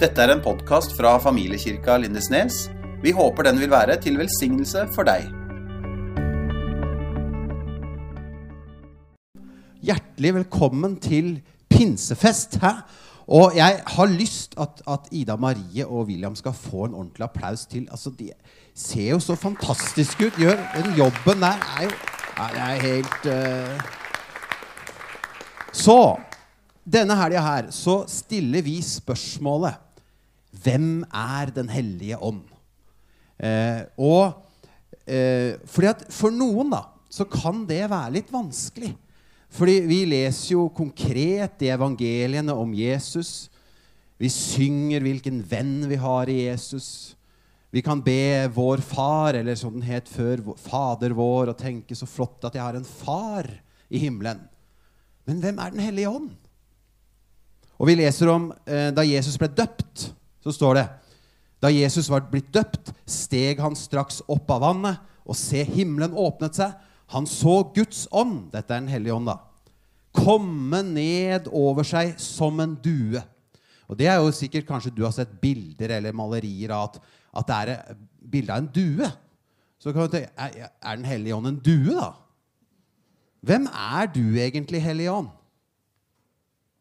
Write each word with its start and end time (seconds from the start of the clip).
Dette 0.00 0.16
er 0.24 0.30
en 0.32 0.40
podkast 0.40 0.94
fra 0.96 1.10
familiekirka 1.20 1.98
Lindesnes. 2.00 2.70
Vi 3.02 3.10
håper 3.12 3.44
den 3.44 3.58
vil 3.60 3.68
være 3.68 3.98
til 4.00 4.14
velsignelse 4.16 4.86
for 4.94 5.04
deg. 5.04 5.26
Hjertelig 9.84 10.32
velkommen 10.38 10.94
til 11.04 11.28
pinsefest. 11.68 12.56
Hæ? 12.62 12.70
Og 13.28 13.58
jeg 13.58 13.82
har 13.86 14.08
lyst 14.14 14.56
at, 14.56 14.80
at 14.88 15.10
Ida 15.12 15.36
Marie 15.36 15.84
og 15.84 16.08
William 16.08 16.38
skal 16.38 16.56
få 16.56 16.86
en 16.86 16.96
ordentlig 16.96 17.28
applaus 17.28 17.66
til. 17.68 17.84
Altså, 17.90 18.08
De 18.08 18.30
ser 18.72 19.10
jo 19.10 19.20
så 19.20 19.36
fantastiske 19.36 20.30
ut. 20.30 20.40
Gjør 20.40 20.56
Den 20.78 20.96
jobben 20.96 21.44
der 21.44 21.60
er 21.76 21.84
jo 21.84 21.92
Det 22.40 22.64
er 22.70 22.80
helt 22.88 23.28
uh... 23.28 23.84
Så 25.76 26.16
denne 26.88 27.20
helga 27.20 27.44
her 27.44 27.70
så 27.70 28.00
stiller 28.08 28.64
vi 28.64 28.80
spørsmålet 28.80 29.89
Hvem 30.50 31.04
er 31.06 31.52
Den 31.54 31.68
hellige 31.70 32.18
ånd? 32.18 32.42
Eh, 33.40 33.84
og 33.96 34.42
eh, 35.06 35.56
fordi 35.64 35.88
at 35.88 36.02
For 36.12 36.34
noen 36.34 36.72
da, 36.74 36.84
så 37.10 37.26
kan 37.26 37.64
det 37.68 37.84
være 37.90 38.16
litt 38.18 38.32
vanskelig. 38.32 38.92
Fordi 39.50 39.80
vi 39.82 40.04
leser 40.06 40.54
jo 40.54 40.68
konkret 40.74 41.62
i 41.64 41.72
evangeliene 41.74 42.54
om 42.54 42.74
Jesus. 42.76 43.48
Vi 44.20 44.28
synger 44.30 45.02
hvilken 45.02 45.40
venn 45.42 45.88
vi 45.90 45.98
har 45.98 46.30
i 46.30 46.44
Jesus. 46.44 47.16
Vi 47.70 47.82
kan 47.82 48.02
be 48.02 48.46
vår 48.54 48.82
far, 48.82 49.34
eller 49.38 49.56
som 49.58 49.74
den 49.74 49.86
het 49.86 50.10
før, 50.10 50.42
Fader 50.58 51.14
vår, 51.14 51.52
og 51.52 51.58
tenke 51.58 51.96
så 51.98 52.06
flott 52.06 52.46
at 52.46 52.54
jeg 52.58 52.62
har 52.62 52.78
en 52.78 52.86
far 52.86 53.46
i 53.90 54.02
himmelen. 54.02 54.42
Men 55.26 55.42
hvem 55.42 55.58
er 55.58 55.70
Den 55.70 55.84
hellige 55.86 56.10
ånd? 56.10 56.30
Og 57.78 57.88
vi 57.88 57.96
leser 57.96 58.28
om 58.28 58.50
eh, 58.66 58.90
da 58.92 59.06
Jesus 59.06 59.38
ble 59.40 59.48
døpt, 59.48 60.10
så 60.44 60.54
står 60.54 60.78
det 60.78 60.88
Da 61.60 61.68
Jesus 61.72 62.08
var 62.08 62.24
blitt 62.30 62.52
døpt, 62.54 62.92
steg 63.04 63.60
han 63.60 63.76
straks 63.76 64.22
opp 64.28 64.48
av 64.50 64.62
vannet, 64.64 65.00
og 65.28 65.36
se, 65.36 65.60
himmelen 65.62 66.16
åpnet 66.16 66.56
seg. 66.56 66.72
Han 67.12 67.26
så 67.28 67.60
Guds 67.74 68.06
ånd, 68.10 68.48
dette 68.54 68.72
er 68.72 68.80
Den 68.80 68.92
hellige 68.92 69.14
ånd, 69.14 69.28
da, 69.28 69.36
komme 70.16 70.80
ned 70.86 71.50
over 71.52 71.86
seg 71.86 72.16
som 72.18 72.58
en 72.62 72.74
due. 72.82 73.20
Og 73.90 73.98
det 73.98 74.08
er 74.10 74.20
jo 74.22 74.32
sikkert 74.34 74.68
Kanskje 74.68 74.94
du 74.94 75.04
har 75.04 75.14
sett 75.14 75.32
bilder 75.42 75.96
eller 75.98 76.16
malerier 76.16 76.72
av 76.74 76.88
at, 76.88 77.00
at 77.42 77.50
det 77.50 77.58
er 77.58 77.98
bilde 78.32 78.54
av 78.54 78.62
en 78.62 78.72
due. 78.74 79.10
Så 79.80 79.92
kan 79.92 80.06
du 80.06 80.14
tenke, 80.14 80.32
er, 80.36 80.96
Den 80.96 81.08
hellige 81.08 81.36
ånd 81.36 81.50
en 81.50 81.60
due, 81.64 81.96
da? 81.96 82.12
Hvem 83.40 83.66
er 83.72 84.10
du 84.12 84.24
egentlig, 84.36 84.82
Hellige 84.84 85.12
ånd? 85.12 85.30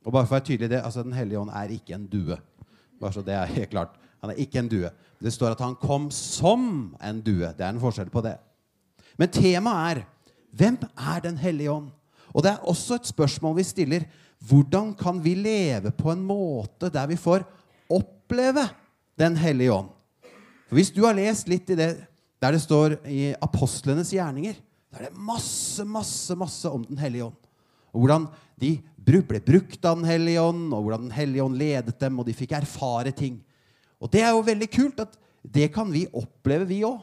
Og 0.05 0.13
bare 0.15 0.27
for 0.27 0.35
å 0.35 0.37
være 0.39 0.47
tydelig 0.47 0.71
det, 0.71 0.81
altså 0.83 1.03
Den 1.03 1.15
hellige 1.15 1.39
ånd 1.39 1.51
er 1.53 1.71
ikke 1.75 1.95
en 1.95 2.07
due. 2.11 2.37
Bare 2.99 3.15
så 3.15 3.23
det 3.25 3.35
er 3.35 3.51
helt 3.55 3.71
klart. 3.71 3.95
Han 4.21 4.33
er 4.33 4.41
ikke 4.41 4.59
en 4.59 4.69
due. 4.71 4.89
Det 5.19 5.33
står 5.33 5.55
at 5.55 5.63
han 5.63 5.77
kom 5.79 6.09
som 6.11 6.95
en 7.03 7.21
due. 7.23 7.47
Det 7.55 7.63
er 7.63 7.71
en 7.71 7.81
forskjell 7.81 8.11
på 8.11 8.23
det. 8.25 8.35
Men 9.19 9.31
temaet 9.31 9.99
er 9.99 10.05
hvem 10.55 10.77
er 10.97 11.21
Den 11.23 11.37
hellige 11.37 11.71
ånd? 11.71 11.89
Og 12.33 12.43
det 12.43 12.51
er 12.51 12.67
også 12.67 12.99
et 12.99 13.09
spørsmål 13.09 13.57
vi 13.59 13.63
stiller. 13.63 14.05
Hvordan 14.39 14.93
kan 14.97 15.19
vi 15.23 15.35
leve 15.35 15.91
på 15.91 16.11
en 16.11 16.21
måte 16.23 16.89
der 16.89 17.07
vi 17.07 17.17
får 17.19 17.43
oppleve 17.89 18.67
Den 19.19 19.35
hellige 19.37 19.73
ånd? 19.73 19.89
For 20.67 20.75
Hvis 20.75 20.91
du 20.91 21.03
har 21.05 21.17
lest 21.17 21.49
litt 21.49 21.69
i 21.69 21.75
det 21.75 21.91
der 22.39 22.55
det 22.55 22.61
står 22.63 23.01
i 23.11 23.33
apostlenes 23.43 24.13
gjerninger, 24.15 24.55
da 24.89 25.01
er 25.01 25.09
det 25.09 25.17
masse, 25.19 25.83
masse, 25.83 26.35
masse 26.39 26.69
om 26.71 26.85
Den 26.87 26.97
hellige 26.97 27.25
ånd. 27.25 27.35
Og 27.91 27.99
hvordan 27.99 28.27
de 28.61 28.77
ble 29.25 29.39
brukt 29.41 29.85
av 29.85 29.97
Den 29.97 30.07
hellige 30.09 30.41
ånd, 30.41 30.73
og 30.73 30.83
hvordan 30.83 31.07
Den 31.07 31.15
hellige 31.15 31.43
ånd 31.43 31.57
ledet 31.57 31.97
dem, 31.99 32.19
og 32.19 32.27
de 32.27 32.35
fikk 32.37 32.53
erfare 32.57 33.11
ting. 33.15 33.39
Og 33.99 34.11
det 34.11 34.21
er 34.23 34.35
jo 34.35 34.45
veldig 34.45 34.69
kult 34.71 34.99
at 35.03 35.17
det 35.43 35.71
kan 35.73 35.89
vi 35.91 36.05
oppleve, 36.13 36.67
vi 36.69 36.83
òg. 36.87 36.99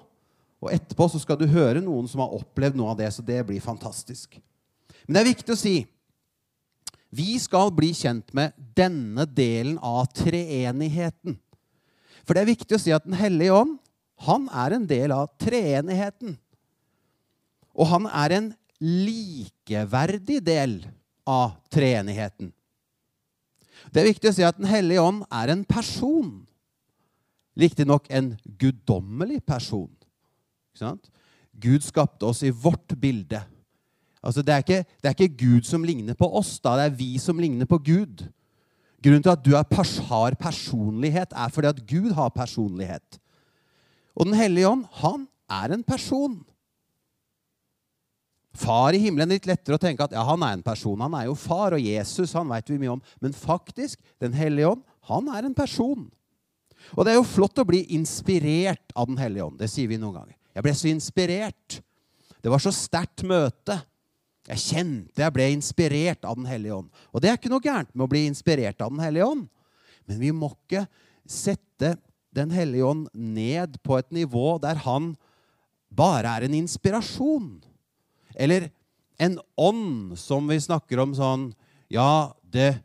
Og 0.62 0.72
etterpå 0.72 1.08
så 1.12 1.20
skal 1.20 1.38
du 1.40 1.46
høre 1.50 1.82
noen 1.84 2.08
som 2.08 2.22
har 2.22 2.32
opplevd 2.36 2.78
noe 2.78 2.94
av 2.94 3.00
det, 3.00 3.10
så 3.12 3.24
det 3.24 3.42
blir 3.48 3.60
fantastisk. 3.64 4.38
Men 5.04 5.16
det 5.16 5.22
er 5.22 5.32
viktig 5.34 5.54
å 5.54 5.60
si 5.60 5.76
vi 7.16 7.36
skal 7.40 7.70
bli 7.72 7.92
kjent 7.96 8.32
med 8.36 8.54
denne 8.76 9.24
delen 9.30 9.78
av 9.78 10.08
treenigheten. 10.16 11.36
For 12.26 12.34
det 12.34 12.42
er 12.42 12.50
viktig 12.50 12.76
å 12.76 12.82
si 12.82 12.92
at 12.92 13.06
Den 13.06 13.16
hellige 13.16 13.54
ånd 13.54 13.76
han 14.26 14.48
er 14.48 14.72
en 14.72 14.86
del 14.88 15.12
av 15.12 15.28
treenigheten. 15.40 16.38
Og 17.76 17.88
han 17.90 18.08
er 18.08 18.32
en 18.32 18.46
likeverdig 18.80 20.40
del 20.44 20.78
av 21.26 21.56
treenigheten. 21.72 22.52
Det 23.92 24.02
er 24.02 24.08
viktig 24.08 24.30
å 24.30 24.34
si 24.34 24.44
at 24.46 24.58
Den 24.58 24.68
hellige 24.70 25.02
ånd 25.02 25.24
er 25.30 25.52
en 25.52 25.64
person. 25.68 26.30
Riktignok 27.56 28.08
en 28.10 28.34
guddommelig 28.58 29.42
person. 29.46 29.90
Gud 31.56 31.84
skapte 31.84 32.28
oss 32.28 32.42
i 32.44 32.52
vårt 32.52 32.94
bilde. 33.00 33.40
Altså, 34.26 34.42
det, 34.42 34.52
er 34.52 34.64
ikke, 34.64 34.82
det, 35.02 35.08
er 35.08 35.14
ikke, 35.14 35.36
Gud 35.38 35.68
som 35.68 35.84
ligner 35.86 36.16
på 36.18 36.28
oss, 36.36 36.56
da. 36.60 36.74
det 36.76 36.88
er 36.88 36.98
vi 36.98 37.12
som 37.22 37.38
ligner 37.40 37.68
på 37.68 37.78
Gud. 37.78 38.26
Grunnen 39.04 39.22
til 39.22 39.32
at 39.32 39.44
du 39.44 39.52
har 39.54 39.68
personlighet, 40.40 41.32
er 41.32 41.52
fordi 41.54 41.70
at 41.70 41.82
Gud 41.86 42.10
har 42.16 42.32
personlighet. 42.34 43.20
Og 44.16 44.26
Den 44.26 44.34
hellige 44.34 44.68
ånd, 44.68 44.84
han 45.00 45.28
er 45.48 45.72
en 45.72 45.84
person. 45.86 46.40
Far 48.56 48.96
i 48.96 49.00
himmelen 49.02 49.30
er 49.30 49.38
litt 49.38 49.48
lettere 49.50 49.76
å 49.76 49.80
tenke 49.80 50.06
at 50.06 50.14
ja, 50.16 50.22
han 50.24 50.42
er 50.46 50.56
en 50.56 50.64
person. 50.64 51.00
Han 51.04 51.16
er 51.18 51.26
jo 51.28 51.36
far, 51.38 51.76
og 51.76 51.82
Jesus 51.82 52.32
han 52.36 52.48
vet 52.48 52.70
vi 52.72 52.78
mye 52.80 52.94
om. 52.96 53.02
Men 53.20 53.36
faktisk, 53.36 54.00
Den 54.22 54.36
hellige 54.36 54.72
ånd, 54.72 54.84
han 55.10 55.28
er 55.28 55.44
en 55.44 55.56
person. 55.56 56.06
Og 56.94 57.04
det 57.04 57.12
er 57.12 57.18
jo 57.18 57.26
flott 57.26 57.58
å 57.58 57.66
bli 57.68 57.82
inspirert 57.96 58.94
av 58.94 59.10
Den 59.10 59.18
hellige 59.20 59.48
ånd. 59.48 59.58
Det 59.60 59.68
sier 59.70 59.90
vi 59.90 60.00
noen 60.00 60.20
ganger. 60.20 60.38
Jeg 60.56 60.64
ble 60.64 60.74
så 60.76 60.88
inspirert. 60.88 61.80
Det 62.40 62.52
var 62.52 62.62
så 62.62 62.72
sterkt 62.72 63.26
møte. 63.26 63.80
Jeg 64.46 64.62
kjente 64.62 65.24
jeg 65.24 65.34
ble 65.34 65.50
inspirert 65.52 66.24
av 66.24 66.38
Den 66.38 66.48
hellige 66.48 66.80
ånd. 66.80 66.90
Og 67.12 67.22
det 67.22 67.30
er 67.30 67.38
ikke 67.40 67.52
noe 67.52 67.64
gærent 67.64 67.92
med 67.92 68.06
å 68.06 68.10
bli 68.10 68.24
inspirert 68.30 68.80
av 68.80 68.94
Den 68.94 69.04
hellige 69.04 69.28
ånd. 69.34 69.46
Men 70.06 70.22
vi 70.22 70.32
må 70.32 70.52
ikke 70.54 70.86
sette 71.26 71.96
Den 72.36 72.52
hellige 72.54 72.86
ånd 72.86 73.08
ned 73.12 73.78
på 73.82 73.96
et 73.98 74.10
nivå 74.12 74.58
der 74.62 74.78
han 74.84 75.14
bare 75.96 76.36
er 76.36 76.46
en 76.46 76.56
inspirasjon. 76.58 77.56
Eller 78.36 78.70
en 79.18 79.38
ånd 79.56 80.18
som 80.20 80.48
vi 80.48 80.60
snakker 80.60 81.00
om 81.00 81.14
sånn 81.16 81.48
Ja, 81.88 82.34
det, 82.42 82.82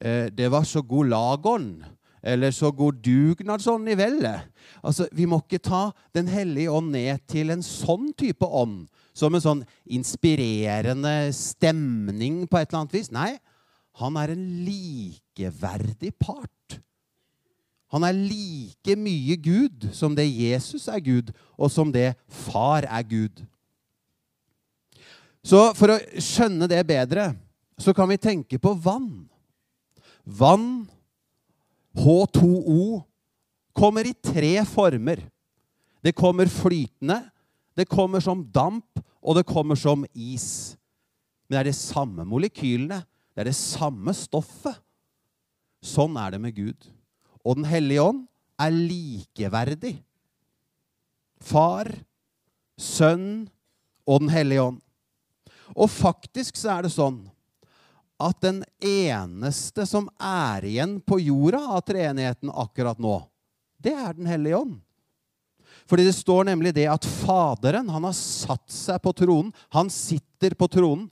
eh, 0.00 0.28
det 0.28 0.50
var 0.52 0.66
så 0.68 0.82
god 0.82 1.08
lagånd. 1.08 1.84
Eller 2.22 2.52
så 2.52 2.68
god 2.70 3.00
dugnadsånd 3.00 3.88
i 3.88 3.96
vellet. 3.96 4.48
Altså, 4.84 5.08
Vi 5.12 5.26
må 5.26 5.40
ikke 5.40 5.62
ta 5.62 5.92
Den 6.12 6.28
hellige 6.28 6.70
ånd 6.70 6.92
ned 6.92 7.26
til 7.26 7.50
en 7.50 7.62
sånn 7.62 8.12
type 8.12 8.44
ånd. 8.44 8.88
Som 9.14 9.34
en 9.34 9.40
sånn 9.40 9.64
inspirerende 9.86 11.32
stemning 11.32 12.46
på 12.46 12.58
et 12.58 12.68
eller 12.68 12.84
annet 12.84 12.94
vis. 12.94 13.10
Nei, 13.10 13.38
han 14.00 14.16
er 14.16 14.32
en 14.32 14.46
likeverdig 14.64 16.12
part. 16.18 16.78
Han 17.90 18.06
er 18.06 18.14
like 18.14 18.94
mye 18.96 19.34
Gud 19.42 19.88
som 19.92 20.14
det 20.14 20.28
Jesus 20.28 20.86
er 20.88 21.02
Gud, 21.02 21.32
og 21.58 21.72
som 21.74 21.90
det 21.90 22.14
far 22.30 22.86
er 22.86 23.02
Gud. 23.02 23.42
Så 25.46 25.70
for 25.76 25.94
å 25.94 26.00
skjønne 26.20 26.68
det 26.68 26.80
bedre, 26.88 27.30
så 27.80 27.94
kan 27.96 28.10
vi 28.10 28.20
tenke 28.20 28.60
på 28.60 28.74
vann. 28.76 29.24
Vann, 30.24 30.84
H2O, 31.96 33.00
kommer 33.72 34.06
i 34.06 34.14
tre 34.14 34.58
former. 34.68 35.22
Det 36.04 36.12
kommer 36.16 36.48
flytende, 36.50 37.22
det 37.76 37.88
kommer 37.88 38.20
som 38.24 38.44
damp, 38.52 39.00
og 39.20 39.36
det 39.36 39.48
kommer 39.48 39.76
som 39.76 40.04
is. 40.12 40.76
Men 41.48 41.56
det 41.56 41.60
er 41.60 41.70
de 41.70 41.76
samme 41.76 42.24
molekylene. 42.28 43.02
Det 43.34 43.42
er 43.42 43.50
det 43.50 43.56
samme 43.56 44.12
stoffet. 44.16 44.76
Sånn 45.80 46.16
er 46.20 46.34
det 46.34 46.40
med 46.42 46.56
Gud. 46.56 46.88
Og 47.44 47.56
Den 47.56 47.68
hellige 47.68 48.04
ånd 48.04 48.24
er 48.60 48.74
likeverdig. 48.74 49.96
Far, 51.40 51.88
Sønn 52.76 53.48
og 54.04 54.22
Den 54.24 54.32
hellige 54.32 54.66
ånd. 54.68 54.80
Og 55.76 55.90
faktisk 55.90 56.58
så 56.58 56.76
er 56.76 56.86
det 56.86 56.94
sånn 56.94 57.22
at 58.20 58.36
den 58.44 58.60
eneste 58.84 59.86
som 59.88 60.10
er 60.20 60.66
igjen 60.68 60.98
på 61.00 61.20
jorda 61.22 61.62
av 61.76 61.84
treenigheten 61.88 62.52
akkurat 62.52 63.00
nå, 63.00 63.22
det 63.80 63.94
er 63.96 64.12
Den 64.12 64.28
hellige 64.28 64.58
ånd. 64.60 64.80
Fordi 65.88 66.04
det 66.04 66.14
står 66.14 66.44
nemlig 66.50 66.74
det 66.76 66.84
at 66.90 67.06
Faderen 67.08 67.88
han 67.88 68.04
har 68.04 68.14
satt 68.14 68.68
seg 68.70 69.00
på 69.02 69.14
tronen. 69.16 69.54
Han 69.74 69.88
sitter 69.90 70.54
på 70.54 70.68
tronen. 70.68 71.08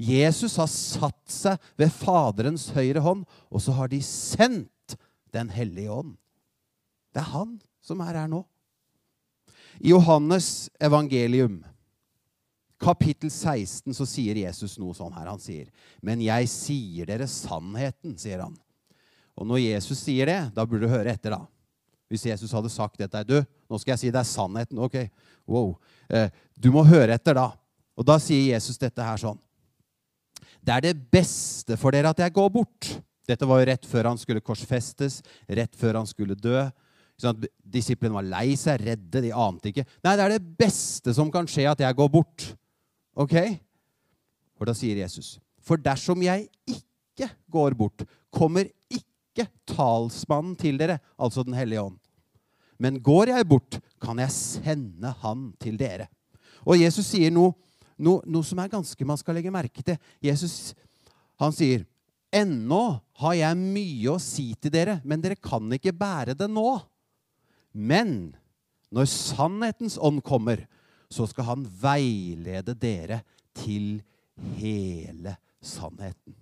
Jesus 0.00 0.56
har 0.58 0.70
satt 0.72 1.20
seg 1.30 1.60
ved 1.78 1.92
Faderens 1.94 2.70
høyre 2.74 3.02
hånd, 3.04 3.26
og 3.52 3.62
så 3.62 3.76
har 3.76 3.92
de 3.92 4.00
sendt 4.02 4.96
Den 5.32 5.48
hellige 5.48 5.88
ånd. 5.88 6.16
Det 7.14 7.22
er 7.22 7.30
han 7.32 7.54
som 7.80 8.00
er 8.04 8.18
her 8.20 8.26
nå. 8.28 8.42
I 9.80 9.94
Johannes 9.94 10.68
evangelium 10.80 11.62
kapittel 12.82 13.30
16 13.30 13.94
så 13.94 14.06
sier 14.08 14.42
Jesus 14.42 14.76
noe 14.80 14.94
sånn 14.96 15.14
her. 15.14 15.30
Han 15.30 15.40
sier, 15.40 15.70
'Men 16.02 16.20
jeg 16.20 16.48
sier 16.48 17.06
dere 17.06 17.26
sannheten', 17.30 18.18
sier 18.18 18.42
han. 18.42 18.56
Og 19.36 19.46
når 19.46 19.62
Jesus 19.62 19.98
sier 19.98 20.26
det, 20.26 20.54
da 20.54 20.66
burde 20.66 20.86
du 20.86 20.92
høre 20.92 21.12
etter, 21.14 21.30
da. 21.30 21.46
Hvis 22.12 22.26
Jesus 22.28 22.52
hadde 22.52 22.68
sagt 22.68 22.98
dette 22.98 23.24
Du, 23.24 23.38
nå 23.70 23.78
skal 23.80 23.94
jeg 23.94 23.98
si 23.98 24.08
er 24.12 24.28
sannheten. 24.28 24.78
Ok, 24.78 25.08
wow. 25.48 25.78
Eh, 26.10 26.28
du 26.58 26.70
må 26.70 26.84
høre 26.84 27.14
etter, 27.14 27.34
da. 27.34 27.52
Og 27.96 28.04
da 28.04 28.18
sier 28.18 28.52
Jesus 28.52 28.76
dette 28.78 29.02
her 29.02 29.16
sånn. 29.16 29.38
Det 30.62 30.74
er 30.74 30.80
det 30.80 31.10
beste 31.10 31.78
for 31.80 31.90
dere 31.90 32.12
at 32.12 32.18
jeg 32.18 32.32
går 32.32 32.50
bort. 32.52 33.02
Dette 33.26 33.46
var 33.46 33.62
jo 33.62 33.66
rett 33.70 33.86
før 33.86 34.10
han 34.10 34.18
skulle 34.18 34.44
korsfestes, 34.44 35.22
rett 35.48 35.74
før 35.78 36.02
han 36.02 36.06
skulle 36.06 36.36
dø. 36.38 36.68
Sånn 37.20 37.44
Disiplene 37.72 38.14
var 38.18 38.26
lei 38.26 38.56
seg, 38.60 38.82
redde, 38.82 39.22
de 39.24 39.32
ante 39.32 39.70
ikke. 39.70 39.86
Nei, 40.04 40.16
det 40.18 40.24
er 40.24 40.34
det 40.36 40.56
beste 40.58 41.14
som 41.16 41.30
kan 41.32 41.48
skje, 41.48 41.70
at 41.70 41.80
jeg 41.80 41.96
går 41.96 42.10
bort. 42.12 42.52
Ok? 43.18 43.34
For 44.56 44.68
da 44.68 44.74
sier 44.76 45.00
Jesus, 45.02 45.36
for 45.62 45.80
dersom 45.80 46.22
jeg 46.24 46.48
ikke 46.68 47.28
går 47.52 47.76
bort, 47.78 48.04
kommer 48.32 48.68
ikke 48.90 49.48
talsmannen 49.68 50.54
til 50.58 50.78
dere, 50.80 50.98
altså 51.18 51.44
Den 51.44 51.56
hellige 51.56 51.82
ånd. 51.82 51.98
Men 52.78 52.98
går 53.02 53.30
jeg 53.30 53.48
bort, 53.48 53.78
kan 54.02 54.18
jeg 54.18 54.34
sende 54.34 55.12
han 55.22 55.52
til 55.60 55.76
dere. 55.78 56.08
Og 56.66 56.78
Jesus 56.80 57.06
sier 57.12 57.30
noe, 57.30 57.54
noe, 57.98 58.22
noe 58.26 58.46
som 58.46 58.58
er 58.62 58.72
ganske 58.72 59.06
man 59.06 59.18
skal 59.20 59.36
legge 59.38 59.52
merke 59.54 59.84
til. 59.86 59.98
Jesus 60.22 60.74
han 61.42 61.54
sier, 61.54 61.86
Ennå 62.32 62.96
har 63.20 63.34
jeg 63.36 63.58
mye 63.60 64.14
å 64.14 64.20
si 64.22 64.54
til 64.56 64.72
dere, 64.72 64.96
men 65.04 65.20
dere 65.20 65.36
kan 65.36 65.66
ikke 65.76 65.92
bære 65.92 66.32
det 66.38 66.48
nå. 66.48 66.78
Men 67.76 68.32
når 68.92 69.10
sannhetens 69.12 69.98
ånd 70.00 70.22
kommer, 70.24 70.62
så 71.12 71.26
skal 71.28 71.48
han 71.50 71.66
veilede 71.82 72.74
dere 72.78 73.20
til 73.56 74.00
hele 74.56 75.36
sannheten. 75.62 76.34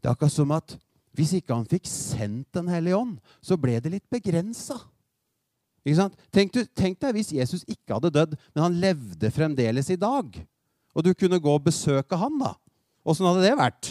Det 0.00 0.08
er 0.08 0.14
akkurat 0.16 0.34
som 0.34 0.54
at 0.56 0.74
hvis 1.12 1.34
ikke 1.36 1.52
han 1.52 1.68
fikk 1.68 1.84
sendt 1.88 2.54
Den 2.56 2.70
hellige 2.72 2.96
ånd, 2.96 3.18
så 3.44 3.58
ble 3.60 3.76
det 3.84 3.92
litt 3.92 4.08
begrensa. 4.10 4.78
Tenk, 5.82 6.54
tenk, 6.78 6.98
deg 7.02 7.16
hvis 7.16 7.32
Jesus 7.34 7.66
ikke 7.66 7.96
hadde 7.96 8.12
dødd, 8.14 8.36
men 8.54 8.64
han 8.64 8.78
levde 8.80 9.32
fremdeles 9.34 9.90
i 9.90 9.98
dag. 9.98 10.30
Og 10.94 11.04
du 11.04 11.10
kunne 11.12 11.40
gå 11.42 11.52
og 11.52 11.64
besøke 11.66 12.16
han, 12.16 12.38
da. 12.40 12.54
Åssen 13.02 13.26
hadde 13.26 13.42
det 13.44 13.56
vært? 13.58 13.90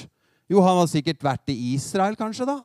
Jo, 0.52 0.62
han 0.64 0.80
hadde 0.80 0.94
sikkert 0.94 1.24
vært 1.26 1.52
i 1.52 1.58
Israel, 1.76 2.16
kanskje, 2.20 2.48
da. 2.48 2.62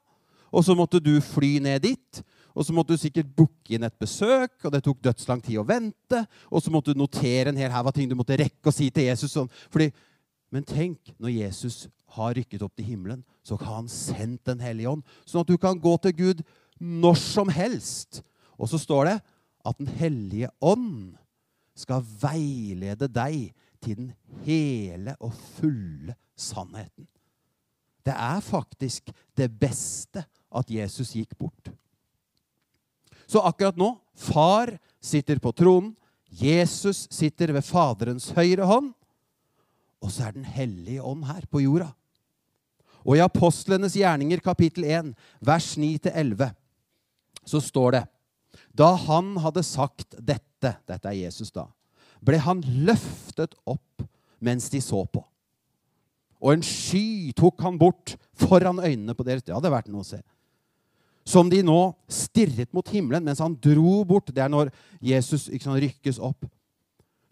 Og 0.55 0.65
så 0.65 0.77
måtte 0.79 1.03
du 1.03 1.17
fly 1.21 1.57
ned 1.65 1.83
dit. 1.85 2.23
Og 2.57 2.65
så 2.65 2.73
måtte 2.73 2.97
du 2.97 3.01
sikkert 3.01 3.29
booke 3.37 3.77
inn 3.77 3.85
et 3.85 3.99
besøk, 4.01 4.55
og 4.65 4.73
det 4.73 4.81
tok 4.87 5.03
dødslang 5.05 5.43
tid 5.45 5.61
å 5.61 5.67
vente. 5.69 6.23
Og 6.49 6.65
så 6.65 6.73
måtte 6.73 6.95
du 6.95 7.03
notere 7.03 7.53
en 7.53 7.61
hel 7.61 7.75
haug 7.75 7.91
av 7.91 7.95
ting 7.97 8.09
du 8.09 8.17
måtte 8.17 8.39
rekke 8.41 8.71
å 8.71 8.75
si 8.75 8.89
til 8.89 9.11
Jesus. 9.11 9.35
Sånn. 9.35 9.51
Fordi, 9.69 9.91
men 10.55 10.65
tenk, 10.65 11.13
når 11.21 11.35
Jesus 11.35 11.85
har 12.17 12.33
rykket 12.39 12.65
opp 12.65 12.73
til 12.79 12.89
himmelen, 12.89 13.21
så 13.45 13.59
har 13.61 13.83
han 13.83 13.91
sendt 13.93 14.47
Den 14.49 14.63
hellige 14.65 14.95
ånd, 14.95 15.05
sånn 15.29 15.45
at 15.45 15.53
du 15.53 15.59
kan 15.61 15.79
gå 15.79 15.93
til 16.01 16.17
Gud 16.17 16.43
når 16.81 17.21
som 17.21 17.53
helst. 17.53 18.23
Og 18.57 18.71
så 18.73 18.81
står 18.81 19.11
det 19.11 19.17
at 19.67 19.79
Den 19.83 19.93
hellige 20.01 20.51
ånd 20.65 21.17
skal 21.77 22.01
veilede 22.23 23.11
deg 23.13 23.53
til 23.85 23.99
den 23.99 24.13
hele 24.47 25.13
og 25.21 25.35
fulle 25.59 26.17
sannheten. 26.33 27.05
Det 28.07 28.15
er 28.15 28.41
faktisk 28.41 29.11
det 29.37 29.51
beste 29.61 30.25
at 30.57 30.71
Jesus 30.71 31.13
gikk 31.19 31.35
bort. 31.37 31.69
Så 33.27 33.43
akkurat 33.43 33.79
nå 33.79 33.93
far 34.17 34.77
sitter 35.03 35.41
på 35.43 35.53
tronen, 35.53 35.95
Jesus 36.37 37.07
sitter 37.13 37.53
ved 37.55 37.65
Faderens 37.65 38.31
høyre 38.37 38.67
hånd, 38.69 38.91
og 40.03 40.13
så 40.13 40.27
er 40.27 40.37
Den 40.37 40.45
hellige 40.45 41.03
ånd 41.03 41.25
her 41.25 41.47
på 41.51 41.63
jorda. 41.65 41.93
Og 43.07 43.17
i 43.17 43.23
Apostlenes 43.23 43.95
gjerninger 43.97 44.43
kapittel 44.43 44.85
1, 44.85 45.15
vers 45.41 45.69
9-11, 45.79 46.51
så 47.47 47.63
står 47.63 47.97
det 47.97 48.05
Da 48.77 48.91
han 49.07 49.37
hadde 49.41 49.63
sagt 49.63 50.19
dette, 50.19 50.77
dette 50.87 51.09
er 51.09 51.23
Jesus 51.23 51.53
da, 51.55 51.69
ble 52.21 52.41
han 52.43 52.63
løftet 52.67 53.55
opp 53.65 54.05
mens 54.43 54.69
de 54.73 54.83
så 54.83 55.05
på. 55.07 55.23
Og 56.43 56.53
en 56.53 56.65
sky 56.67 57.33
tok 57.37 57.63
han 57.65 57.79
bort 57.81 58.17
foran 58.37 58.83
øynene 58.83 59.15
på 59.17 59.25
deres. 59.25 59.45
Det 59.47 59.55
hadde 59.55 59.73
vært 59.73 59.89
noe 59.89 60.05
å 60.05 60.09
se. 60.09 60.21
Som 61.27 61.51
de 61.51 61.59
nå 61.67 61.81
stirret 62.07 62.71
mot 62.77 62.87
himmelen 62.93 63.25
mens 63.27 63.43
han 63.43 63.57
dro 63.59 64.01
bort. 64.07 64.31
Det 64.31 64.45
er 64.45 64.53
når 64.53 64.71
Jesus 65.03 65.49
sant, 65.51 65.81
rykkes 65.83 66.21
opp. 66.23 66.47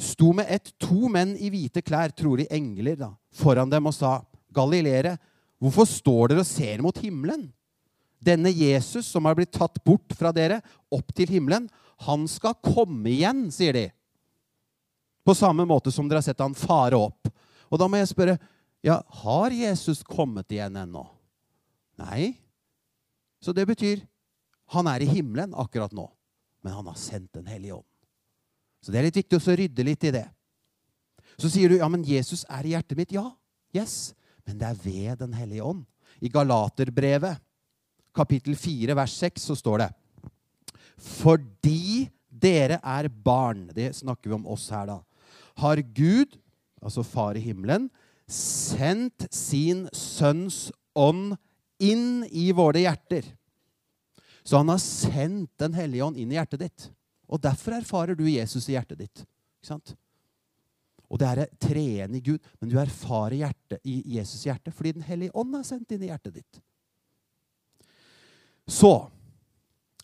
Sto 0.02 0.32
med 0.34 0.50
ett 0.50 0.72
to 0.82 1.06
menn 1.12 1.36
i 1.38 1.50
hvite 1.52 1.82
klær, 1.84 2.10
trolig 2.10 2.48
engler, 2.52 2.96
da, 2.98 3.12
foran 3.34 3.70
dem 3.70 3.86
og 3.86 3.94
sa, 3.94 4.18
Galileere, 4.54 5.16
hvorfor 5.62 5.86
står 5.86 6.32
dere 6.32 6.42
og 6.42 6.48
ser 6.48 6.82
mot 6.82 6.98
himmelen? 6.98 7.46
Denne 8.24 8.50
Jesus 8.50 9.06
som 9.10 9.26
har 9.28 9.36
blitt 9.38 9.54
tatt 9.54 9.78
bort 9.84 10.14
fra 10.18 10.32
dere, 10.34 10.60
opp 10.94 11.14
til 11.14 11.30
himmelen, 11.30 11.68
han 12.06 12.26
skal 12.30 12.56
komme 12.62 13.10
igjen, 13.12 13.46
sier 13.54 13.76
de. 13.76 13.86
På 15.24 15.34
samme 15.36 15.66
måte 15.68 15.92
som 15.94 16.08
dere 16.08 16.20
har 16.20 16.26
sett 16.26 16.42
han 16.42 16.56
fare 16.58 16.98
opp. 16.98 17.30
Og 17.70 17.80
da 17.80 17.88
må 17.88 18.00
jeg 18.00 18.10
spørre, 18.10 18.38
ja, 18.84 18.98
har 19.24 19.54
Jesus 19.54 20.02
kommet 20.04 20.52
igjen 20.52 20.76
ennå? 20.82 21.06
Nei. 22.02 22.34
Så 23.44 23.52
det 23.52 23.66
betyr 23.68 24.00
han 24.72 24.88
er 24.88 25.04
i 25.04 25.10
himmelen 25.10 25.52
akkurat 25.60 25.92
nå, 25.92 26.06
men 26.64 26.72
han 26.72 26.86
har 26.88 26.96
sendt 26.96 27.34
Den 27.36 27.50
hellige 27.50 27.76
ånd. 27.76 27.90
Så 28.80 28.92
det 28.92 29.00
er 29.00 29.06
litt 29.08 29.18
viktig 29.20 29.36
å 29.36 29.56
rydde 29.60 29.84
litt 29.84 30.04
i 30.08 30.12
det. 30.14 30.24
Så 31.40 31.50
sier 31.52 31.68
du 31.68 31.78
ja, 31.78 31.88
men 31.90 32.04
Jesus 32.06 32.44
er 32.48 32.64
i 32.64 32.72
hjertet 32.74 32.98
mitt. 32.98 33.12
Ja, 33.12 33.26
yes, 33.74 34.14
men 34.46 34.58
det 34.60 34.68
er 34.68 34.80
ved 34.80 35.20
Den 35.24 35.36
hellige 35.36 35.64
ånd. 35.64 35.84
I 36.20 36.30
Galaterbrevet, 36.32 37.40
kapittel 38.14 38.56
4, 38.56 38.96
vers 38.96 39.16
6, 39.18 39.48
så 39.50 39.56
står 39.58 39.82
det 39.82 39.90
Fordi 41.00 42.06
dere 42.28 42.78
er 42.78 43.08
barn 43.08 43.66
Det 43.74 43.88
snakker 43.98 44.30
vi 44.30 44.36
om 44.36 44.46
oss 44.46 44.68
her, 44.70 44.86
da. 44.86 45.00
Har 45.58 45.82
Gud, 45.82 46.38
altså 46.80 47.02
Far 47.02 47.36
i 47.36 47.42
himmelen, 47.42 47.90
sendt 48.30 49.26
sin 49.34 49.84
sønns 49.92 50.70
ånd 50.94 51.34
inn 51.84 52.24
i 52.30 52.48
våre 52.56 52.82
hjerter. 52.84 53.26
Så 54.44 54.60
han 54.60 54.68
har 54.72 54.80
sendt 54.82 55.52
Den 55.60 55.76
hellige 55.76 56.04
ånd 56.04 56.18
inn 56.20 56.32
i 56.32 56.36
hjertet 56.38 56.64
ditt. 56.64 56.88
Og 57.28 57.40
derfor 57.40 57.78
erfarer 57.78 58.16
du 58.16 58.26
Jesus 58.28 58.68
i 58.68 58.76
hjertet 58.76 59.00
ditt. 59.00 59.24
Ikke 59.24 59.70
sant? 59.72 59.94
Og 61.08 61.20
det 61.20 61.28
er 61.30 61.50
treenig 61.62 62.22
Gud, 62.26 62.44
men 62.60 62.70
du 62.72 62.78
erfarer 62.80 63.36
hjertet, 63.38 63.80
i 63.84 64.00
Jesus' 64.16 64.44
hjerte 64.48 64.72
fordi 64.74 64.96
Den 64.96 65.06
hellige 65.06 65.34
ånd 65.36 65.54
er 65.56 65.66
sendt 65.66 65.92
inn 65.94 66.02
i 66.02 66.10
hjertet 66.10 66.40
ditt. 66.40 66.62
Så 68.66 69.10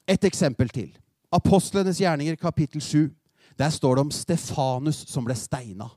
et 0.06 0.24
eksempel 0.24 0.68
til. 0.68 0.90
Apostlenes 1.32 2.00
gjerninger, 2.02 2.36
kapittel 2.36 2.82
7. 2.82 3.08
Der 3.58 3.70
står 3.70 3.96
det 3.96 4.04
om 4.06 4.12
Stefanus 4.14 5.04
som 5.08 5.24
ble 5.24 5.36
steina. 5.38 5.88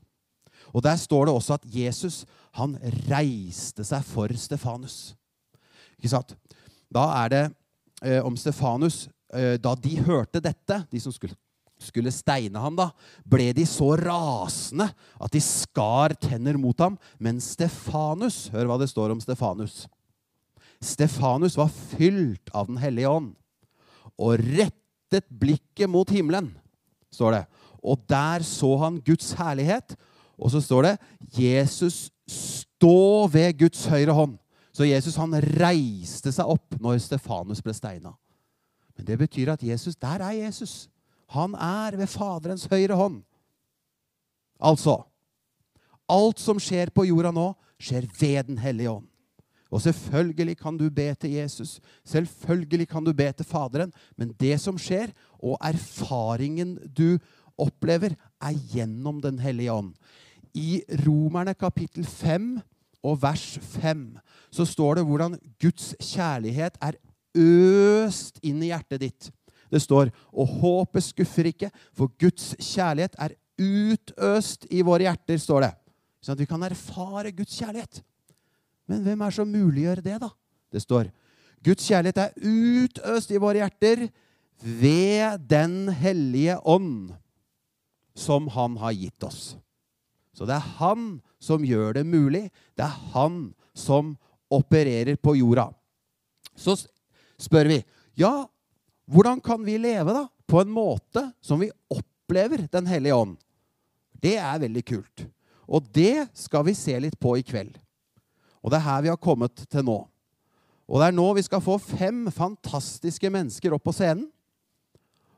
Og 0.72 0.82
Der 0.82 0.96
står 0.96 1.26
det 1.26 1.34
også 1.34 1.54
at 1.54 1.66
Jesus 1.66 2.24
han 2.54 2.76
reiste 3.10 3.84
seg 3.84 4.04
for 4.06 4.32
Stefanus. 4.38 5.14
Ikke 6.04 6.12
sant? 6.12 6.34
Da 6.92 7.06
er 7.22 7.32
det 7.32 7.42
eh, 8.04 8.20
om 8.20 8.36
Stefanus 8.36 9.06
eh, 9.32 9.56
Da 9.56 9.72
de 9.72 9.96
hørte 10.04 10.42
dette, 10.44 10.82
de 10.90 11.00
som 11.00 11.14
skulle, 11.14 11.32
skulle 11.80 12.12
steine 12.12 12.60
ham, 12.60 12.76
da, 12.76 12.90
ble 13.24 13.48
de 13.56 13.64
så 13.68 13.94
rasende 13.96 14.90
at 14.92 15.32
de 15.32 15.40
skar 15.40 16.12
tenner 16.20 16.60
mot 16.60 16.76
ham. 16.84 16.98
Men 17.16 17.40
Stefanus 17.40 18.50
Hør 18.52 18.68
hva 18.68 18.78
det 18.82 18.90
står 18.92 19.16
om 19.16 19.24
Stefanus. 19.24 19.86
Stefanus 20.84 21.56
var 21.56 21.72
fylt 21.72 22.52
av 22.52 22.68
Den 22.68 22.82
hellige 22.82 23.08
ånd 23.08 23.32
og 24.20 24.36
rettet 24.38 25.24
blikket 25.32 25.88
mot 25.90 26.06
himmelen, 26.12 26.52
står 27.10 27.32
det. 27.34 27.40
Og 27.82 28.04
der 28.06 28.44
så 28.46 28.68
han 28.84 29.00
Guds 29.02 29.32
herlighet 29.38 29.96
og 30.38 30.50
så 30.50 30.60
står 30.60 30.82
det 30.82 30.94
'Jesus 31.38 32.10
stå 32.28 33.26
ved 33.26 33.58
Guds 33.58 33.86
høyre 33.86 34.14
hånd'. 34.14 34.38
Så 34.74 34.88
Jesus 34.88 35.16
han 35.20 35.36
reiste 35.60 36.32
seg 36.34 36.50
opp 36.50 36.74
når 36.82 36.98
Stefanus 37.04 37.62
ble 37.62 37.74
steina. 37.76 38.14
Men 38.98 39.06
det 39.06 39.18
betyr 39.20 39.52
at 39.54 39.62
Jesus, 39.62 39.94
der 39.98 40.22
er 40.22 40.34
Jesus. 40.34 40.88
Han 41.34 41.54
er 41.54 41.96
ved 41.98 42.10
Faderens 42.10 42.66
høyre 42.70 42.98
hånd. 42.98 43.22
Altså 44.58 45.02
Alt 46.10 46.42
som 46.42 46.58
skjer 46.60 46.90
på 46.92 47.06
jorda 47.08 47.30
nå, 47.32 47.52
skjer 47.80 48.04
ved 48.18 48.50
Den 48.50 48.58
hellige 48.60 48.90
ånd. 48.90 49.06
Og 49.72 49.80
selvfølgelig 49.82 50.58
kan 50.60 50.76
du 50.78 50.90
be 50.90 51.06
til 51.18 51.32
Jesus. 51.38 51.80
Selvfølgelig 52.04 52.88
kan 52.88 53.04
du 53.04 53.12
be 53.12 53.32
til 53.32 53.46
Faderen. 53.48 53.92
Men 54.16 54.34
det 54.38 54.60
som 54.60 54.78
skjer, 54.78 55.10
og 55.40 55.56
erfaringen 55.64 56.76
du 56.86 57.18
opplever, 57.58 58.14
er 58.40 58.60
gjennom 58.74 59.22
Den 59.22 59.38
hellige 59.38 59.72
ånd. 59.72 59.94
I 60.54 60.82
Romerne 61.06 61.54
kapittel 61.54 62.04
5 62.04 62.60
og 63.02 63.22
vers 63.22 63.58
5 63.80 64.18
så 64.54 64.66
står 64.68 65.00
det 65.00 65.06
hvordan 65.08 65.34
Guds 65.62 65.94
kjærlighet 65.98 66.76
er 66.78 66.98
øst 67.34 68.38
inn 68.46 68.62
i 68.62 68.70
hjertet 68.70 69.02
ditt. 69.02 69.30
Det 69.72 69.80
står 69.82 70.12
Og 70.30 70.46
håpet 70.60 71.02
skuffer 71.02 71.48
ikke, 71.50 71.70
for 71.92 72.12
Guds 72.20 72.54
kjærlighet 72.62 73.16
er 73.18 73.34
utøst 73.58 74.66
i 74.70 74.82
våre 74.86 75.08
hjerter, 75.08 75.38
står 75.38 75.66
det. 75.66 75.72
Sånn 76.22 76.36
at 76.36 76.42
vi 76.42 76.50
kan 76.50 76.62
erfare 76.62 77.34
Guds 77.34 77.56
kjærlighet. 77.58 78.02
Men 78.90 79.02
hvem 79.02 79.22
er 79.24 79.34
som 79.34 79.50
muliggjør 79.50 80.02
det, 80.04 80.18
da? 80.22 80.30
Det 80.70 80.82
står 80.82 81.10
Guds 81.64 81.86
kjærlighet 81.88 82.18
er 82.20 82.34
utøst 82.44 83.32
i 83.32 83.40
våre 83.40 83.62
hjerter 83.62 84.08
ved 84.60 85.46
Den 85.48 85.88
hellige 85.88 86.58
ånd, 86.60 87.14
som 88.14 88.48
Han 88.54 88.76
har 88.78 88.94
gitt 88.94 89.26
oss. 89.26 89.56
Så 90.34 90.46
det 90.46 90.58
er 90.58 90.74
Han 90.78 91.22
som 91.42 91.64
gjør 91.64 91.96
det 91.98 92.06
mulig. 92.06 92.50
Det 92.76 92.84
er 92.84 93.00
Han 93.14 93.54
som 93.74 94.14
opererer 94.52 95.16
på 95.16 95.36
jorda. 95.38 95.68
Så 96.56 96.76
spør 97.40 97.70
vi 97.72 97.80
ja, 98.18 98.46
hvordan 99.10 99.40
kan 99.42 99.64
vi 99.66 99.78
leve 99.80 100.14
da 100.14 100.26
på 100.46 100.60
en 100.62 100.70
måte 100.72 101.26
som 101.42 101.60
vi 101.60 101.72
opplever 101.90 102.68
Den 102.72 102.86
hellige 102.86 103.14
ånd? 103.14 103.36
Det 104.22 104.36
er 104.40 104.60
veldig 104.62 104.84
kult. 104.86 105.26
Og 105.68 105.84
det 105.92 106.28
skal 106.36 106.64
vi 106.68 106.76
se 106.76 106.94
litt 107.00 107.18
på 107.20 107.36
i 107.36 107.44
kveld. 107.44 107.76
Og 108.64 108.72
det 108.72 108.78
er 108.78 108.86
her 108.86 109.02
vi 109.04 109.12
har 109.12 109.20
kommet 109.20 109.66
til 109.68 109.84
nå. 109.84 109.98
Og 110.88 111.00
det 111.00 111.08
er 111.08 111.16
nå 111.16 111.26
vi 111.36 111.44
skal 111.44 111.64
få 111.64 111.76
fem 111.80 112.26
fantastiske 112.32 113.28
mennesker 113.32 113.74
opp 113.76 113.84
på 113.84 113.92
scenen. 113.96 114.28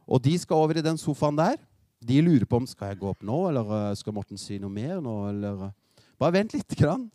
Og 0.07 0.23
de 0.23 0.37
skal 0.39 0.63
over 0.63 0.79
i 0.79 0.85
den 0.87 0.99
sofaen 0.99 1.39
der. 1.39 1.59
De 2.03 2.21
lurer 2.23 2.47
på 2.47 2.61
om 2.61 2.67
skal 2.69 2.93
jeg 2.93 3.01
gå 3.01 3.11
opp 3.11 3.25
nå, 3.27 3.39
eller 3.51 3.71
eh, 3.75 3.95
skal 3.99 4.15
Morten 4.15 4.39
si 4.39 4.61
noe 4.63 4.71
mer 4.71 5.01
nå, 5.03 5.17
eller 5.33 5.69
eh, 5.69 5.75
Bare 6.17 6.33
vent 6.33 6.55
lite 6.55 6.79
grann. 6.79 7.11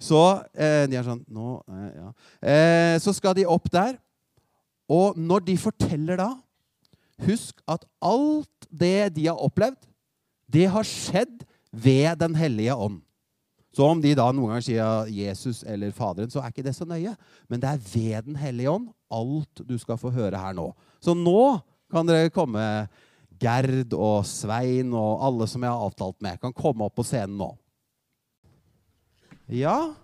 Så 0.00 0.20
eh, 0.56 0.86
de 0.88 0.96
er 0.96 1.04
sånn 1.04 1.20
nå, 1.28 1.58
eh, 1.68 1.90
ja. 1.98 2.06
eh, 2.40 2.94
Så 3.02 3.12
skal 3.16 3.36
de 3.36 3.44
opp 3.48 3.68
der. 3.72 3.98
Og 4.90 5.18
når 5.20 5.44
de 5.46 5.58
forteller 5.60 6.18
da, 6.18 6.32
husk 7.26 7.60
at 7.70 7.84
alt 8.02 8.68
det 8.72 9.12
de 9.18 9.28
har 9.28 9.38
opplevd, 9.38 9.78
det 10.50 10.66
har 10.72 10.86
skjedd 10.88 11.44
ved 11.70 12.18
Den 12.18 12.34
hellige 12.34 12.74
ånd. 12.74 12.98
Så 13.70 13.86
om 13.86 14.00
de 14.02 14.16
da 14.18 14.26
noen 14.34 14.50
ganger 14.50 14.64
sier 14.66 15.10
Jesus 15.14 15.60
eller 15.62 15.92
Faderen, 15.94 16.30
så 16.32 16.40
er 16.42 16.50
ikke 16.50 16.64
det 16.66 16.74
så 16.74 16.86
nøye. 16.88 17.12
Men 17.46 17.62
det 17.62 17.70
er 17.70 17.84
ved 17.92 18.26
Den 18.26 18.40
hellige 18.40 18.72
ånd 18.72 18.88
alt 19.10 19.62
du 19.66 19.76
skal 19.78 19.98
få 20.00 20.10
høre 20.14 20.38
her 20.38 20.56
nå. 20.56 20.70
Så 21.02 21.14
nå 21.14 21.60
kan 21.90 22.06
dere 22.06 22.32
komme, 22.34 22.62
Gerd 23.40 23.94
og 23.96 24.26
Svein 24.28 24.90
og 24.92 25.22
alle 25.24 25.46
som 25.48 25.62
jeg 25.64 25.72
har 25.72 25.86
avtalt 25.86 26.18
med, 26.22 26.40
kan 26.42 26.54
komme 26.54 26.86
opp 26.86 26.98
på 26.98 27.06
scenen 27.06 27.38
nå. 27.40 27.48
Ja 29.50 29.94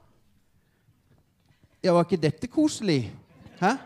Ja, 1.83 1.93
var 1.95 2.03
ikke 2.03 2.19
dette 2.19 2.49
koselig? 2.51 3.13
Hæ? 3.61 3.77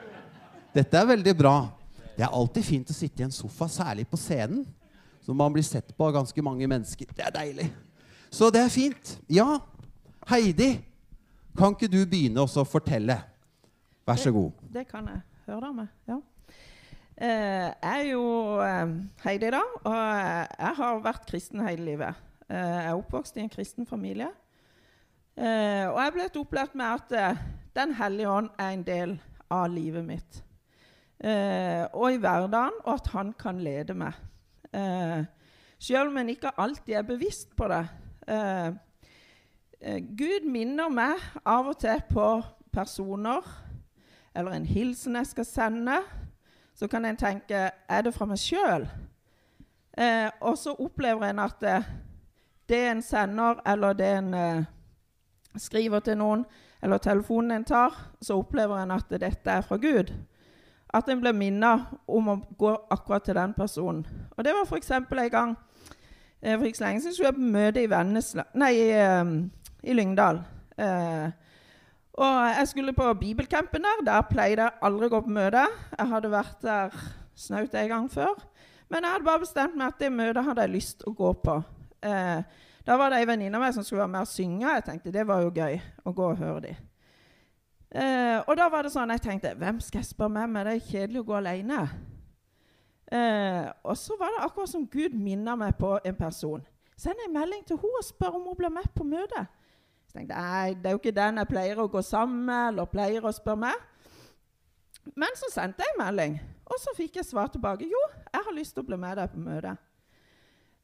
Dette 0.72 0.96
er 0.96 1.04
veldig 1.04 1.34
bra. 1.36 1.68
Det 2.16 2.24
er 2.24 2.32
alltid 2.32 2.64
fint 2.64 2.92
å 2.92 2.96
sitte 2.96 3.20
i 3.20 3.26
en 3.26 3.34
sofa, 3.34 3.66
særlig 3.68 4.06
på 4.08 4.16
scenen. 4.16 4.62
Så 5.20 5.34
man 5.36 5.52
blir 5.52 5.66
sett 5.66 5.90
på 5.96 6.06
av 6.06 6.14
ganske 6.14 6.42
mange 6.42 6.64
mennesker. 6.70 7.10
Det 7.12 7.26
er 7.26 7.34
deilig. 7.34 7.66
Så 8.32 8.48
det 8.54 8.62
er 8.62 8.72
fint. 8.72 9.12
Ja, 9.28 9.58
Heidi, 10.30 10.78
kan 11.58 11.76
ikke 11.76 11.90
du 11.92 11.98
begynne 12.08 12.40
også 12.40 12.64
å 12.64 12.68
fortelle? 12.70 13.18
Vær 14.08 14.22
så 14.22 14.32
god. 14.32 14.54
Det, 14.62 14.72
det 14.78 14.86
kan 14.88 15.10
jeg. 15.12 15.20
Hør 15.46 15.60
dere 15.60 15.72
meg? 15.82 15.90
Ja. 16.08 16.20
Eh, 17.20 17.66
jeg 17.68 17.90
er 17.90 18.06
jo 18.14 18.24
eh, 18.64 18.94
Heidi, 19.26 19.50
da. 19.52 19.64
Og 19.84 19.98
jeg 20.56 20.76
har 20.80 21.02
vært 21.04 21.28
kristen 21.28 21.66
hele 21.66 21.84
livet. 21.90 22.28
Eh, 22.48 22.56
jeg 22.56 22.86
er 22.86 22.94
oppvokst 22.96 23.36
i 23.36 23.44
en 23.44 23.52
kristen 23.52 23.88
familie. 23.88 24.30
Eh, 25.40 25.86
og 25.88 25.96
jeg 26.02 26.12
blitt 26.12 26.34
opplært 26.36 26.74
med 26.76 26.84
at 26.84 27.12
eh, 27.16 27.38
Den 27.72 27.94
hellige 27.96 28.28
ånd 28.28 28.48
er 28.60 28.72
en 28.74 28.82
del 28.84 29.12
av 29.48 29.70
livet 29.72 30.04
mitt. 30.04 30.40
Eh, 31.24 31.86
og 31.94 32.12
i 32.12 32.18
hverdagen, 32.20 32.74
og 32.84 32.94
at 32.98 33.06
han 33.14 33.30
kan 33.38 33.60
lede 33.62 33.94
meg. 33.96 34.18
Eh, 34.74 35.22
selv 35.78 36.10
om 36.10 36.18
en 36.20 36.28
ikke 36.28 36.52
alltid 36.60 36.94
er 36.98 37.06
bevisst 37.08 37.54
på 37.56 37.68
det. 37.70 37.84
Eh, 38.28 38.72
eh, 39.80 40.00
Gud 40.18 40.44
minner 40.50 40.90
meg 40.92 41.22
av 41.46 41.70
og 41.72 41.78
til 41.80 42.02
på 42.10 42.26
personer 42.74 43.46
eller 44.34 44.58
en 44.58 44.66
hilsen 44.66 45.16
jeg 45.16 45.30
skal 45.30 45.46
sende. 45.48 46.00
Så 46.74 46.88
kan 46.88 47.04
en 47.04 47.16
tenke 47.16 47.70
er 47.88 48.02
det 48.04 48.12
fra 48.14 48.28
meg 48.28 48.42
sjøl? 48.42 48.84
Eh, 49.96 50.28
og 50.40 50.58
så 50.58 50.76
opplever 50.76 51.30
en 51.30 51.40
at 51.46 51.64
det 52.68 52.82
en 52.90 53.02
sender, 53.02 53.62
eller 53.66 53.96
det 53.96 54.12
en 54.18 54.34
skriver 55.56 56.00
til 56.00 56.18
noen, 56.20 56.44
eller 56.82 56.98
telefonen 56.98 57.50
en 57.50 57.64
tar, 57.64 57.96
så 58.22 58.38
opplever 58.38 58.82
en 58.82 58.94
at 58.94 59.10
dette 59.10 59.50
er 59.50 59.64
fra 59.66 59.76
Gud. 59.76 60.12
At 60.94 61.08
en 61.08 61.20
blir 61.20 61.36
minnet 61.36 61.90
om 62.08 62.28
å 62.32 62.38
gå 62.58 62.72
akkurat 62.90 63.24
til 63.24 63.38
den 63.38 63.52
personen. 63.54 64.06
Og 64.36 64.44
Det 64.44 64.54
var 64.54 64.66
f.eks. 64.66 64.90
en 64.90 65.30
gang 65.30 65.56
eh, 66.42 66.56
for 66.56 66.66
ikke 66.66 66.78
så 66.78 66.84
lenge 66.84 67.00
siden 67.00 67.14
skulle 67.14 67.28
jeg 67.28 67.38
på 67.38 67.52
møte 67.58 67.82
i, 67.82 67.90
Vennesla, 67.90 68.46
nei, 68.54 68.72
i, 68.74 68.88
um, 69.20 69.36
i 69.82 69.94
Lyngdal. 69.94 70.42
Eh, 70.78 71.30
og 72.20 72.38
jeg 72.58 72.68
skulle 72.68 72.92
på 72.92 73.14
bibelcampen 73.14 73.82
der. 73.82 74.04
Der 74.04 74.26
pleide 74.30 74.66
jeg 74.66 74.78
aldri 74.82 75.06
å 75.06 75.12
gå 75.14 75.20
på 75.24 75.34
møte. 75.34 75.66
Jeg 75.96 76.10
hadde 76.10 76.32
vært 76.32 76.64
der 76.64 76.96
snaut 77.38 77.74
en 77.74 77.92
gang 77.92 78.08
før. 78.10 78.34
Men 78.90 79.04
jeg 79.04 79.14
hadde 79.14 79.28
bare 79.28 79.44
bestemt 79.44 79.76
meg 79.78 79.92
at 79.92 80.02
det 80.02 80.10
møtet 80.12 80.44
hadde 80.44 80.66
jeg 80.66 80.74
lyst 80.74 80.98
til 81.00 81.12
å 81.12 81.16
gå 81.20 81.30
på. 81.44 81.54
Eh, 82.02 82.42
da 82.90 82.96
var 82.98 83.12
det 83.12 83.20
ei 83.22 83.26
venninne 83.28 83.54
av 83.54 83.62
meg 83.62 83.74
som 83.76 83.84
skulle 83.86 84.02
være 84.02 84.10
med 84.10 84.24
og 84.26 84.28
synge. 84.32 84.66
Jeg 84.66 84.82
tenkte 84.82 85.12
det 85.14 85.22
var 85.22 85.44
jo 85.44 85.52
gøy 85.54 85.76
å 85.78 86.10
gå 86.10 86.24
og 86.26 86.40
høre 86.40 86.62
dem. 86.64 86.78
Eh, 87.90 88.38
og 88.42 88.56
da 88.58 88.64
var 88.70 88.82
det 88.82 88.90
sånn 88.94 89.10
jeg 89.10 89.22
tenkte 89.24 89.50
Hvem 89.58 89.80
skal 89.82 89.98
jeg 89.98 90.08
spørre 90.08 90.34
med 90.34 90.50
meg? 90.50 90.66
Det 90.66 90.72
er 90.74 90.88
kjedelig 90.88 91.20
å 91.20 91.28
gå 91.28 91.36
alene. 91.38 91.78
Eh, 93.14 93.68
og 93.86 93.94
så 93.98 94.16
var 94.18 94.34
det 94.34 94.42
akkurat 94.42 94.72
som 94.72 94.88
Gud 94.90 95.14
minner 95.14 95.58
meg 95.60 95.78
på 95.78 95.92
en 96.02 96.18
person. 96.18 96.64
Send 96.98 97.22
en 97.22 97.36
melding 97.36 97.62
til 97.68 97.78
henne 97.78 98.00
og 98.00 98.06
spør 98.08 98.40
om 98.40 98.48
hun 98.50 98.58
blir 98.58 98.72
med 98.74 98.88
på 98.94 99.06
møtet. 99.06 99.54
Så 100.10 100.18
tenkte 100.18 100.34
jeg, 100.34 100.50
Nei, 100.50 100.74
det 100.74 100.90
er 100.90 100.96
jo 100.96 101.02
ikke 101.04 101.14
den 101.20 101.38
jeg 101.38 101.50
pleier 101.52 101.82
å 101.82 101.86
gå 101.94 102.02
sammen 102.02 102.42
med 102.48 102.72
eller 102.72 102.90
pleier 102.90 103.22
å 103.22 103.32
spørre 103.34 103.68
med. 103.68 103.86
Men 105.14 105.38
så 105.38 105.52
sendte 105.54 105.86
jeg 105.86 105.94
en 105.94 106.02
melding, 106.02 106.34
og 106.66 106.82
så 106.82 106.96
fikk 106.98 107.22
jeg 107.22 107.30
svar 107.30 107.54
tilbake. 107.54 107.86
Jo, 107.86 108.02
jeg 108.32 108.46
har 108.48 108.58
lyst 108.58 108.74
til 108.74 108.82
å 108.82 108.90
bli 108.90 108.98
med 108.98 109.14
deg 109.22 109.30
på 109.30 109.46
møtet. 109.46 109.78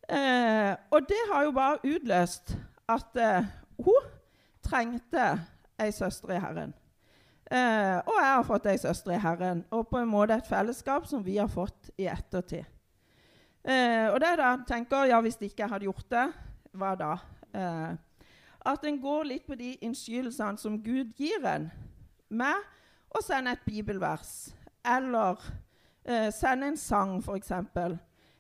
Eh, 0.09 0.73
og 0.91 1.09
det 1.09 1.23
har 1.33 1.45
jo 1.45 1.53
bare 1.55 1.79
utløst 1.83 2.57
at 2.89 3.19
eh, 3.19 3.47
hun 3.83 4.11
trengte 4.63 5.31
ei 5.83 5.91
søster 5.93 6.37
i 6.37 6.41
Herren. 6.41 6.75
Eh, 7.51 7.99
og 7.99 8.15
jeg 8.19 8.31
har 8.31 8.47
fått 8.47 8.67
ei 8.71 8.79
søster 8.79 9.15
i 9.15 9.21
Herren, 9.23 9.65
og 9.71 9.89
på 9.91 9.99
en 9.99 10.11
måte 10.11 10.35
et 10.35 10.49
fellesskap 10.49 11.07
som 11.07 11.25
vi 11.27 11.37
har 11.37 11.51
fått 11.51 11.91
i 11.99 12.09
ettertid. 12.11 12.65
Eh, 13.67 14.07
og 14.13 14.21
det 14.23 14.31
er 14.31 14.39
da 14.39 14.57
tenker, 14.67 15.09
ja, 15.11 15.21
Hvis 15.21 15.41
ikke 15.41 15.65
jeg 15.65 15.71
hadde 15.71 15.89
gjort 15.89 16.11
det, 16.11 16.27
hva 16.73 16.95
da? 16.95 17.13
Eh, 17.55 17.97
at 18.67 18.85
en 18.85 19.01
går 19.03 19.25
litt 19.25 19.47
på 19.47 19.55
de 19.59 19.75
innskytelsene 19.83 20.59
som 20.59 20.79
Gud 20.83 21.15
gir 21.19 21.43
en, 21.47 21.71
med 22.31 22.67
å 23.11 23.23
sende 23.23 23.55
et 23.55 23.67
bibelvers 23.67 24.53
eller 24.87 25.43
eh, 26.05 26.31
sende 26.35 26.71
en 26.71 26.79
sang, 26.79 27.19
f.eks. 27.23 27.53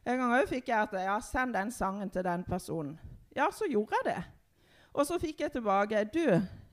En 0.06 0.18
gang 0.18 0.32
òg 0.36 0.46
fikk 0.48 0.68
jeg 0.70 0.86
at 0.86 0.92
ja, 1.02 1.16
send 1.20 1.54
den 1.54 1.72
sangen 1.74 2.10
til 2.10 2.24
den 2.24 2.44
personen. 2.46 2.94
Ja, 3.36 3.50
så 3.52 3.66
gjorde 3.70 3.98
jeg 3.98 4.14
det. 4.14 4.22
Og 4.94 5.06
så 5.06 5.18
fikk 5.18 5.40
jeg 5.40 5.52
tilbake 5.52 6.04
Du, 6.14 6.24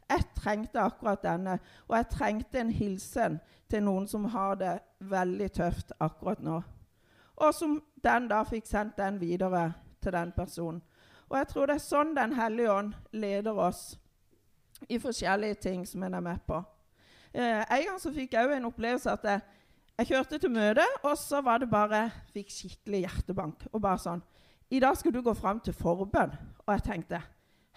jeg 0.10 0.26
trengte 0.36 0.80
akkurat 0.80 1.24
denne, 1.24 1.58
og 1.88 1.98
jeg 1.98 2.10
trengte 2.12 2.60
en 2.60 2.70
hilsen 2.70 3.40
til 3.70 3.84
noen 3.84 4.08
som 4.08 4.26
har 4.30 4.56
det 4.56 4.78
veldig 5.00 5.50
tøft 5.52 5.92
akkurat 6.00 6.40
nå. 6.40 6.62
Og 7.36 7.54
som 7.54 7.80
den 8.04 8.28
da 8.30 8.44
fikk 8.46 8.68
sendt 8.70 8.98
den 8.98 9.20
videre 9.20 9.72
til 10.02 10.14
den 10.14 10.32
personen. 10.32 10.82
Og 11.30 11.38
jeg 11.38 11.48
tror 11.48 11.66
det 11.66 11.76
er 11.76 11.82
sånn 11.82 12.16
Den 12.16 12.34
hellige 12.38 12.72
ånd 12.72 12.94
leder 13.12 13.58
oss 13.58 13.98
i 14.90 15.00
forskjellige 15.00 15.56
ting 15.56 15.86
som 15.88 16.04
en 16.04 16.14
er 16.14 16.22
med 16.22 16.40
på. 16.48 16.60
Eh, 17.34 17.64
en 17.64 17.86
gang 17.88 18.00
så 18.00 18.12
fikk 18.14 18.36
jeg 18.36 18.46
òg 18.46 18.58
en 18.58 18.70
opplevelse 18.70 19.12
at 19.12 19.24
jeg, 19.26 19.42
jeg 19.98 20.08
kjørte 20.08 20.38
til 20.42 20.52
møte, 20.52 20.86
og 21.04 21.18
så 21.18 21.42
var 21.42 21.58
det 21.62 21.70
bare 21.70 22.08
Fikk 22.34 22.50
skikkelig 22.50 23.04
hjertebank. 23.06 23.68
Og 23.72 23.82
bare 23.82 24.02
sånn 24.02 24.24
I 24.74 24.80
dag 24.82 24.98
skal 24.98 25.14
du 25.14 25.22
gå 25.22 25.34
fram 25.38 25.60
til 25.62 25.76
forbønn. 25.78 26.34
Og 26.66 26.74
jeg 26.74 26.84
tenkte 26.88 27.22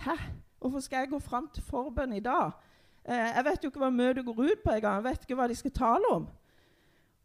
Hæ? 0.00 0.16
Hvorfor 0.60 0.80
skal 0.80 1.04
jeg 1.04 1.10
gå 1.12 1.18
fram 1.20 1.50
til 1.52 1.62
forbønn 1.62 2.14
i 2.16 2.24
dag? 2.24 2.56
Eh, 3.04 3.28
jeg 3.36 3.44
vet 3.44 3.64
jo 3.64 3.68
ikke 3.70 3.82
hva 3.84 3.90
møtet 3.92 4.24
går 4.26 4.40
ut 4.40 4.62
på 4.64 4.72
engang. 4.72 4.94
Jeg 4.96 5.04
vet 5.04 5.26
ikke 5.26 5.36
hva 5.38 5.48
de 5.48 5.54
skal 5.54 5.74
tale 5.76 6.10
om. 6.10 6.26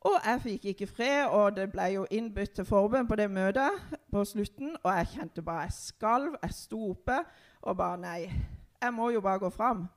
Og 0.02 0.18
jeg 0.26 0.42
fikk 0.42 0.66
ikke 0.66 0.88
fred, 0.88 1.26
og 1.30 1.56
det 1.56 1.68
ble 1.72 1.88
jo 1.94 2.06
innbytt 2.12 2.56
til 2.58 2.66
forbønn 2.66 3.08
på 3.08 3.16
det 3.16 3.30
møtet 3.32 3.98
på 4.12 4.26
slutten. 4.26 4.76
Og 4.84 4.92
jeg 4.98 5.10
kjente 5.16 5.46
bare 5.46 5.66
jeg 5.70 5.78
skalv. 5.78 6.36
Jeg 6.42 6.58
sto 6.58 6.84
oppe 6.92 7.22
og 7.62 7.78
bare 7.78 7.98
Nei, 8.02 8.22
jeg 8.82 8.94
må 8.94 9.10
jo 9.10 9.22
bare 9.22 9.40
gå 9.40 9.50
fram. 9.50 9.88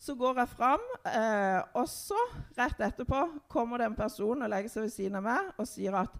Så 0.00 0.14
går 0.16 0.38
jeg 0.40 0.48
fram, 0.48 0.84
eh, 1.06 1.60
og 1.76 1.88
så, 1.88 2.16
rett 2.56 2.80
etterpå, 2.80 3.20
kommer 3.52 3.78
det 3.78 3.90
en 3.90 3.98
person 3.98 4.42
og 4.42 4.48
legger 4.48 4.72
seg 4.72 4.86
ved 4.86 4.94
siden 4.94 5.18
av 5.20 5.26
meg 5.26 5.50
og 5.60 5.68
sier 5.68 5.98
at 6.00 6.14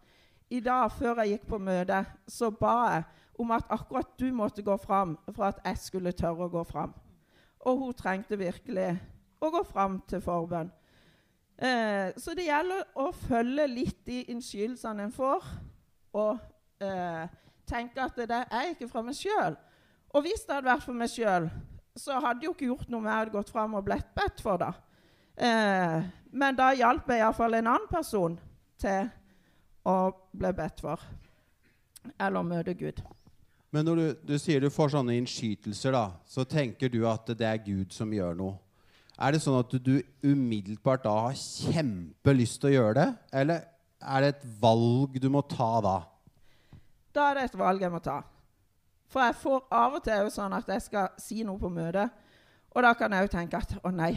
i 0.51 0.61
dag, 0.61 0.91
før 0.93 1.23
jeg 1.23 1.37
gikk 1.37 1.47
på 1.49 1.61
møte, 1.63 2.03
så 2.29 2.51
ba 2.51 2.75
jeg 2.91 3.05
om 3.41 3.55
at 3.57 3.71
akkurat 3.73 4.11
du 4.19 4.27
måtte 4.37 4.65
gå 4.67 4.75
fram 4.83 5.15
for 5.31 5.47
at 5.47 5.63
jeg 5.65 5.79
skulle 5.81 6.13
tørre 6.13 6.49
å 6.49 6.53
gå 6.53 6.65
fram. 6.69 6.93
Og 7.65 7.79
hun 7.81 7.97
trengte 7.97 8.37
virkelig 8.37 8.91
å 9.41 9.51
gå 9.55 9.63
fram 9.65 10.01
til 10.11 10.21
forbønn. 10.25 10.69
Eh, 11.61 12.13
så 12.21 12.35
det 12.37 12.51
gjelder 12.51 12.85
å 13.01 13.11
følge 13.17 13.67
litt 13.71 14.05
de 14.09 14.23
innskyldelsene 14.33 15.07
en 15.07 15.15
får, 15.15 15.49
og 16.21 16.39
eh, 16.85 17.25
tenke 17.69 18.05
at 18.05 18.17
det 18.29 18.45
er 18.45 18.73
ikke 18.75 18.89
fra 18.93 19.05
meg 19.07 19.17
sjøl. 19.17 19.57
Og 20.11 20.25
hvis 20.27 20.45
det 20.45 20.57
hadde 20.57 20.69
vært 20.69 20.85
for 20.85 21.01
meg 21.01 21.13
sjøl, 21.13 21.49
så 22.01 22.21
hadde 22.23 22.47
jo 22.47 22.55
ikke 22.55 22.71
gjort 22.71 22.89
noe 22.89 23.03
om 23.03 23.09
jeg 23.09 23.19
hadde 23.19 23.35
gått 23.35 23.53
fram 23.53 23.77
og 23.77 23.85
blitt 23.87 24.09
bedt 24.17 24.43
for 24.45 24.61
det. 24.61 24.73
Eh, 25.41 26.09
men 26.33 26.57
da 26.59 26.71
hjalp 26.77 27.09
jeg 27.11 27.23
iallfall 27.23 27.57
en 27.59 27.71
annen 27.75 27.91
person 27.91 28.37
til 28.81 29.11
å 29.89 29.97
bli 30.37 30.53
bedt 30.57 30.83
for. 30.85 31.03
Eller 32.17 32.47
møte 32.47 32.75
Gud. 32.79 33.03
Men 33.71 33.87
når 33.87 34.01
du, 34.01 34.07
du 34.33 34.35
sier 34.41 34.63
du 34.63 34.71
får 34.73 34.95
sånne 34.97 35.15
innskytelser, 35.21 35.95
da, 35.95 36.07
så 36.27 36.45
tenker 36.49 36.91
du 36.91 37.05
at 37.09 37.29
det 37.39 37.47
er 37.47 37.63
Gud 37.63 37.95
som 37.95 38.11
gjør 38.15 38.35
noe. 38.39 38.57
Er 39.21 39.37
det 39.37 39.43
sånn 39.45 39.59
at 39.61 39.75
du, 39.85 39.99
umiddelbart 40.25 41.05
da 41.05 41.13
har 41.27 41.37
kjempelyst 41.37 42.63
til 42.63 42.71
å 42.71 42.77
gjøre 42.79 42.95
det? 42.97 43.09
Eller 43.43 43.67
er 44.01 44.25
det 44.25 44.31
et 44.33 44.47
valg 44.63 45.19
du 45.21 45.29
må 45.33 45.45
ta 45.45 45.75
da? 45.85 45.97
Da 47.13 47.29
er 47.29 47.37
det 47.37 47.51
et 47.51 47.59
valg 47.61 47.85
jeg 47.85 47.93
må 47.93 48.01
ta. 48.03 48.23
For 49.11 49.25
jeg 49.27 49.35
får 49.43 49.65
av 49.75 49.97
og 49.99 50.05
til 50.07 50.25
jo 50.25 50.31
sånn 50.31 50.55
at 50.55 50.69
jeg 50.71 50.83
skal 50.83 51.09
si 51.19 51.43
noe 51.43 51.59
på 51.59 51.69
møtet. 51.69 52.11
Og 52.71 52.83
da 52.87 52.93
kan 52.95 53.13
jeg 53.13 53.27
jo 53.27 53.33
tenke 53.33 53.59
at 53.59 53.75
å 53.83 53.91
nei, 53.91 54.13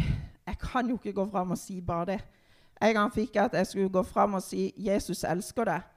jeg 0.45 0.59
kan 0.61 0.89
jo 0.89 0.99
ikke 0.99 1.15
gå 1.17 1.25
fram 1.31 1.55
og 1.55 1.57
si 1.57 1.79
bare 1.81 2.05
det. 2.11 2.19
En 2.83 2.93
gang 2.93 3.13
fikk 3.13 3.35
jeg 3.35 3.45
at 3.45 3.57
jeg 3.57 3.67
skulle 3.67 3.89
gå 3.89 4.03
fram 4.03 4.33
og 4.33 4.43
si 4.43 4.73
'Jesus 4.77 5.23
elsker 5.23 5.65
deg'. 5.65 5.89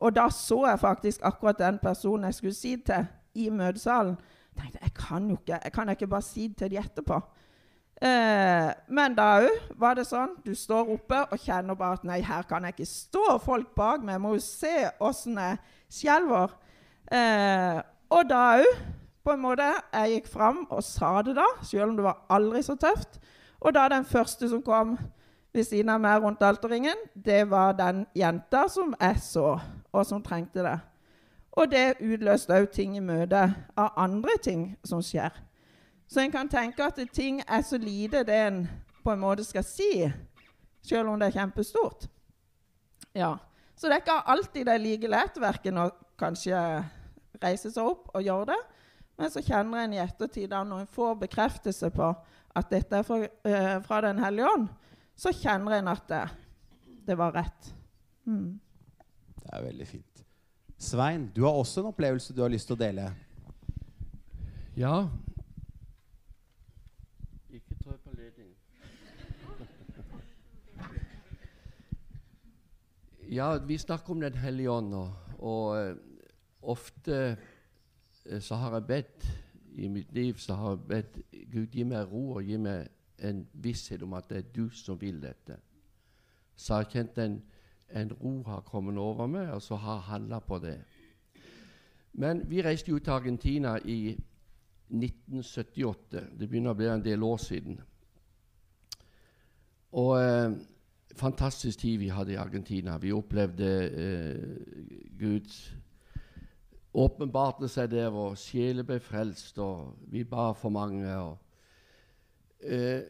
Og 0.00 0.14
da 0.14 0.28
så 0.30 0.66
jeg 0.66 0.80
faktisk 0.80 1.20
akkurat 1.22 1.58
den 1.58 1.78
personen 1.78 2.24
jeg 2.24 2.34
skulle 2.34 2.54
si 2.54 2.76
til, 2.76 3.06
i 3.34 3.48
møtesalen. 3.48 4.16
Jeg 4.54 4.62
tenkte 4.62 4.78
jeg 4.82 4.94
kan 4.94 5.30
jo 5.30 5.36
ikke 5.36 5.60
jeg 5.64 5.72
kan 5.72 5.88
ikke 5.88 6.06
bare 6.06 6.22
si 6.22 6.48
det 6.48 6.56
til 6.56 6.70
de 6.70 6.78
etterpå. 6.78 7.20
Eh, 8.02 8.72
men 8.88 9.14
da 9.14 9.40
òg 9.42 9.78
var 9.78 9.94
det 9.94 10.06
sånn. 10.06 10.36
Du 10.46 10.54
står 10.54 10.90
oppe 10.94 11.24
og 11.32 11.38
kjenner 11.38 11.74
bare 11.74 11.92
at 11.92 12.04
'nei, 12.04 12.20
her 12.20 12.42
kan 12.42 12.64
jeg 12.64 12.74
ikke 12.74 12.86
stå 12.86 13.38
folk 13.38 13.74
bak 13.74 14.00
meg'. 14.00 14.18
Må 14.18 14.32
jo 14.34 14.40
se 14.40 14.90
åssen 15.00 15.38
jeg 15.38 15.58
skjelver. 15.90 16.50
Eh, 17.12 17.82
og 18.10 18.28
da 18.28 18.42
òg, 18.58 18.78
på 19.24 19.34
en 19.34 19.42
måte, 19.42 19.66
jeg 19.92 20.12
gikk 20.14 20.28
fram 20.32 20.62
og 20.70 20.82
sa 20.84 21.18
det 21.22 21.34
da, 21.36 21.44
selv 21.62 21.90
om 21.90 21.96
det 21.98 22.04
var 22.06 22.22
aldri 22.32 22.62
så 22.64 22.78
tøft. 22.80 23.18
Og 23.60 23.74
da 23.74 23.88
den 23.92 24.04
første 24.04 24.48
som 24.48 24.62
kom 24.62 24.96
ved 25.52 25.64
siden 25.64 25.90
av 25.92 26.00
meg 26.00 26.22
rundt 26.22 26.42
alterringen, 26.42 26.96
det 27.14 27.42
var 27.50 27.74
den 27.76 28.06
jenta 28.16 28.64
som 28.72 28.94
jeg 29.00 29.20
så, 29.20 29.58
og 29.92 30.06
som 30.06 30.22
trengte 30.22 30.64
det. 30.64 30.78
Og 31.58 31.70
det 31.70 31.98
utløste 32.00 32.54
òg 32.54 32.70
ting 32.72 32.96
i 32.96 33.04
møte 33.04 33.42
av 33.76 33.96
andre 33.98 34.38
ting 34.42 34.70
som 34.86 35.02
skjer. 35.02 35.34
Så 36.08 36.22
en 36.22 36.32
kan 36.32 36.48
tenke 36.48 36.84
at 36.86 37.00
ting 37.12 37.42
er 37.44 37.62
så 37.62 37.76
lite 37.76 38.22
det 38.24 38.36
en 38.46 38.62
på 39.04 39.12
en 39.12 39.20
måte 39.20 39.44
skal 39.44 39.64
si, 39.64 40.08
selv 40.82 41.10
om 41.10 41.20
det 41.20 41.28
er 41.28 41.40
kjempestort. 41.40 42.08
Ja. 43.14 43.34
Så 43.76 43.86
det 43.86 43.98
er 43.98 44.04
ikke 44.04 44.22
alltid 44.26 44.66
det 44.66 44.74
er 44.74 44.82
like 44.82 45.10
lett 45.10 45.36
verken 45.40 45.78
å 45.78 45.90
kanskje 46.18 46.60
reise 47.42 47.70
seg 47.72 47.86
opp 47.86 48.10
og 48.14 48.24
gjøre 48.24 48.50
det, 48.52 48.58
men 49.18 49.32
så 49.34 49.42
kjenner 49.42 49.82
en 49.82 49.96
i 49.96 50.02
ettertid, 50.02 50.48
da 50.52 50.62
når 50.66 50.84
en 50.84 50.92
får 50.94 51.16
bekreftelse 51.24 51.90
på 51.94 52.12
at 52.58 52.70
dette 52.70 53.00
er 53.00 53.06
fra, 53.06 53.18
eh, 53.44 53.82
fra 53.82 54.00
Den 54.00 54.18
hellige 54.22 54.46
ånd, 54.46 54.68
så 55.18 55.32
kjenner 55.34 55.78
en 55.78 55.88
at 55.90 56.08
det, 56.08 56.22
det 57.06 57.18
var 57.18 57.34
rett. 57.34 57.72
Mm. 58.24 58.60
Det 59.42 59.50
er 59.52 59.62
veldig 59.64 59.86
fint. 59.86 60.24
Svein, 60.78 61.30
du 61.34 61.42
har 61.42 61.56
også 61.58 61.80
en 61.80 61.90
opplevelse 61.90 62.34
du 62.34 62.42
har 62.42 62.52
lyst 62.52 62.70
til 62.70 62.76
å 62.76 62.78
dele. 62.78 63.08
Ja. 64.78 65.08
Ikke 67.50 67.74
trø 67.82 67.96
på 68.04 68.14
ledning. 68.14 68.52
ja, 73.38 73.56
vi 73.58 73.78
snakker 73.78 74.14
om 74.14 74.20
Den 74.20 74.38
hellige 74.38 74.70
ånd, 74.70 74.94
og, 74.94 75.10
og 75.38 75.78
eh, 75.80 75.96
ofte 76.68 77.18
eh, 77.28 78.40
så 78.44 78.58
har 78.60 78.78
jeg 78.78 78.88
bedt 78.88 79.28
i 79.78 79.88
mitt 79.88 80.12
liv 80.12 80.38
så 80.42 80.54
har 80.54 80.70
jeg 80.74 80.86
bedt 80.88 81.18
Gud 81.52 81.74
gi 81.74 81.84
meg 81.86 82.10
ro 82.10 82.38
og 82.38 82.46
gi 82.46 82.58
meg 82.60 82.88
en 83.24 83.44
visshet 83.62 84.02
om 84.02 84.14
at 84.18 84.28
det 84.30 84.38
er 84.38 84.52
du 84.54 84.68
som 84.74 84.98
vil 85.00 85.20
dette. 85.22 85.58
Så 86.56 86.74
har 86.74 86.84
jeg 86.84 86.92
kjent 86.92 87.18
en, 87.22 87.36
en 87.94 88.12
ro 88.20 88.32
har 88.46 88.64
kommet 88.66 88.98
over 88.98 89.26
meg, 89.30 89.50
og 89.54 89.62
så 89.62 89.78
har 89.78 89.98
jeg 89.98 90.10
handla 90.12 90.38
på 90.42 90.58
det. 90.62 90.78
Men 92.18 92.42
vi 92.50 92.62
reiste 92.62 92.90
jo 92.90 92.98
til 92.98 93.14
Argentina 93.14 93.76
i 93.84 94.16
1978. 94.88 96.24
Det 96.38 96.48
begynner 96.48 96.74
å 96.74 96.78
bli 96.78 96.88
en 96.90 97.04
del 97.04 97.22
år 97.22 97.38
siden. 97.42 97.78
Og 99.98 100.14
eh, 100.18 100.56
fantastisk 101.18 101.78
tid 101.78 101.98
vi 102.02 102.10
hadde 102.12 102.34
i 102.34 102.40
Argentina. 102.40 102.98
Vi 102.98 103.12
opplevde 103.14 103.70
eh, 103.88 105.10
Gud 105.18 105.54
åpenbarte 106.94 107.68
seg 107.68 107.90
der, 107.90 108.08
og 108.10 108.38
sjeler 108.38 108.86
ble 108.86 109.00
frelst, 109.00 109.58
og 109.58 109.94
vi 110.08 110.24
ba 110.24 110.52
for 110.52 110.72
mange. 110.72 111.16
og 111.16 111.36
Eh, 112.60 113.02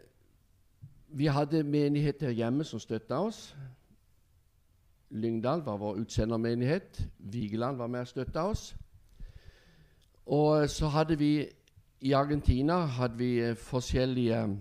vi 1.08 1.26
hadde 1.26 1.62
menigheter 1.62 2.30
hjemme 2.30 2.64
som 2.64 2.80
støtta 2.80 3.14
oss. 3.14 3.56
Lyngdal 5.10 5.62
var 5.64 5.76
vår 5.76 5.94
utsendermenighet. 5.94 7.08
Vigeland 7.18 7.76
var 7.76 7.86
med 7.86 8.00
og 8.00 8.06
støtta 8.06 8.42
oss. 8.44 8.76
Og 10.26 10.70
så 10.70 10.86
hadde 10.86 11.18
vi 11.18 11.48
i 12.00 12.12
Argentina 12.12 12.74
hadde 12.84 13.16
vi 13.16 13.38
eh, 13.40 13.56
forskjellige 13.56 14.58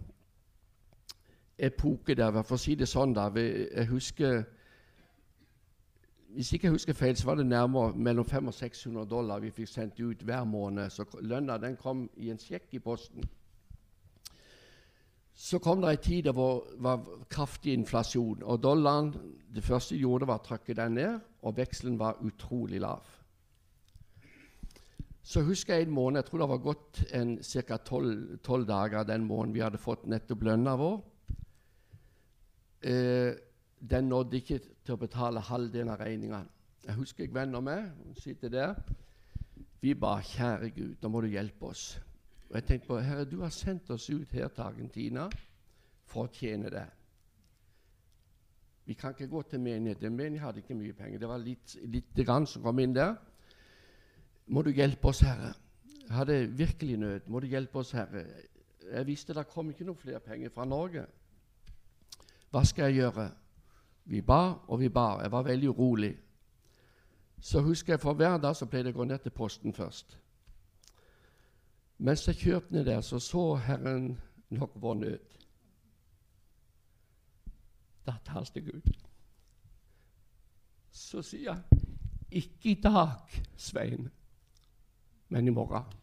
epoker 1.57 2.15
der. 2.15 2.43
For 2.43 2.55
å 2.55 2.61
si 2.61 2.75
det 2.75 2.87
sånn, 2.87 3.13
da. 3.13 3.27
Jeg 3.35 3.89
husker 3.91 4.43
Hvis 6.27 6.51
ikke 6.53 6.67
jeg 6.67 6.71
husker 6.71 6.93
feil, 6.93 7.17
så 7.17 7.25
var 7.25 7.35
det 7.35 7.45
nærmere 7.45 7.93
mellom 7.95 8.25
500 8.25 8.47
og 8.47 8.53
600 8.53 9.09
dollar 9.09 9.39
vi 9.39 9.51
fikk 9.51 9.69
sendt 9.71 9.99
ut 9.99 10.23
hver 10.23 10.43
måned. 10.43 10.89
Så 10.89 11.05
lønna 11.21 11.57
den 11.57 11.77
kom 11.79 12.09
i 12.17 12.29
en 12.29 12.39
sjekk 12.41 12.73
i 12.73 12.79
posten. 12.83 13.23
Så 15.37 15.59
kom 15.59 15.81
det 15.81 15.91
en 15.91 16.03
tid 16.03 16.23
det 16.23 16.35
var, 16.35 16.63
var 16.81 17.03
kraftig 17.29 17.73
inflasjon. 17.73 18.43
og 18.43 18.63
Dollaren 18.63 19.13
det 19.55 19.63
første 19.63 19.95
de 19.95 20.01
gjorde, 20.01 20.27
var 20.27 20.41
å 20.41 20.45
trykke 20.45 20.75
den 20.75 20.97
ned, 20.97 21.19
og 21.41 21.57
vekselen 21.57 21.99
var 21.99 22.19
utrolig 22.25 22.81
lav. 22.81 23.05
Så 25.27 25.43
husker 25.43 25.75
jeg 25.75 25.87
en 25.87 25.93
måned, 25.93 26.21
jeg 26.21 26.29
tror 26.29 26.39
det 26.41 26.49
var 26.49 26.63
gått 26.63 27.01
ca. 27.67 27.77
tolv 27.77 28.65
dager 28.67 29.03
den 29.03 29.25
måneden 29.27 29.53
vi 29.53 29.63
hadde 29.63 29.81
fått 29.81 30.05
nettopp 30.07 30.45
lønna 30.47 30.75
vår. 30.79 30.97
Eh, 32.81 33.33
den 33.79 34.09
nådde 34.09 34.37
ikke 34.37 34.59
til 34.85 34.95
å 34.95 35.01
betale 35.01 35.43
halvdelen 35.43 35.91
av 35.93 36.01
regninga. 36.01 36.41
Jeg 36.85 36.95
husker 36.95 37.25
jeg 37.25 37.33
venner 37.35 37.61
med, 37.61 37.89
hun 38.05 38.15
sitter 38.15 38.49
der. 38.49 38.75
Vi 39.81 39.93
ba, 39.93 40.17
kjære 40.23 40.69
Gud, 40.69 40.95
da 41.01 41.07
må 41.07 41.21
du 41.21 41.27
hjelpe 41.27 41.69
oss. 41.69 41.99
Og 42.49 42.55
jeg 42.55 42.63
tenkte 42.63 42.87
på, 42.87 42.99
Herre, 43.03 43.25
du 43.25 43.41
har 43.41 43.51
sendt 43.53 43.89
oss 43.91 44.09
ut 44.09 44.31
her 44.31 44.47
til 44.47 44.63
Argentina 44.63 45.27
for 46.07 46.25
å 46.25 46.33
tjene 46.33 46.71
deg. 46.71 46.93
Vi 48.87 48.95
kan 48.95 49.11
ikke 49.11 49.27
gå 49.27 49.41
til 49.51 49.59
menigheten. 49.59 50.15
Menigheten 50.15 50.45
hadde 50.45 50.63
ikke 50.63 50.77
mye 50.79 50.95
penger. 50.95 51.19
Det 51.19 51.27
var 51.27 51.41
litt, 51.43 51.75
litt 51.91 52.21
grann 52.25 52.47
som 52.47 52.63
kom 52.63 52.79
inn 52.79 52.95
der. 52.95 53.17
Må 54.47 54.63
du 54.63 54.71
hjelpe 54.71 55.11
oss, 55.11 55.19
Herre. 55.27 55.51
Jeg 56.05 56.15
hadde 56.15 56.37
virkelig 56.55 56.97
nød. 56.97 57.27
Må 57.27 57.41
du 57.43 57.49
hjelpe 57.51 57.81
oss, 57.83 57.91
Herre. 57.91 58.23
Jeg 58.87 59.07
visste 59.09 59.35
det 59.35 59.43
kom 59.51 59.73
ikke 59.73 59.89
noe 59.89 59.99
flere 59.99 60.23
penger 60.23 60.53
fra 60.55 60.63
Norge. 60.65 61.03
Hva 62.47 62.63
skal 62.63 62.87
jeg 62.87 63.01
gjøre? 63.01 63.27
Vi 64.07 64.21
ba 64.21 64.53
og 64.67 64.79
vi 64.79 64.89
ba. 64.89 65.19
Jeg 65.21 65.31
var 65.31 65.43
veldig 65.43 65.69
urolig. 65.69 66.17
Så 67.39 67.61
husker 67.61 67.93
jeg 67.93 67.99
for 67.99 68.13
hver 68.13 68.37
dag 68.37 68.55
så 68.55 68.65
pleide 68.65 68.89
jeg 68.89 68.95
å 68.95 69.01
gå 69.01 69.05
ned 69.05 69.19
til 69.19 69.35
posten 69.35 69.73
først. 69.73 70.17
Mens 71.97 72.27
jeg 72.27 72.39
kjørte 72.39 72.73
ned 72.73 72.85
der, 72.85 73.01
så 73.01 73.19
så 73.19 73.55
Herren 73.55 74.17
nok 74.49 74.71
vår 74.75 74.93
nød. 74.93 75.19
Da 78.07 78.15
talte 78.25 78.61
Gud. 78.61 78.93
Så 80.91 81.21
sier 81.21 81.53
jeg, 81.53 81.83
'Ikke 82.31 82.69
i 82.69 82.81
dag, 82.81 83.43
Svein, 83.57 84.09
men 85.29 85.47
i 85.47 85.51
morgen.' 85.51 85.93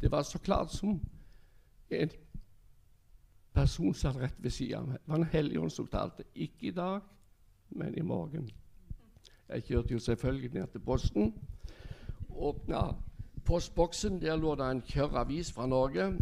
Det 0.00 0.10
var 0.10 0.22
så 0.22 0.38
klart 0.38 0.72
som 0.72 1.00
en 1.90 2.10
person 3.54 3.94
satt 3.94 4.16
rett 4.16 4.38
ved 4.38 4.50
siden 4.50 4.78
av 4.78 4.86
meg. 4.88 4.98
Det 4.98 5.12
var 5.12 5.16
en 5.18 5.32
helligånd 5.32 5.72
som 5.72 5.86
talte. 5.86 6.24
'Ikke 6.34 6.66
i 6.68 6.70
dag, 6.70 7.00
men 7.70 7.94
i 7.94 8.00
morgen'. 8.00 8.50
Jeg 9.48 9.64
kjørte 9.64 9.92
jo 9.92 9.98
selvfølgelig 9.98 10.52
ned 10.54 10.66
til 10.66 10.80
posten. 10.80 11.34
Åpna 12.30 12.94
postboksen. 13.44 14.20
Der 14.20 14.36
lå 14.36 14.54
det 14.54 14.70
en 14.70 14.82
kjørr 14.82 15.16
avis 15.16 15.52
fra 15.52 15.66
Norge 15.66 16.16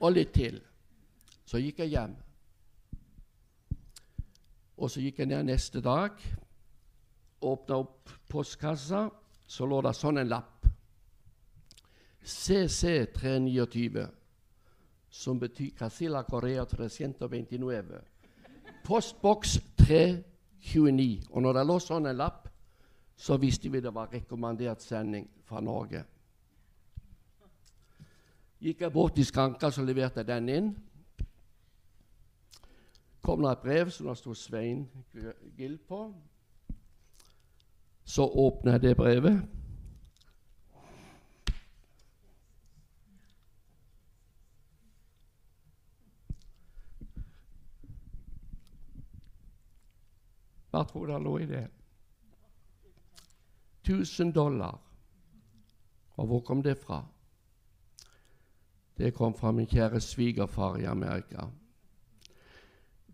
og 0.00 0.12
litt 0.12 0.32
til. 0.34 0.60
Så 1.44 1.58
gikk 1.58 1.78
jeg 1.78 1.88
hjem. 1.88 2.16
Og 4.76 4.90
så 4.90 5.00
gikk 5.00 5.18
jeg 5.18 5.28
ned 5.28 5.42
neste 5.50 5.80
dag, 5.84 6.16
åpna 7.40 7.76
opp 7.82 8.10
postkassa, 8.28 9.08
så 9.46 9.66
lå 9.66 9.80
det 9.84 9.92
sånn 9.96 10.22
en 10.22 10.30
lapp. 10.30 10.64
CC 12.24 13.06
329, 13.12 14.06
som 15.10 15.38
betyr 15.38 15.70
Casilla 15.78 16.22
Correa 16.22 16.64
329. 16.64 18.00
Postboks 18.84 19.58
329. 19.76 21.22
Og 21.30 21.42
når 21.42 21.58
det 21.58 21.66
lå 21.66 21.78
sånn 21.82 22.06
en 22.06 22.16
lapp, 22.16 22.46
så 23.16 23.36
visste 23.36 23.68
vi 23.68 23.82
det 23.82 23.92
var 23.92 24.08
rekommandert 24.12 24.80
sending 24.82 25.26
fra 25.44 25.60
Norge. 25.60 26.04
Gikk 28.60 28.80
jeg 28.84 28.92
bort 28.92 29.14
til 29.16 29.26
skranka, 29.26 29.70
så 29.70 29.84
leverte 29.84 30.20
jeg 30.20 30.28
den 30.28 30.48
inn. 30.48 30.70
kom 33.22 33.42
det 33.42 33.50
et 33.52 33.62
brev 33.62 33.90
som 33.90 34.06
det 34.06 34.16
sto 34.18 34.34
Svein 34.34 34.88
Gild 35.56 35.78
på. 35.88 36.14
Så 38.04 38.24
åpna 38.26 38.72
jeg 38.72 38.82
det 38.82 38.96
brevet. 38.96 39.59
Hva 50.70 50.84
du 50.94 51.06
det 51.06 51.22
lå 51.22 51.38
i 51.38 51.46
det? 51.46 51.66
1000 53.82 54.32
dollar. 54.32 54.78
Og 56.16 56.26
hvor 56.26 56.40
kom 56.40 56.62
det 56.62 56.78
fra? 56.78 57.04
Det 58.98 59.14
kom 59.14 59.34
fra 59.34 59.52
min 59.52 59.66
kjære 59.66 60.00
svigerfar 60.00 60.76
i 60.76 60.84
Amerika. 60.84 61.46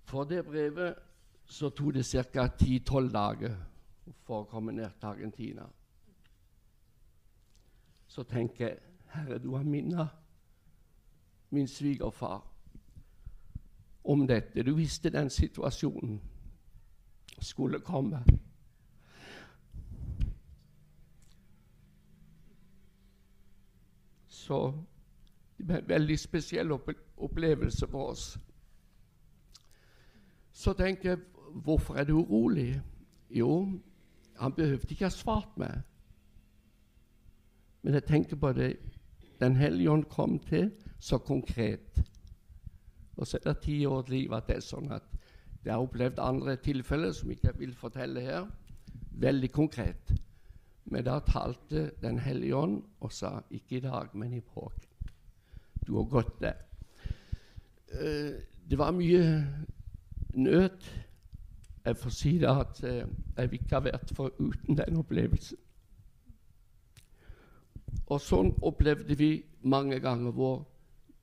For 0.05 0.25
det 0.25 0.45
brevet 0.45 0.95
så 1.47 1.71
tok 1.71 1.95
det 1.95 2.05
ca. 2.07 2.47
10-12 2.47 3.13
dager 3.13 3.57
for 4.23 4.43
å 4.43 4.49
komme 4.51 4.73
ned 4.73 4.91
til 4.99 5.07
Argentina. 5.07 5.67
Så 8.09 8.23
tenker 8.23 8.69
jeg 8.69 8.79
Herre, 9.07 9.39
du 9.39 9.55
har 9.55 9.63
minnet 9.63 10.09
min 11.51 11.69
svigerfar 11.69 12.43
om 14.05 14.27
dette. 14.27 14.63
Du 14.63 14.75
visste 14.75 15.11
den 15.11 15.31
situasjonen 15.31 16.21
skulle 17.45 17.81
komme. 17.81 18.23
Så 24.29 24.73
det 25.59 25.67
ble 25.67 25.79
en 25.81 25.89
veldig 25.89 26.19
spesiell 26.21 26.73
opplevelse 26.73 27.89
for 27.91 28.13
oss. 28.13 28.27
Så 30.53 30.73
tenker 30.73 31.09
jeg 31.09 31.19
hvorfor 31.65 31.97
er 31.97 32.05
du 32.05 32.19
urolig? 32.19 32.81
Jo, 33.31 33.69
han 34.39 34.53
behøvde 34.53 34.91
ikke 34.91 35.05
ha 35.05 35.11
svart 35.11 35.57
meg. 35.59 35.81
Men 37.83 37.95
jeg 37.95 38.05
tenker 38.05 38.37
på 38.37 38.53
det 38.53 38.77
Den 39.41 39.57
hellige 39.57 39.91
ånd 39.91 40.05
kom 40.05 40.39
til 40.39 40.71
så 40.99 41.19
konkret. 41.19 42.01
Og 43.17 43.27
så 43.27 43.37
er 43.37 43.53
det 43.53 43.61
ti 43.63 43.85
år 43.87 44.05
livet. 44.09 44.37
at 44.37 44.47
det 44.47 44.57
er 44.57 44.61
sånn 44.61 44.93
at 44.93 45.03
jeg 45.67 45.75
har 45.75 45.83
opplevd 45.83 46.21
andre 46.23 46.55
tilfeller 46.63 47.11
som 47.13 47.31
ikke 47.31 47.49
jeg 47.49 47.59
vil 47.59 47.75
fortelle 47.75 48.21
her. 48.23 48.45
Veldig 49.19 49.49
konkret. 49.53 50.13
Men 50.85 51.05
da 51.05 51.19
talte 51.19 51.91
Den 52.03 52.19
hellige 52.19 52.57
ånd 52.57 52.83
og 53.01 53.13
sa 53.13 53.41
ikke 53.51 53.77
i 53.77 53.81
dag, 53.81 54.15
men 54.15 54.33
i 54.33 54.41
påk. 54.41 54.87
Du 55.87 55.97
har 55.97 56.05
gått 56.05 56.41
det. 56.41 56.55
Uh, 57.91 58.39
det 58.71 58.79
var 58.79 58.91
mye 58.95 59.47
nød. 60.35 60.87
Jeg 61.85 61.97
får 61.97 62.11
si 62.11 62.39
det 62.39 62.49
at 62.49 62.83
uh, 62.85 63.03
jeg 63.37 63.53
ikke 63.53 63.75
ha 63.75 63.81
vært 63.81 64.15
foruten 64.15 64.79
den 64.79 65.03
opplevelsen. 65.03 65.59
Og 68.07 68.21
sånn 68.23 68.53
opplevde 68.63 69.19
vi 69.19 69.31
mange 69.63 69.99
ganger 70.01 70.31
hvor 70.31 70.63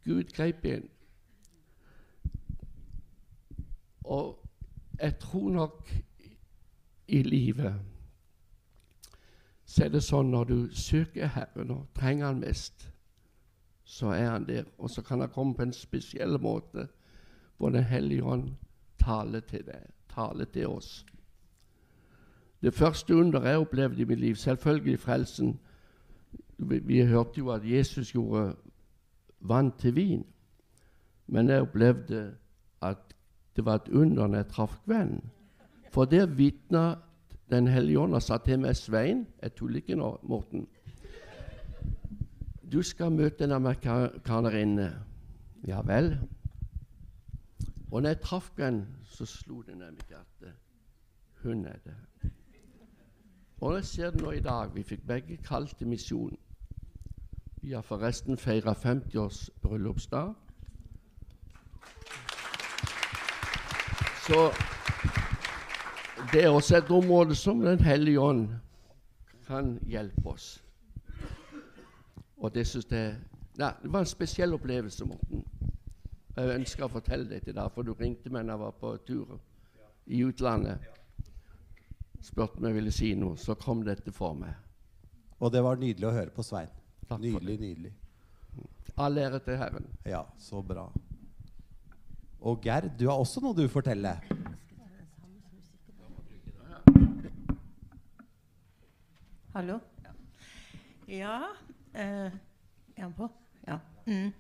Gud 0.04 0.36
grep 0.36 0.66
inn. 0.68 0.90
Og 4.04 4.40
jeg 5.00 5.20
tror 5.20 5.50
nok 5.50 5.94
i 7.08 7.24
livet 7.24 7.74
så 9.66 9.86
er 9.86 9.90
det 9.90 10.04
sånn 10.06 10.30
når 10.30 10.44
du 10.50 10.58
søker 10.76 11.32
Herren 11.34 11.72
og 11.74 11.88
trenger 11.98 12.28
Han 12.28 12.42
mest, 12.44 12.90
så 13.84 14.12
er 14.14 14.30
Han 14.30 14.46
der. 14.46 14.68
Og 14.78 14.90
så 14.90 15.02
kan 15.02 15.22
Han 15.24 15.30
komme 15.30 15.56
på 15.56 15.64
en 15.64 15.74
spesiell 15.74 16.40
måte 16.40 16.88
hvor 17.58 17.70
Den 17.70 17.84
hellige 17.84 18.24
ånd 18.24 18.52
taler 19.00 19.40
til 19.40 19.66
deg, 19.66 19.88
taler 20.10 20.46
til 20.46 20.68
oss. 20.68 21.06
Det 22.62 22.74
første 22.74 23.16
under 23.16 23.44
jeg 23.44 23.60
opplevde 23.60 24.02
i 24.02 24.06
mitt 24.06 24.20
liv, 24.20 24.36
selvfølgelig 24.36 25.00
frelsen 25.00 25.60
Vi, 26.58 26.80
vi 26.80 27.06
hørte 27.06 27.38
jo 27.38 27.50
at 27.50 27.66
Jesus 27.66 28.12
gjorde 28.12 28.56
vann 29.40 29.72
til 29.72 29.96
vin. 29.96 30.26
Men 31.28 31.50
jeg 31.50 31.62
opplevde 31.62 32.36
at 32.82 33.13
det 33.56 33.66
var 33.66 33.76
et 33.76 33.90
under 33.90 34.28
når 34.28 34.36
jeg 34.38 34.48
traff 34.48 34.78
kvelden. 34.86 35.22
For 35.92 36.06
der 36.06 36.26
vitna 36.26 36.96
Den 37.52 37.68
hellige 37.68 38.00
ånd 38.00 38.16
og 38.16 38.22
sa 38.22 38.38
til 38.38 38.60
meg, 38.60 38.76
'Svein, 38.76 39.28
jeg 39.42 39.56
tuller 39.56 39.76
ikke 39.76 39.96
nå, 39.96 40.20
Morten.' 40.24 40.68
Du 42.72 42.82
skal 42.82 43.12
møte 43.12 43.44
en 43.44 43.52
amerikanerinne. 43.52 44.96
Ja 45.68 45.82
vel. 45.82 46.20
Og 47.92 48.02
når 48.02 48.10
jeg 48.10 48.22
traff 48.22 48.52
henne, 48.58 48.88
så 49.06 49.26
slo 49.26 49.62
det 49.62 49.78
ned 49.78 49.92
mitt 49.92 50.08
hjerte. 50.08 50.54
Hun 51.44 51.66
er 51.66 51.78
det. 51.86 52.32
Og 53.62 53.76
jeg 53.76 53.86
ser 53.86 54.10
det 54.12 54.22
nå 54.22 54.32
i 54.32 54.40
dag. 54.40 54.76
Vi 54.76 54.84
fikk 54.84 55.08
begge 55.08 55.38
kalt 55.38 55.78
til 55.78 55.88
misjon. 55.88 56.38
Vi 57.62 57.72
har 57.72 57.82
forresten 57.82 58.38
feira 58.38 58.74
50-års 58.74 59.50
bryllupsdag. 59.62 60.34
Så 64.24 64.52
det 66.32 66.44
er 66.44 66.50
også 66.50 66.78
et 66.78 66.92
område 66.92 67.36
som 67.36 67.60
Den 67.60 67.80
hellige 67.80 68.20
ånd 68.20 68.48
kan 69.48 69.80
hjelpe 69.88 70.30
oss. 70.30 70.64
Og 72.38 72.54
det 72.54 72.68
syns 72.68 72.92
jeg 72.92 73.16
Nei, 73.54 73.70
det 73.84 73.92
var 73.94 74.02
en 74.02 74.10
spesiell 74.10 74.56
opplevelse, 74.56 75.06
Morten. 75.06 75.44
Jeg 76.34 76.56
ønsker 76.56 76.88
å 76.88 76.90
fortelle 76.90 77.28
deg 77.30 77.44
til 77.46 77.54
deg, 77.54 77.68
for 77.70 77.86
du 77.86 77.92
ringte 77.94 78.32
meg 78.34 78.48
da 78.48 78.56
jeg 78.56 78.62
var 78.64 78.72
på 78.80 78.94
tur 79.06 79.36
i 80.10 80.24
utlandet. 80.26 80.88
Spurte 82.24 82.58
om 82.58 82.66
jeg 82.66 82.80
ville 82.80 82.94
si 82.96 83.12
noe, 83.20 83.38
så 83.38 83.54
kom 83.54 83.84
dette 83.86 84.10
for 84.16 84.34
meg. 84.34 84.56
Og 85.38 85.54
det 85.54 85.62
var 85.62 85.78
nydelig 85.78 86.10
å 86.10 86.16
høre 86.16 86.34
på 86.34 86.42
Svein. 86.48 86.72
Takk 87.06 87.22
nydelig, 87.22 87.60
nydelig. 87.62 87.94
All 88.98 89.22
ære 89.22 89.44
til 89.46 89.62
Herren. 89.62 89.86
Ja, 90.10 90.24
så 90.40 90.66
bra. 90.66 90.88
Og 92.44 92.60
Gerd, 92.62 92.90
du 93.00 93.08
har 93.08 93.16
også 93.16 93.40
noe 93.40 93.56
du 93.56 93.64
forteller. 93.72 94.20
Hallo? 99.54 99.78
Ja 101.08 101.38
eh, 101.94 102.34
Er 102.98 103.00
han 103.00 103.14
på? 103.16 103.30
Ja. 103.68 103.78
Mm. 104.06 104.34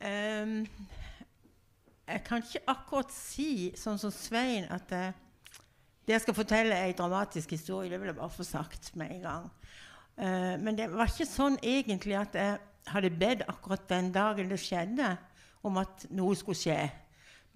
Um, 0.00 0.54
jeg 2.10 2.22
kan 2.26 2.44
ikke 2.44 2.64
akkurat 2.68 3.12
si, 3.14 3.70
sånn 3.78 4.00
som 4.02 4.12
Svein, 4.12 4.66
at 4.68 4.92
eh, 4.92 5.16
det 6.04 6.18
jeg 6.18 6.24
skal 6.26 6.36
fortelle, 6.36 6.76
er 6.76 6.90
en 6.90 6.98
dramatisk 6.98 7.54
historie. 7.56 7.88
Det 7.88 8.00
vil 8.02 8.10
jeg 8.10 8.20
bare 8.20 8.36
få 8.36 8.44
sagt 8.44 8.90
med 9.00 9.14
en 9.16 9.28
gang. 9.28 9.50
Uh, 10.20 10.56
men 10.60 10.76
det 10.76 10.90
var 10.92 11.08
ikke 11.08 11.30
sånn 11.30 11.56
egentlig 11.62 12.20
at 12.20 12.36
jeg 12.36 12.58
hadde 12.90 13.16
bedt 13.16 13.48
akkurat 13.48 13.88
den 13.88 14.10
dagen 14.12 14.52
det 14.52 14.60
skjedde, 14.60 15.14
om 15.64 15.80
at 15.80 16.10
noe 16.12 16.36
skulle 16.36 16.58
skje. 16.58 16.82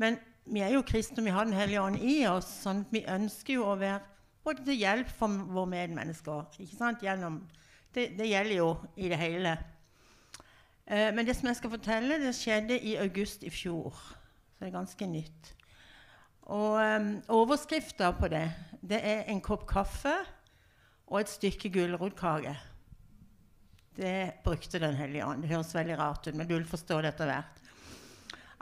Men 0.00 0.18
vi 0.44 0.61
er 0.61 0.74
jo 0.74 0.85
kristne, 0.87 1.24
vi 1.24 1.33
har 1.33 1.44
Den 1.44 1.57
hellige 1.57 1.83
ånd 1.83 2.00
i 2.02 2.26
oss. 2.28 2.48
sånn 2.62 2.85
at 2.85 2.92
Vi 2.92 3.04
ønsker 3.09 3.54
jo 3.54 3.68
å 3.68 3.78
være 3.80 4.02
både 4.44 4.64
til 4.64 4.80
hjelp 4.83 5.09
for 5.09 5.28
våre 5.28 5.70
medmennesker. 5.70 6.44
ikke 6.59 6.76
sant? 6.76 7.02
Gjennom, 7.02 7.40
det, 7.94 8.12
det, 8.18 8.28
gjelder 8.28 8.57
jo 8.57 8.76
i 8.96 9.09
det 9.09 9.18
hele. 9.18 9.57
Eh, 10.87 11.11
men 11.14 11.24
det 11.24 11.37
som 11.37 11.48
jeg 11.48 11.57
skal 11.57 11.72
fortelle, 11.72 12.20
det 12.20 12.35
skjedde 12.37 12.78
i 12.78 12.96
august 13.00 13.44
i 13.44 13.50
fjor. 13.50 13.94
Så 13.94 14.61
det 14.61 14.68
er 14.68 14.76
ganske 14.76 15.09
nytt. 15.09 15.54
Og 16.52 16.76
um, 16.76 17.11
overskrifta 17.33 18.11
på 18.18 18.28
det, 18.28 18.44
det 18.85 19.00
er 19.00 19.24
en 19.33 19.40
kopp 19.40 19.64
kaffe 19.68 20.12
og 21.09 21.22
et 21.22 21.33
stykke 21.33 21.70
gulrotkake. 21.72 22.52
Det 23.96 24.42
brukte 24.44 24.78
Den 24.83 24.96
hellige 24.98 25.24
ånd. 25.24 25.42
Det 25.42 25.54
høres 25.54 25.74
veldig 25.74 25.96
rart 25.98 26.26
ut, 26.26 26.35
men 26.35 26.48
du 26.48 26.57
vil 26.57 26.68
forstå 26.68 27.00
det 27.00 27.14
etter 27.14 27.30
hvert. 27.30 27.63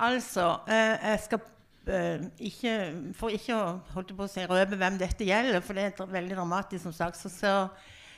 Altså, 0.03 0.59
eh, 0.67 0.99
jeg 1.13 1.25
skal 1.29 1.45
Uh, 1.83 2.29
ikke, 2.39 2.73
for 3.19 3.35
ikke 3.35 3.57
å 3.59 3.71
holde 3.91 4.15
på 4.15 4.23
å 4.23 4.31
si, 4.31 4.45
røpe 4.47 4.77
hvem 4.79 5.01
dette 5.01 5.27
gjelder, 5.27 5.59
for 5.67 5.75
det 5.75 5.89
er 5.89 6.13
veldig 6.15 6.37
dramatisk, 6.37 6.85
som 6.85 6.95
sagt, 6.95 7.19
så, 7.19 7.27
så, 7.27 7.55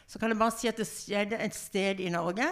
så, 0.05 0.21
kan 0.21 0.29
jeg 0.29 0.37
bare 0.37 0.53
si 0.53 0.69
at 0.69 0.77
det 0.77 0.85
skjedde 0.85 1.39
et 1.41 1.57
sted 1.57 2.03
i 2.05 2.11
Norge. 2.13 2.45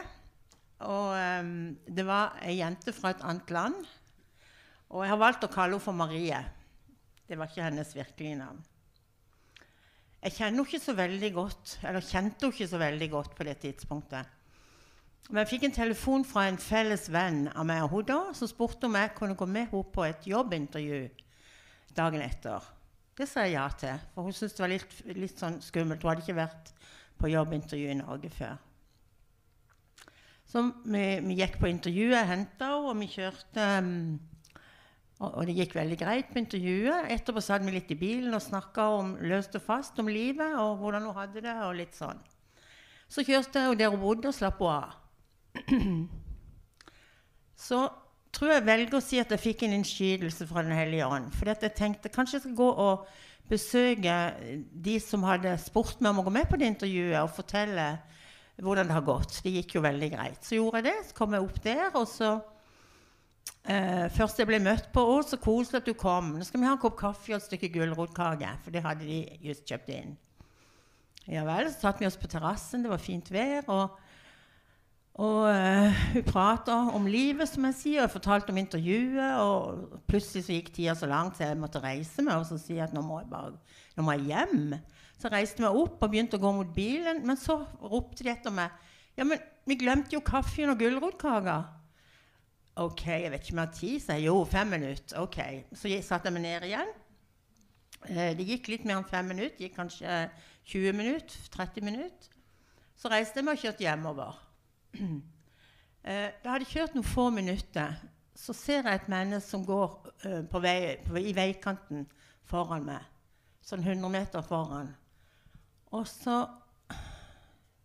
Og 0.89 1.13
um, 1.13 1.51
det 1.85 2.07
var 2.09 2.39
ei 2.41 2.57
jente 2.63 2.97
fra 2.97 3.13
et 3.13 3.21
annet 3.29 3.53
land. 3.53 3.77
Og 4.89 5.05
jeg 5.05 5.13
har 5.13 5.21
valgt 5.21 5.45
å 5.45 5.53
kalle 5.53 5.77
henne 5.77 5.85
for 5.85 6.01
Marie. 6.01 6.41
Det 7.29 7.37
var 7.37 7.53
ikke 7.53 7.69
hennes 7.69 7.93
virkelige 7.93 8.41
navn. 8.41 8.65
Jeg 10.23 10.39
kjenner 10.39 10.63
henne 10.63 10.65
ikke 10.65 10.81
så 10.81 10.97
veldig 10.97 11.33
godt, 11.37 11.77
eller 11.83 12.09
kjente 12.09 12.47
henne 12.47 12.57
ikke 12.57 12.73
så 12.73 12.81
veldig 12.81 13.13
godt 13.13 13.37
på 13.37 13.51
det 13.51 13.59
tidspunktet. 13.67 14.33
Men 15.31 15.43
jeg 15.43 15.53
fikk 15.53 15.69
en 15.69 15.77
telefon 15.77 16.25
fra 16.27 16.49
en 16.51 16.59
felles 16.61 17.07
venn 17.13 17.47
av 17.55 17.67
meg 17.69 17.85
og 17.87 17.95
hun 17.95 18.09
da, 18.09 18.21
som 18.37 18.51
spurte 18.51 18.89
om 18.89 18.97
jeg 18.99 19.15
kunne 19.17 19.37
gå 19.39 19.47
med 19.47 19.71
henne 19.71 19.93
på 19.95 20.05
et 20.05 20.27
jobbintervju 20.29 21.03
dagen 21.97 22.25
etter. 22.25 22.67
Det 23.17 23.29
sa 23.29 23.45
jeg 23.45 23.55
ja 23.59 23.69
til, 23.79 24.03
for 24.15 24.27
hun 24.27 24.35
syntes 24.35 24.57
det 24.57 24.65
var 24.65 24.73
litt, 24.73 24.99
litt 25.21 25.41
sånn 25.41 25.61
skummelt. 25.63 26.03
Hun 26.03 26.11
hadde 26.11 26.25
ikke 26.25 26.41
vært 26.41 26.73
på 27.21 27.31
jobbintervju 27.31 27.93
i 27.93 27.99
Norge 28.01 28.31
før. 28.33 28.61
Så 30.49 30.65
vi, 30.85 31.05
vi 31.25 31.39
gikk 31.39 31.59
på 31.61 31.69
intervjuet, 31.71 32.17
jeg 32.17 32.29
henta 32.29 32.73
henne, 32.75 32.91
og 32.91 32.99
vi 33.01 33.09
kjørte 33.13 33.69
um, 33.81 33.97
Og, 35.23 35.29
og 35.39 35.45
det 35.47 35.55
gikk 35.55 35.77
veldig 35.77 35.97
greit 36.01 36.33
på 36.33 36.41
intervjuet. 36.41 37.07
Etterpå 37.15 37.41
satt 37.45 37.63
vi 37.63 37.77
litt 37.77 37.93
i 37.95 37.97
bilen 38.01 38.35
og 38.35 38.43
snakka 38.43 38.89
løst 39.23 39.55
og 39.55 39.63
fast 39.63 40.01
om 40.03 40.11
livet 40.11 40.57
og 40.59 40.81
hvordan 40.81 41.07
hun 41.07 41.15
hadde 41.15 41.45
det. 41.45 41.55
og 41.63 41.77
litt 41.79 41.95
sånn. 41.95 42.19
Så 43.07 43.23
kjørte 43.23 43.63
jeg 43.63 43.79
der 43.79 43.93
hun 43.93 44.03
bodde, 44.03 44.33
og 44.33 44.35
slapp 44.35 44.59
henne 44.59 44.81
av. 44.81 45.02
Så 47.67 47.83
tror 48.33 48.55
jeg 48.55 48.67
velger 48.67 48.97
å 48.97 49.05
si 49.05 49.21
at 49.23 49.33
jeg 49.33 49.43
fikk 49.43 49.67
en 49.67 49.77
innskytelse 49.77 50.49
fra 50.49 50.65
Den 50.65 50.75
hellige 50.77 51.07
ånd. 51.07 51.35
At 51.47 51.63
jeg 51.63 51.77
tenkte 51.79 52.13
kanskje 52.13 52.39
jeg 52.39 52.47
skal 52.47 52.59
gå 52.59 52.71
og 52.71 53.05
besøke 53.51 54.17
de 54.73 54.97
som 55.03 55.27
hadde 55.27 55.53
spurt 55.61 56.01
meg 56.01 56.15
om 56.15 56.23
å 56.23 56.27
gå 56.27 56.33
med 56.35 56.49
på 56.49 56.59
det 56.61 56.71
intervjuet, 56.73 57.19
og 57.21 57.35
fortelle 57.37 57.87
hvordan 58.63 58.89
det 58.89 58.97
har 58.97 59.05
gått. 59.07 59.41
Det 59.45 59.53
gikk 59.59 59.77
jo 59.77 59.85
veldig 59.85 60.09
greit. 60.15 60.41
Så 60.45 60.57
gjorde 60.57 60.81
jeg 60.81 60.89
det. 60.91 60.97
Så 61.09 61.17
kom 61.19 61.37
jeg 61.37 61.45
opp 61.45 61.61
der, 61.65 61.85
og 61.99 62.07
så 62.09 62.33
eh, 63.67 64.07
Først 64.15 64.41
jeg 64.41 64.49
ble 64.49 64.61
møtt 64.63 64.91
på 64.95 65.05
Å, 65.15 65.17
så 65.27 65.39
koselig 65.43 65.83
at 65.83 65.89
du 65.89 65.95
kom. 65.99 66.35
Nå 66.39 66.47
skal 66.47 66.63
vi 66.63 66.69
ha 66.69 66.75
en 66.77 66.83
kopp 66.83 66.99
kaffe 67.01 67.33
og 67.33 67.41
et 67.41 67.49
stykke 67.49 67.73
gulrotkake. 67.75 68.55
For 68.65 68.75
det 68.75 68.85
hadde 68.85 69.09
de 69.09 69.23
just 69.49 69.67
kjøpt 69.69 69.93
inn. 69.97 70.17
Ja 71.31 71.45
vel. 71.49 71.71
Så 71.71 71.85
satte 71.85 72.03
vi 72.03 72.09
oss 72.11 72.21
på 72.21 72.31
terrassen. 72.31 72.85
Det 72.85 72.93
var 72.93 73.03
fint 73.03 73.31
vær. 73.35 73.69
og 73.73 73.99
og 75.21 75.43
uh, 75.45 76.03
hun 76.15 76.25
prata 76.25 76.75
om 76.97 77.05
livet, 77.11 77.45
som 77.51 77.67
jeg 77.69 77.77
sier, 77.77 78.05
og 78.07 78.15
fortalte 78.15 78.53
om 78.55 78.61
intervjuet. 78.61 79.35
Og 79.45 79.99
plutselig 80.09 80.47
så 80.47 80.57
gikk 80.57 80.71
tida 80.73 80.95
så 80.97 81.09
langt 81.11 81.37
så 81.37 81.51
jeg 81.51 81.61
måtte 81.61 81.83
reise 81.85 82.25
meg 82.25 82.41
og 82.41 82.49
så 82.49 82.57
si 82.61 82.79
at 82.81 82.95
nå 82.97 83.03
må 83.05 83.21
jeg 83.21 83.29
bare 83.33 83.53
nå 83.99 84.07
må 84.07 84.17
jeg 84.17 84.31
hjem. 84.31 84.79
Så 85.19 85.29
jeg 85.29 85.35
reiste 85.37 85.65
meg 85.65 85.77
opp 85.77 86.01
og 86.01 86.11
begynte 86.11 86.41
å 86.41 86.43
gå 86.43 86.55
mot 86.57 86.73
bilen. 86.75 87.21
Men 87.29 87.37
så 87.39 87.61
ropte 87.83 88.25
de 88.25 88.33
etter 88.33 88.55
meg. 88.55 88.73
Ja, 89.19 89.27
men 89.29 89.43
vi 89.69 89.77
glemte 89.79 90.17
jo 90.17 90.23
kaffen 90.25 90.73
og 90.73 90.81
gulrotkaka. 90.81 91.59
OK, 92.81 93.05
jeg 93.05 93.29
vet 93.35 93.45
ikke 93.45 93.53
om 93.53 93.61
jeg 93.61 93.69
har 93.69 93.77
tid, 93.77 93.97
sa 94.01 94.17
jeg. 94.17 94.31
Jo, 94.31 94.39
fem 94.49 94.71
minutter. 94.73 95.19
OK. 95.21 95.39
Så 95.77 95.93
jeg 95.93 96.07
satte 96.07 96.31
jeg 96.31 96.39
meg 96.39 96.47
ned 96.47 96.65
igjen. 96.71 96.95
Eh, 98.09 98.31
det 98.39 98.47
gikk 98.49 98.73
litt 98.73 98.89
mer 98.89 99.03
enn 99.03 99.11
fem 99.11 99.29
minutter. 99.29 99.59
Det 99.59 99.69
gikk 99.69 99.77
kanskje 99.77 100.23
20 100.73 100.97
minutter. 100.97 101.45
30 101.53 101.85
minutter. 101.85 102.33
Så 102.97 103.13
reiste 103.13 103.43
jeg 103.43 103.47
meg 103.47 103.61
og 103.61 103.67
kjørte 103.67 103.85
hjemover. 103.85 104.41
Eh, 106.03 106.33
jeg 106.43 106.51
hadde 106.51 106.67
kjørt 106.67 106.97
noen 106.97 107.07
få 107.07 107.29
minutter. 107.31 107.93
Så 108.35 108.51
ser 108.59 108.89
jeg 108.89 108.99
et 108.99 109.11
menneske 109.13 109.53
som 109.53 109.63
går 109.63 109.93
uh, 110.25 110.41
på 110.51 110.61
vei, 110.65 110.97
på, 111.05 111.15
i 111.15 111.31
veikanten 111.37 112.09
foran 112.51 112.89
meg. 112.89 113.05
Sånn 113.63 113.85
100 113.85 114.11
meter 114.11 114.43
foran. 114.43 114.91
Og 115.95 116.03
så, 116.11 116.41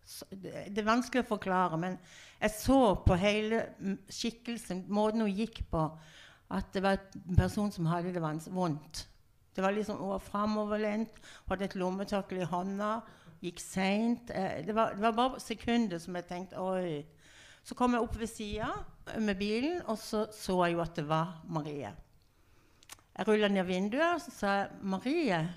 så 0.02 0.26
det, 0.32 0.64
det, 0.72 0.80
er 0.82 0.88
vanskelig 0.88 1.22
å 1.22 1.28
forklare, 1.28 1.78
men 1.78 1.94
jeg 2.40 2.56
så 2.56 2.80
på 3.04 3.20
hele 3.22 3.62
skikkelsen, 4.10 4.82
måten 4.90 5.22
hun 5.22 5.30
gikk 5.30 5.62
på, 5.70 5.84
at 6.58 6.74
det 6.74 6.82
var 6.82 6.98
en 7.20 7.38
person 7.38 7.70
som 7.70 7.86
hadde 7.86 8.16
det 8.16 8.50
vondt. 8.50 9.04
Det 9.54 9.62
var 9.62 9.78
liksom, 9.78 10.02
Hun 10.02 10.16
var 10.16 10.26
framoverlent, 10.26 11.22
hadde 11.46 11.70
et 11.70 11.78
lommetørkle 11.78 12.42
i 12.42 12.50
hånda 12.50 12.92
gikk 13.42 13.60
seint. 13.62 14.30
Eh, 14.30 14.64
det, 14.66 14.74
det, 14.74 15.02
var 15.02 15.16
bare 15.16 15.40
sekunder 15.42 16.00
som 16.02 16.16
jeg 16.18 16.28
tenkte 16.28 16.60
Oi. 16.62 17.04
Så 17.62 17.76
kom 17.76 17.94
jeg 17.94 18.04
opp 18.04 18.14
ved 18.16 18.30
sida 18.30 18.68
med 19.20 19.36
bilen, 19.38 19.80
og 19.86 19.98
så 20.00 20.26
så 20.32 20.62
jeg 20.64 20.76
jo 20.76 20.82
at 20.84 20.96
det 20.96 21.04
var 21.08 21.42
Marie. 21.48 21.90
Jeg 23.18 23.26
rulla 23.28 23.48
ned 23.50 23.66
vinduet 23.66 24.14
og 24.14 24.20
så 24.22 24.30
sa 24.30 24.52
jeg, 24.60 24.68
'Marie.' 24.82 25.48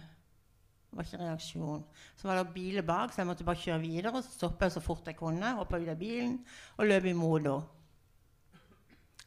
Det 0.91 0.97
var 0.97 1.03
ikke 1.03 1.17
reaksjon. 1.23 1.83
Så 2.15 2.27
var 2.27 2.35
det 2.35 2.53
biler 2.53 2.81
bak, 2.81 3.13
så 3.13 3.21
jeg 3.21 3.27
måtte 3.27 3.43
bare 3.43 3.55
kjøre 3.55 3.79
videre. 3.79 4.11
Og 4.11 4.23
så 4.23 4.31
stoppa 4.31 4.65
jeg 4.65 4.71
så 4.71 4.79
fort 4.79 5.07
jeg 5.07 5.15
kunne, 5.15 5.53
hoppa 5.55 5.77
ut 5.79 5.87
av 5.87 5.95
bilen 5.95 6.45
og 6.77 6.85
løp 6.85 7.05
imot 7.05 7.41
henne. 7.41 7.61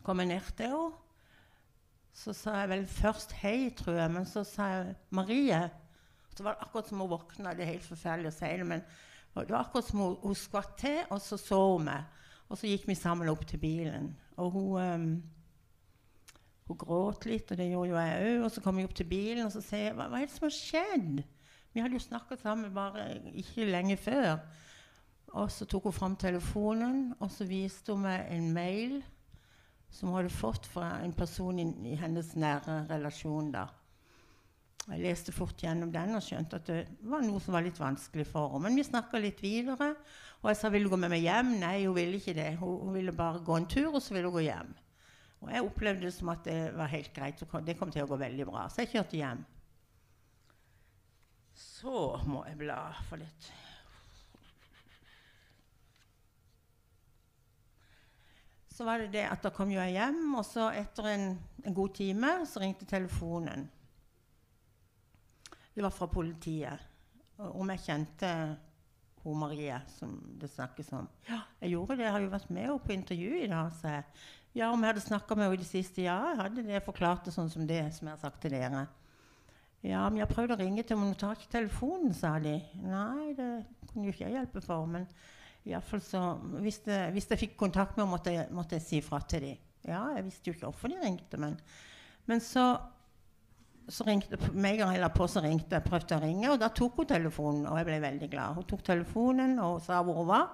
Kom 0.02 0.20
jeg 0.20 0.28
ned 0.28 0.50
til 0.56 0.66
henne. 0.66 0.92
Så 2.12 2.32
sa 2.32 2.58
jeg 2.60 2.68
vel 2.68 2.84
først 2.86 3.32
hei, 3.32 3.70
tror 3.70 3.96
jeg, 3.96 4.10
men 4.10 4.26
så 4.26 4.44
sa 4.44 4.66
jeg 4.66 4.94
'Marie'. 5.10 5.70
Så 6.34 6.42
var 6.42 6.56
det 6.56 6.66
akkurat 6.66 6.88
som 6.90 7.00
hun 7.00 7.10
våkna. 7.10 7.54
Det 7.54 7.64
er 7.64 7.72
helt 7.76 7.86
forferdelig 7.86 8.32
å 8.32 8.36
si 8.36 8.50
det, 8.58 8.66
men 8.66 8.82
det 9.34 9.50
var 9.50 9.60
akkurat 9.60 9.86
som 9.88 10.02
hun, 10.02 10.16
hun 10.22 10.36
skvatt 10.38 10.76
til, 10.78 11.00
og 11.10 11.22
så 11.22 11.38
så 11.38 11.60
hun 11.74 11.88
meg. 11.88 12.10
Og 12.48 12.58
så 12.58 12.68
gikk 12.68 12.88
vi 12.90 12.98
sammen 12.98 13.30
opp 13.32 13.46
til 13.48 13.62
bilen. 13.62 14.12
Og 14.38 14.50
hun, 14.54 14.74
um, 14.82 15.06
hun 16.68 16.80
gråt 16.80 17.26
litt, 17.26 17.50
og 17.50 17.58
det 17.58 17.70
gjorde 17.70 17.94
jo 17.94 18.02
jeg 18.02 18.26
òg. 18.26 18.44
Og 18.44 18.52
så 18.54 18.64
kom 18.64 18.78
vi 18.78 18.86
opp 18.86 18.94
til 18.98 19.08
bilen, 19.10 19.46
og 19.46 19.54
så 19.54 19.62
sier 19.64 19.88
jeg 19.88 19.96
hva, 19.98 20.10
hva 20.10 20.20
er 20.20 20.28
det 20.28 20.36
som 20.36 20.46
har 20.48 20.58
skjedd? 20.58 21.24
Vi 21.74 21.82
hadde 21.82 21.98
jo 21.98 22.04
snakka 22.04 22.38
sammen 22.38 22.74
bare 22.74 23.08
ikke 23.34 23.66
lenge 23.66 23.96
før. 23.98 24.36
Og 25.34 25.50
så 25.50 25.66
tok 25.66 25.88
hun 25.88 25.96
fram 25.96 26.16
telefonen, 26.20 27.08
og 27.18 27.32
så 27.34 27.46
viste 27.48 27.94
hun 27.94 28.04
meg 28.06 28.28
en 28.30 28.52
mail 28.54 29.00
som 29.90 30.10
hun 30.10 30.20
hadde 30.20 30.34
fått 30.34 30.66
fra 30.70 31.00
en 31.02 31.14
person 31.14 31.58
i, 31.58 31.66
i 31.90 31.96
hennes 31.98 32.34
nære 32.38 32.84
relasjon. 32.90 33.50
da. 33.54 33.66
Jeg 34.84 35.00
leste 35.00 35.32
fort 35.32 35.56
gjennom 35.56 35.88
den 35.92 36.12
og 36.12 36.22
skjønte 36.24 36.58
at 36.60 36.66
det 36.68 36.80
var 37.08 37.22
noe 37.24 37.40
som 37.40 37.54
var 37.56 37.64
litt 37.64 37.78
vanskelig 37.80 38.26
for 38.28 38.52
henne. 38.52 38.66
Men 38.66 38.76
vi 38.76 38.84
snakka 38.84 39.20
litt 39.22 39.40
videre, 39.40 39.94
og 40.42 40.50
jeg 40.50 40.58
sa 40.60 40.68
'Vil 40.68 40.84
du 40.84 40.90
gå 40.90 40.98
med 41.00 41.10
meg 41.10 41.22
hjem?' 41.24 41.58
Nei, 41.60 41.86
hun 41.86 41.96
ville 41.96 42.20
ikke 42.20 42.34
det. 42.36 42.58
Hun, 42.58 42.92
ville 42.92 43.12
bare 43.12 43.40
gå 43.40 43.56
en 43.56 43.66
tur, 43.66 43.94
og 43.94 44.02
så 44.02 44.12
ville 44.12 44.28
hun 44.28 44.36
gå 44.36 44.44
hjem. 44.44 44.74
Og 45.40 45.50
jeg 45.52 45.64
opplevde 45.64 46.04
det 46.04 46.12
som 46.12 46.28
at 46.28 46.44
det 46.44 46.76
var 46.76 46.86
helt 46.86 47.12
greit. 47.14 47.40
Det 47.66 47.78
kom 47.78 47.90
til 47.90 48.04
å 48.04 48.06
gå 48.06 48.16
veldig 48.16 48.46
bra. 48.46 48.68
Så 48.68 48.82
jeg 48.82 48.92
kjørte 48.92 49.16
hjem. 49.16 49.44
Så 51.54 52.20
må 52.26 52.44
jeg 52.44 52.58
bla 52.58 52.92
for 53.08 53.16
litt. 53.16 53.52
Så 58.68 58.84
var 58.84 58.98
det 58.98 59.12
det 59.12 59.24
at 59.30 59.42
da 59.42 59.50
kom 59.54 59.70
jeg 59.70 59.92
hjem, 59.94 60.34
og 60.34 60.44
så 60.44 60.68
etter 60.74 61.06
en, 61.06 61.38
en 61.64 61.74
god 61.74 61.94
time 61.94 62.46
så 62.46 62.60
ringte 62.60 62.84
telefonen. 62.84 63.70
Det 65.74 65.82
var 65.82 65.94
fra 65.94 66.06
politiet. 66.10 66.90
Om 67.36 67.72
jeg 67.74 67.82
kjente 67.82 68.30
hun 69.24 69.38
Marie, 69.40 69.76
som 69.96 70.14
det 70.38 70.50
snakkes 70.52 70.92
om. 70.94 71.06
Ja, 71.28 71.40
jeg 71.62 71.74
gjorde 71.74 71.96
det. 71.96 72.04
Jeg 72.06 72.14
har 72.14 72.24
jo 72.24 72.32
vært 72.34 72.50
med 72.52 72.66
henne 72.66 72.82
på 72.84 72.92
intervju 72.94 73.38
i 73.40 73.48
dag. 73.50 73.72
Så 73.74 73.90
jeg, 73.90 74.04
ja, 74.60 74.68
om 74.70 74.84
jeg 74.84 74.92
hadde 74.92 75.06
snakka 75.06 75.34
med 75.34 75.48
henne 75.48 75.58
i 75.58 75.62
det 75.62 75.70
siste? 75.70 76.04
Ja, 76.04 76.18
jeg 76.30 76.40
hadde 76.42 76.66
det. 76.68 76.82
Forklart 76.84 77.26
det 77.26 77.34
sånn 77.34 77.50
som 77.50 77.66
det 77.66 77.82
som 77.96 78.06
jeg 78.06 78.14
har 78.14 78.22
sagt 78.22 78.42
til 78.44 78.54
dere. 78.54 78.84
Ja, 79.84 80.06
men 80.08 80.22
jeg 80.22 80.30
prøvde 80.30 80.56
å 80.56 80.60
ringe 80.60 80.84
til 80.86 80.96
men 80.96 81.10
hun 81.12 81.18
tar 81.20 81.36
ikke 81.36 81.50
telefonen, 81.58 82.14
sa 82.16 82.36
de. 82.40 82.54
Nei, 82.84 83.34
det 83.36 83.48
kunne 83.90 84.06
jo 84.06 84.14
ikke 84.14 84.28
jeg 84.28 84.38
hjelpe 84.38 84.62
for. 84.64 84.86
Men 84.88 85.08
iallfall 85.64 86.04
så, 86.04 86.22
hvis, 86.60 86.82
det, 86.86 87.00
hvis 87.16 87.28
jeg 87.32 87.42
fikk 87.46 87.58
kontakt 87.60 87.96
med 87.96 88.04
henne, 88.04 88.14
måtte, 88.14 88.36
måtte 88.54 88.78
jeg 88.78 88.86
si 88.86 89.02
fra 89.04 89.20
til 89.28 89.48
dem. 89.48 89.70
Ja, 89.84 90.06
jeg 90.16 90.24
visste 90.30 90.48
jo 90.48 90.56
ikke 90.56 90.70
hvorfor 90.70 90.92
de 90.92 91.00
ringte, 91.02 91.36
men, 91.40 91.58
men 92.30 92.40
så 92.40 92.70
så 93.88 94.04
ringte 94.06 94.38
meg 94.56 94.78
gang 94.80 94.94
jeg 94.96 95.12
på, 95.12 95.26
så 95.28 95.42
ringte 95.44 95.76
jeg, 95.76 95.84
prøvde 95.84 96.16
å 96.16 96.22
ringe, 96.22 96.48
og 96.54 96.60
da 96.62 96.70
tok 96.72 97.02
hun 97.02 97.08
telefonen. 97.10 97.66
Og 97.68 97.76
jeg 97.80 97.88
ble 97.88 97.98
veldig 98.04 98.30
glad. 98.32 98.56
Hun 98.56 98.66
tok 98.70 98.84
telefonen 98.86 99.58
og 99.60 99.82
sa 99.84 100.00
hvor 100.04 100.22
hun 100.22 100.30
var. 100.30 100.48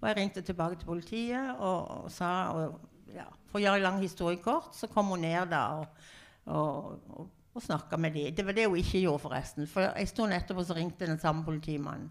Og 0.00 0.08
jeg 0.08 0.18
ringte 0.18 0.42
tilbake 0.44 0.80
til 0.80 0.88
politiet 0.88 1.54
og, 1.54 2.04
og 2.04 2.10
sa 2.12 2.30
og, 2.52 2.74
ja, 3.14 3.28
For 3.48 3.60
å 3.60 3.62
gjøre 3.62 3.78
en 3.78 3.86
lang 3.86 4.02
historie 4.02 4.42
kort, 4.42 4.74
så 4.76 4.90
kom 4.90 5.12
hun 5.14 5.22
ned 5.22 5.52
da 5.52 5.62
og, 5.78 6.08
og, 6.50 6.88
og, 7.14 7.28
og 7.54 7.62
snakka 7.62 7.96
med 8.00 8.18
dem. 8.18 8.34
Det 8.34 8.44
var 8.44 8.58
det 8.58 8.66
hun 8.66 8.80
ikke 8.80 9.04
gjorde, 9.04 9.22
forresten. 9.22 9.70
For 9.70 9.94
en 9.94 10.10
stund 10.10 10.34
etterpå 10.34 10.66
så 10.66 10.76
ringte 10.76 11.08
den 11.08 11.22
samme 11.22 11.46
politimannen. 11.46 12.10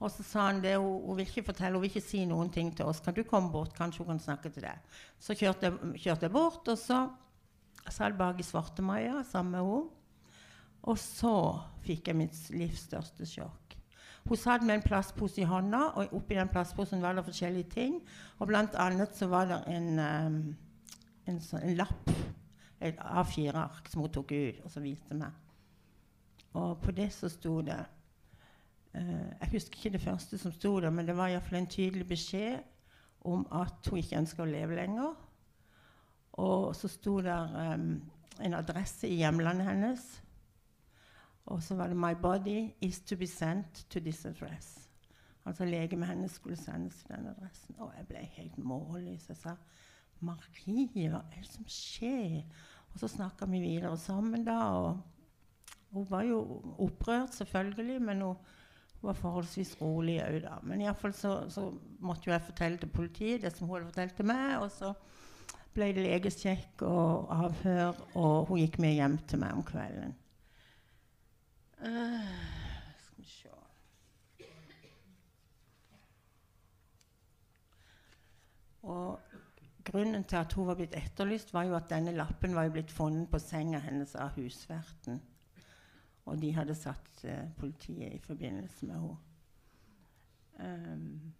Og 0.00 0.08
så 0.10 0.24
sa 0.24 0.48
han 0.48 0.62
det, 0.64 0.74
hun, 0.80 0.98
hun, 1.04 1.16
vil 1.18 1.28
ikke 1.28 1.46
fortelle, 1.52 1.76
hun 1.76 1.84
vil 1.84 1.92
ikke 1.92 2.02
si 2.02 2.24
noen 2.26 2.50
ting 2.52 2.72
til 2.74 2.88
oss. 2.88 3.02
Kan 3.04 3.14
du 3.14 3.22
komme 3.28 3.52
bort? 3.52 3.76
Kanskje 3.76 4.02
hun 4.02 4.14
kan 4.14 4.22
snakke 4.26 4.50
til 4.50 4.64
deg. 4.64 4.92
Så 5.20 5.36
kjørte 5.36 5.68
jeg, 5.68 5.94
kjørte 6.02 6.26
jeg 6.26 6.34
bort, 6.34 6.66
og 6.66 6.80
så 6.80 7.04
satt 7.86 8.08
jeg 8.08 8.18
bak 8.18 8.40
i 8.40 8.46
Svartemaja 8.48 9.22
sammen 9.28 9.54
med 9.54 9.70
henne. 9.70 9.99
Og 10.88 10.96
så 10.98 11.34
fikk 11.84 12.08
jeg 12.08 12.16
mitt 12.16 12.38
livs 12.54 12.86
største 12.88 13.26
sjokk. 13.28 13.76
Hun 14.28 14.36
satt 14.36 14.64
med 14.64 14.78
en 14.78 14.84
plastpose 14.84 15.40
i 15.40 15.48
hånda, 15.48 15.80
og 15.96 16.14
oppi 16.16 16.36
den 16.36 16.50
plastposen 16.52 17.02
var 17.02 17.16
det 17.16 17.24
forskjellige 17.24 17.72
ting. 17.72 18.00
Og 18.38 18.50
blant 18.50 18.76
annet 18.78 19.14
så 19.16 19.30
var 19.32 19.48
det 19.48 19.60
en, 19.72 19.88
um, 19.98 20.40
en, 21.26 21.40
en 21.62 21.76
lapp, 21.76 22.12
et 22.80 23.00
A4-ark, 23.00 23.88
som 23.88 24.04
hun 24.04 24.12
tok 24.12 24.32
ut 24.32 24.60
og 24.64 24.72
så 24.72 24.84
viste 24.84 25.16
meg. 25.16 25.32
Og 26.56 26.78
på 26.82 26.92
det 26.96 27.10
så 27.14 27.28
sto 27.30 27.60
det 27.62 27.78
uh, 27.78 29.28
Jeg 29.40 29.50
husker 29.52 29.78
ikke 29.78 29.94
det 29.96 30.04
første 30.04 30.38
som 30.38 30.52
sto 30.52 30.76
der, 30.80 30.90
men 30.90 31.08
det 31.08 31.16
var 31.16 31.32
iallfall 31.32 31.60
en 31.62 31.70
tydelig 31.70 32.08
beskjed 32.08 32.60
om 33.28 33.44
at 33.52 33.88
hun 33.90 34.00
ikke 34.00 34.20
ønska 34.20 34.44
å 34.44 34.48
leve 34.48 34.78
lenger. 34.78 35.12
Og 36.40 36.72
så 36.76 36.88
sto 36.88 37.20
der 37.24 37.74
um, 37.74 38.00
en 38.40 38.56
adresse 38.56 39.08
i 39.08 39.20
hjemlandet 39.20 39.68
hennes 39.68 40.10
og 41.50 41.62
så 41.62 41.74
var 41.74 41.86
det 41.86 41.96
'My 41.96 42.14
body 42.14 42.70
is 42.80 43.00
to 43.00 43.16
be 43.16 43.26
sent 43.26 43.86
to 43.90 44.00
this 44.00 44.26
address'. 44.26 44.88
Altså 45.46 45.64
legemet 45.64 46.08
hennes 46.08 46.30
skulle 46.30 46.56
sendes 46.56 46.94
til 46.94 47.16
den 47.16 47.26
adressen. 47.26 47.74
Og 47.78 47.92
jeg 47.98 48.06
ble 48.06 48.16
helt 48.16 48.58
målløs. 48.58 49.28
Jeg 49.28 49.36
sa 49.36 49.54
'Marie, 50.20 51.08
hva 51.08 51.16
er 51.16 51.40
det 51.40 51.50
som 51.50 51.64
skjer?' 51.64 52.44
Og 52.92 52.98
så 52.98 53.08
snakka 53.08 53.46
vi 53.46 53.60
videre 53.60 53.98
sammen, 53.98 54.44
da. 54.44 54.58
Og 54.58 55.00
hun 55.90 56.06
var 56.10 56.22
jo 56.22 56.62
opprørt, 56.78 57.34
selvfølgelig, 57.34 58.02
men 58.02 58.20
hun 58.20 58.36
var 59.02 59.12
forholdsvis 59.12 59.76
rolig 59.82 60.20
òg, 60.22 60.42
da. 60.42 60.58
Men 60.62 60.80
iallfall 60.80 61.12
så, 61.12 61.50
så 61.50 61.78
måtte 62.00 62.22
jo 62.26 62.32
jeg 62.32 62.42
fortelle 62.42 62.78
til 62.78 62.88
politiet 62.88 63.42
det 63.42 63.52
som 63.56 63.66
hun 63.66 63.76
hadde 63.76 63.92
fortalt 63.92 64.16
til 64.16 64.24
meg. 64.24 64.58
Og 64.58 64.70
så 64.70 64.92
ble 65.74 65.92
det 65.94 66.02
legesjekk 66.06 66.82
og 66.82 67.30
avhør, 67.44 67.94
og 68.14 68.46
hun 68.46 68.58
gikk 68.58 68.78
med 68.78 68.98
hjem 68.98 69.18
til 69.18 69.38
meg 69.38 69.54
om 69.54 69.64
kvelden. 69.64 70.14
Skal 71.80 73.16
vi 73.16 73.24
se 73.24 73.48
Og 78.82 79.20
grunnen 79.84 80.24
til 80.24 80.36
at 80.36 80.52
hun 80.52 80.66
var 80.66 80.76
blitt 80.76 80.94
etterlyst, 80.96 81.52
var 81.52 81.64
jo 81.68 81.76
at 81.76 81.88
denne 81.90 82.12
lappen 82.16 82.54
var 82.54 82.68
jo 82.68 82.76
blitt 82.76 82.92
funnet 82.92 83.30
på 83.30 83.38
senga 83.40 83.80
hennes 83.84 84.14
av 84.14 84.36
husverten. 84.36 85.20
Og 86.28 86.40
de 86.40 86.52
hadde 86.54 86.76
satt 86.76 87.24
uh, 87.24 87.48
politiet 87.58 88.12
i 88.12 88.22
forbindelse 88.24 88.86
med 88.86 88.96
henne. 89.00 89.16
Um, 90.60 91.32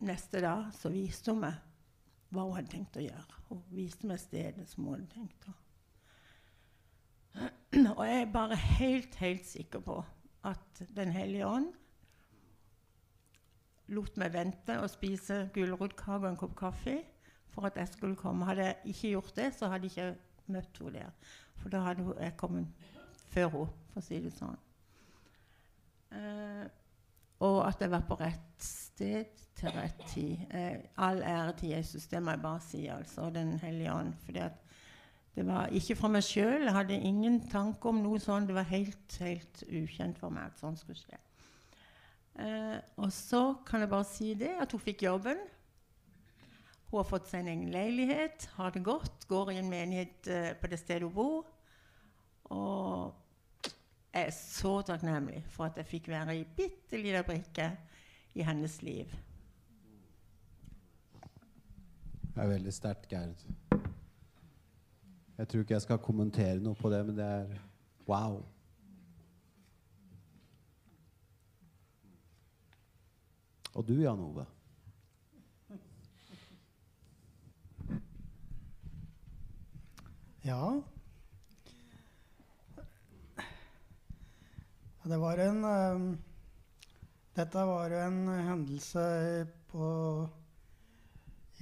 neste 0.00 0.40
dag 0.40 0.70
så 0.72 0.88
viste 0.88 1.34
hun 1.34 1.42
meg 1.44 1.58
hva 2.32 2.46
hun 2.46 2.56
hadde 2.56 2.72
tenkt 2.72 2.96
å 2.96 3.04
gjøre. 3.04 3.40
Hun 3.50 3.64
viste 3.76 4.08
meg 4.08 4.20
stedet 4.22 4.64
som 4.68 4.86
hun 4.86 4.96
hadde 4.96 5.12
tenkt 5.12 5.48
å 5.48 5.56
Og 7.98 8.04
jeg 8.06 8.22
er 8.22 8.32
bare 8.32 8.56
helt, 8.56 9.14
helt 9.20 9.46
sikker 9.46 9.80
på 9.84 10.04
at 10.48 10.82
Den 10.96 11.12
hellige 11.12 11.46
ånd 11.46 11.72
lot 13.88 14.18
meg 14.20 14.34
vente 14.34 14.76
og 14.82 14.90
spise 14.92 15.46
gulrotkake 15.54 16.20
og 16.20 16.30
en 16.30 16.40
kopp 16.40 16.56
kaffe 16.58 16.98
for 17.48 17.68
at 17.68 17.78
jeg 17.80 17.88
skulle 17.88 18.16
komme. 18.20 18.44
Hadde 18.44 18.66
jeg 18.66 18.76
ikke 18.84 19.12
gjort 19.14 19.36
det, 19.36 19.46
så 19.56 19.70
hadde 19.72 19.88
jeg 19.88 19.96
ikke 19.96 20.52
møtt 20.52 20.80
henne 20.80 20.92
der. 20.98 21.30
For 21.56 21.72
da 21.72 21.80
hadde 21.86 22.04
jeg 22.20 22.36
kommet 22.36 22.90
før 23.32 23.48
henne, 23.54 23.70
for 23.92 24.02
å 24.02 24.04
si 24.04 24.20
det 24.24 24.34
sånn. 24.36 24.60
Uh, 26.12 26.66
og 27.44 27.58
at 27.68 27.80
jeg 27.80 27.92
var 27.92 28.04
på 28.08 28.16
rett 28.18 28.62
sted 28.64 29.42
til 29.58 29.74
rett 29.74 30.00
tid. 30.10 30.46
Eh, 30.50 30.80
all 30.98 31.20
ære 31.22 31.52
til 31.60 31.74
Jesus, 31.76 32.06
det 32.10 32.22
må 32.22 32.34
jeg 32.34 32.42
bare 32.42 32.62
si. 32.64 32.86
altså, 32.86 33.30
Den 33.30 33.58
hellige 33.62 33.92
ånd. 33.94 34.14
fordi 34.24 34.48
det 35.38 35.44
var 35.46 35.70
ikke 35.70 35.94
fra 35.94 36.08
meg 36.10 36.24
sjøl. 36.26 36.64
Jeg 36.66 36.74
hadde 36.74 36.96
ingen 36.98 37.36
tanke 37.46 37.86
om 37.86 38.00
noe 38.02 38.18
sånt. 38.18 38.48
Det 38.50 38.56
var 38.56 38.66
helt, 38.66 39.18
helt 39.22 39.60
ukjent 39.70 40.18
for 40.18 40.34
meg 40.34 40.48
at 40.50 40.58
sånt 40.58 40.80
skulle 40.80 40.98
skje. 40.98 41.18
Eh, 42.42 42.74
og 42.98 43.12
så 43.14 43.42
kan 43.66 43.84
jeg 43.84 43.90
bare 43.92 44.08
si 44.08 44.32
det, 44.38 44.50
at 44.58 44.74
hun 44.74 44.82
fikk 44.82 45.04
jobben. 45.06 45.38
Hun 46.88 46.98
har 46.98 47.06
fått 47.06 47.30
seg 47.30 47.44
en 47.44 47.52
egen 47.52 47.70
leilighet, 47.70 48.48
har 48.56 48.74
det 48.74 48.82
godt, 48.82 49.28
går 49.30 49.52
i 49.52 49.60
en 49.60 49.70
menighet 49.70 50.30
eh, 50.32 50.50
på 50.58 50.72
det 50.72 50.80
stedet 50.82 51.06
hun 51.06 51.14
bor. 51.14 51.46
Og 52.50 53.14
jeg 54.10 54.24
er 54.24 54.34
så 54.34 54.74
takknemlig 54.90 55.44
for 55.54 55.68
at 55.68 55.78
jeg 55.78 55.86
fikk 55.86 56.10
være 56.10 56.34
ei 56.34 56.42
bitte 56.56 56.98
lita 56.98 57.22
brikke 57.22 57.70
i 58.34 58.42
hennes 58.42 58.80
liv. 58.82 59.14
Det 62.34 62.42
er 62.42 62.54
veldig 62.56 62.74
sterkt, 62.74 63.06
Gerd. 63.10 63.77
Jeg 65.38 65.48
tror 65.48 65.60
ikke 65.62 65.74
jeg 65.76 65.82
skal 65.84 65.98
kommentere 66.02 66.58
noe 66.58 66.74
på 66.74 66.90
det, 66.90 66.98
men 67.06 67.14
det 67.14 67.24
er 67.24 67.58
wow. 68.10 68.40
Og 73.78 73.84
du, 73.86 73.94
Jan 74.02 74.18
Ove? 74.18 74.46
Ja. 80.42 80.62
Det 85.08 85.20
var 85.22 85.44
en 85.44 85.64
um, 85.64 86.08
Dette 87.38 87.66
var 87.70 87.94
en 87.94 88.16
hendelse 88.28 89.04
på, 89.70 89.88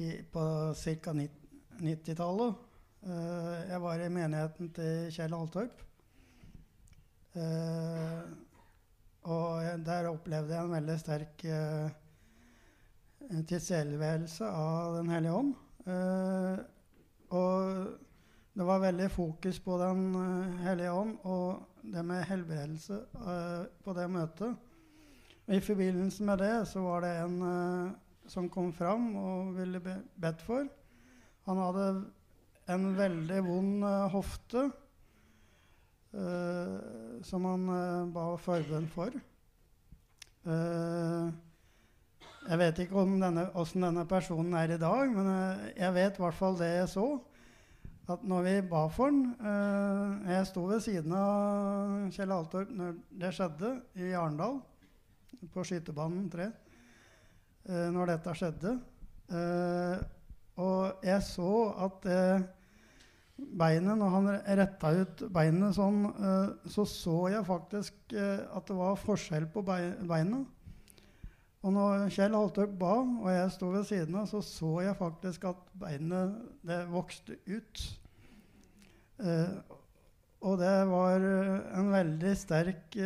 i, 0.01 0.15
på 0.33 0.47
ca. 0.75 1.12
90-tallet. 1.12 2.65
Uh, 3.07 3.69
jeg 3.71 3.79
var 3.83 4.01
i 4.03 4.07
menigheten 4.11 4.73
til 4.75 5.12
Kjell 5.14 5.35
Altorp. 5.37 5.83
Uh, 7.37 8.25
og 9.31 9.85
der 9.87 10.09
opplevde 10.11 10.57
jeg 10.57 10.66
en 10.66 10.73
veldig 10.75 10.97
sterk 10.99 11.45
uh, 11.47 11.87
tilstedeværelse 13.47 14.49
av 14.49 14.97
Den 14.97 15.12
hellige 15.14 15.37
ånd. 15.38 15.55
og 17.31 17.87
det 18.59 18.66
var 18.66 18.83
veldig 18.83 19.11
fokus 19.11 19.61
på 19.61 19.79
Den 19.79 20.03
hellige 20.64 20.92
ånd. 20.92 21.16
og 21.23 21.62
det 21.83 22.05
med 22.05 22.25
helbredelse 22.25 23.01
på 23.85 23.92
det 23.92 24.11
møtet. 24.11 24.57
Og 25.47 25.55
I 25.55 25.61
forbindelse 25.61 26.25
med 26.25 26.38
det 26.38 26.69
så 26.69 26.81
var 26.81 27.01
det 27.01 27.14
en 27.23 27.95
som 28.27 28.51
kom 28.51 28.73
fram 28.73 29.16
og 29.16 29.57
ville 29.57 29.81
be 29.81 30.03
bedt 30.21 30.42
for. 30.42 30.66
Han 31.47 31.57
hadde 31.57 32.05
en 32.72 32.96
veldig 32.98 33.40
vond 33.46 33.85
uh, 33.87 34.09
hofte 34.14 34.70
som 37.26 37.44
han 37.44 37.64
ba 38.09 38.22
forbønn 38.40 38.87
for. 38.88 39.12
jeg 42.46 42.59
vet 42.62 42.79
ikke 42.81 43.02
om 43.02 43.18
denne, 43.20 43.44
denne 43.52 44.05
personen 44.09 44.55
er 44.57 44.72
i 44.72 44.79
dag, 44.81 45.12
men 45.12 45.29
jeg 45.76 45.92
vet 45.92 46.16
i 46.16 46.22
hvert 46.24 46.38
fall 46.38 46.57
det 46.57 46.70
jeg 46.70 46.88
så 46.94 47.05
at 48.07 48.22
når 48.22 48.44
vi 48.46 48.55
ba 48.70 48.85
for 48.92 49.11
eh, 49.11 50.31
Jeg 50.31 50.46
sto 50.46 50.66
ved 50.68 50.83
siden 50.85 51.14
av 51.16 51.94
Kjell 52.14 52.35
Altorp 52.35 52.70
når 52.70 52.98
det 53.18 53.33
skjedde 53.35 53.72
i 53.98 54.12
Arendal, 54.14 54.61
på 55.52 55.64
skytebanen 55.66 56.29
3, 56.31 56.46
eh, 57.66 57.88
når 57.94 58.12
dette 58.12 58.35
skjedde. 58.38 58.76
Eh, 59.26 60.05
og 60.62 61.05
jeg 61.05 61.24
så 61.26 61.50
at 61.87 62.07
beinet, 63.37 63.96
når 63.99 64.12
han 64.14 64.29
retta 64.59 64.90
ut 64.96 65.25
beinet 65.33 65.77
sånn, 65.77 66.05
eh, 66.09 66.68
så 66.72 66.87
så 66.88 67.16
jeg 67.33 67.46
faktisk 67.49 68.14
eh, 68.16 68.44
at 68.57 68.68
det 68.68 68.77
var 68.79 69.01
forskjell 69.01 69.49
på 69.53 69.64
beina. 69.66 70.42
Og 71.66 71.75
når 71.75 72.07
Kjell 72.14 72.37
Haltorp 72.37 72.77
ba, 72.79 72.94
og 73.03 73.29
jeg 73.33 73.53
sto 73.57 73.70
ved 73.72 73.87
siden 73.88 74.16
av, 74.20 74.29
så 74.31 74.40
så 74.44 74.72
jeg 74.85 74.99
faktisk 74.99 75.49
at 75.51 75.64
beinet 75.81 76.37
det 76.66 76.85
vokste 76.92 77.38
ut. 77.49 77.83
Eh, 79.20 79.57
og 80.46 80.61
det 80.61 80.75
var 80.88 81.25
en 81.27 81.88
veldig 81.90 82.33
sterk 82.38 82.96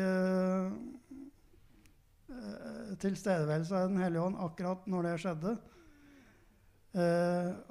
tilstedeværelse 3.00 3.78
av 3.78 3.88
Den 3.88 4.02
hellige 4.02 4.24
ånd 4.26 4.36
akkurat 4.44 4.82
når 4.90 5.06
det 5.06 5.12
skjedde. 5.22 5.52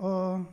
Og 0.07 0.47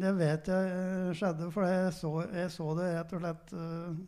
det 0.00 0.14
vet 0.18 0.48
jeg 0.50 1.18
skjedde, 1.18 1.50
for 1.54 1.68
jeg 1.68 1.92
så, 1.96 2.14
jeg 2.34 2.50
så 2.54 2.72
det 2.78 2.88
rett 2.96 3.14
og 3.16 3.22
slett 3.24 3.54
eh, 3.56 4.00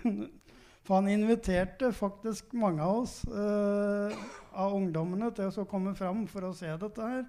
For 0.86 0.96
han 0.96 1.10
inviterte 1.12 1.90
faktisk 1.94 2.54
mange 2.56 2.82
av 2.82 3.02
oss, 3.02 3.20
uh, 3.28 4.14
av 4.58 4.72
ungdommene, 4.74 5.28
til 5.36 5.52
å 5.52 5.66
komme 5.68 5.92
fram 5.94 6.24
for 6.26 6.48
å 6.48 6.54
se 6.56 6.72
dette 6.80 7.10
her. 7.12 7.20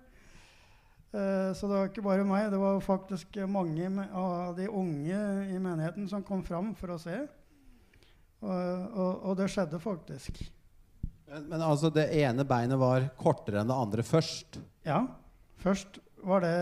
Uh, 1.12 1.52
så 1.54 1.68
det 1.68 1.76
var 1.76 1.92
ikke 1.92 2.06
bare 2.06 2.26
meg, 2.26 2.48
det 2.50 2.62
var 2.62 2.80
faktisk 2.82 3.42
mange 3.52 3.92
av 4.08 4.56
de 4.58 4.66
unge 4.66 5.20
i 5.52 5.60
menigheten 5.60 6.08
som 6.10 6.24
kom 6.26 6.42
fram 6.48 6.72
for 6.80 6.96
å 6.96 6.98
se. 7.04 7.20
Og, 8.42 8.50
og, 8.50 9.12
og 9.30 9.38
det 9.38 9.52
skjedde 9.54 9.84
faktisk. 9.84 10.42
Men, 11.28 11.46
men, 11.52 11.62
altså 11.62 11.92
det 11.94 12.08
ene 12.18 12.48
beinet 12.48 12.80
var 12.82 13.12
kortere 13.20 13.62
enn 13.62 13.70
det 13.70 13.78
andre 13.78 14.08
først? 14.08 14.58
Ja. 14.88 15.04
Først 15.62 16.02
var 16.26 16.42
det 16.44 16.56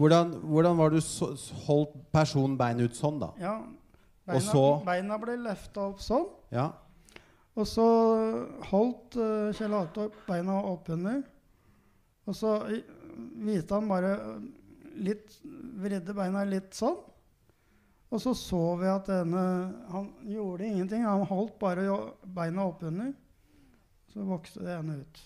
Hvordan, 0.00 0.32
hvordan 0.48 0.78
var 0.78 0.92
du 0.94 1.00
så, 1.04 1.32
holdt 1.66 1.94
personen 2.14 2.56
beinet 2.58 2.90
ut 2.90 2.96
sånn, 2.98 3.20
da? 3.20 3.32
Ja, 3.40 3.56
Beina, 4.26 4.40
så, 4.46 4.64
beina 4.86 5.18
ble 5.18 5.36
løfta 5.42 5.88
opp 5.90 6.02
sånn. 6.02 6.28
Ja. 6.54 6.68
Og 7.58 7.66
så 7.68 7.84
holdt 8.70 9.18
uh, 9.18 9.50
Kjell 9.56 9.74
Altorp 9.76 10.16
beina 10.28 10.56
oppunder. 10.70 11.20
Og 12.24 12.36
så 12.38 12.54
viste 13.42 13.74
han 13.74 13.90
bare 13.90 14.14
litt 15.02 15.40
Vridde 15.82 16.14
beina 16.14 16.44
litt 16.46 16.76
sånn. 16.76 17.00
Og 18.12 18.20
så 18.22 18.34
så 18.36 18.60
vi 18.78 18.86
at 18.92 19.08
denne 19.08 19.42
Han 19.90 20.10
gjorde 20.28 20.68
ingenting. 20.68 21.04
Han 21.08 21.26
holdt 21.26 21.58
bare 21.60 21.84
beina 22.22 22.68
oppunder. 22.70 23.10
Så 24.12 24.24
vokste 24.28 24.62
det 24.62 24.76
ene 24.76 25.00
ut. 25.02 25.22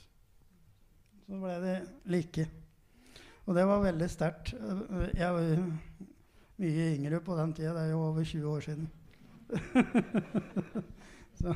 Så 1.27 1.41
ble 1.43 1.57
de 1.63 1.75
like. 2.15 2.47
Og 3.47 3.55
det 3.55 3.67
var 3.67 3.83
veldig 3.85 4.11
sterkt. 4.11 4.55
Jeg 5.15 5.35
var 5.35 5.61
mye 6.57 6.87
yngre 6.97 7.21
på 7.21 7.37
den 7.39 7.53
tida. 7.55 7.75
Det 7.77 7.83
er 7.85 7.91
jo 7.91 8.01
over 8.09 8.25
20 8.25 8.49
år 8.49 8.61
siden. 8.61 8.89
så. 11.41 11.55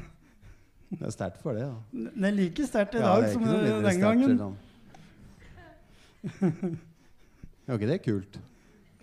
Det 0.90 1.06
er 1.06 1.10
sterkt 1.10 1.42
for 1.42 1.52
det, 1.54 1.66
da. 1.66 1.74
Det 2.14 2.28
er 2.28 2.34
like 2.34 2.66
sterkt 2.66 2.94
i 2.94 3.02
dag 3.02 3.22
ja, 3.22 3.32
som 3.32 3.42
den 3.42 4.00
gangen. 4.00 4.40
er 7.66 7.74
ikke 7.74 7.86
det 7.86 7.94
er 7.94 8.04
kult? 8.04 8.40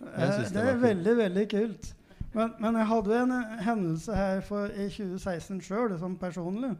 Eh, 0.00 0.20
det, 0.20 0.50
det, 0.54 0.68
er 0.68 0.76
veldig, 0.76 1.16
veldig 1.16 1.48
kult. 1.50 1.94
Men, 2.32 2.52
men, 2.60 2.76
jeg 2.76 2.86
hadde 2.86 3.22
en 3.22 3.32
hendelse 3.64 4.14
her 4.14 4.40
for, 4.40 4.66
i 4.66 4.88
2016 4.88 5.60
sjøl, 5.64 5.98
som 5.98 6.16
personlig. 6.18 6.70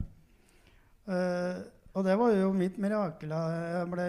Uh, 1.09 1.65
og 1.97 2.05
det 2.05 2.19
var 2.19 2.31
jo 2.37 2.53
mitt 2.53 2.79
mirakel. 2.79 3.33
Jeg 3.33 3.87
ble 3.91 4.09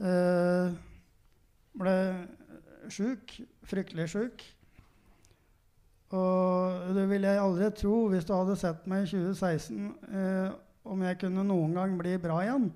uh, 0.00 0.72
ble 1.80 1.96
sjuk, 2.90 3.36
fryktelig 3.68 4.08
sjuk. 4.14 4.44
Og 6.16 6.90
det 6.96 7.06
ville 7.10 7.30
jeg 7.30 7.42
aldri 7.42 7.70
tro 7.78 7.96
hvis 8.10 8.26
du 8.26 8.34
hadde 8.34 8.58
sett 8.58 8.86
meg 8.90 9.04
i 9.04 9.10
2016, 9.12 9.90
eh, 10.10 10.48
om 10.90 11.02
jeg 11.06 11.20
kunne 11.20 11.46
noen 11.46 11.76
gang 11.76 11.94
bli 11.98 12.16
bra 12.18 12.40
igjen. 12.42 12.70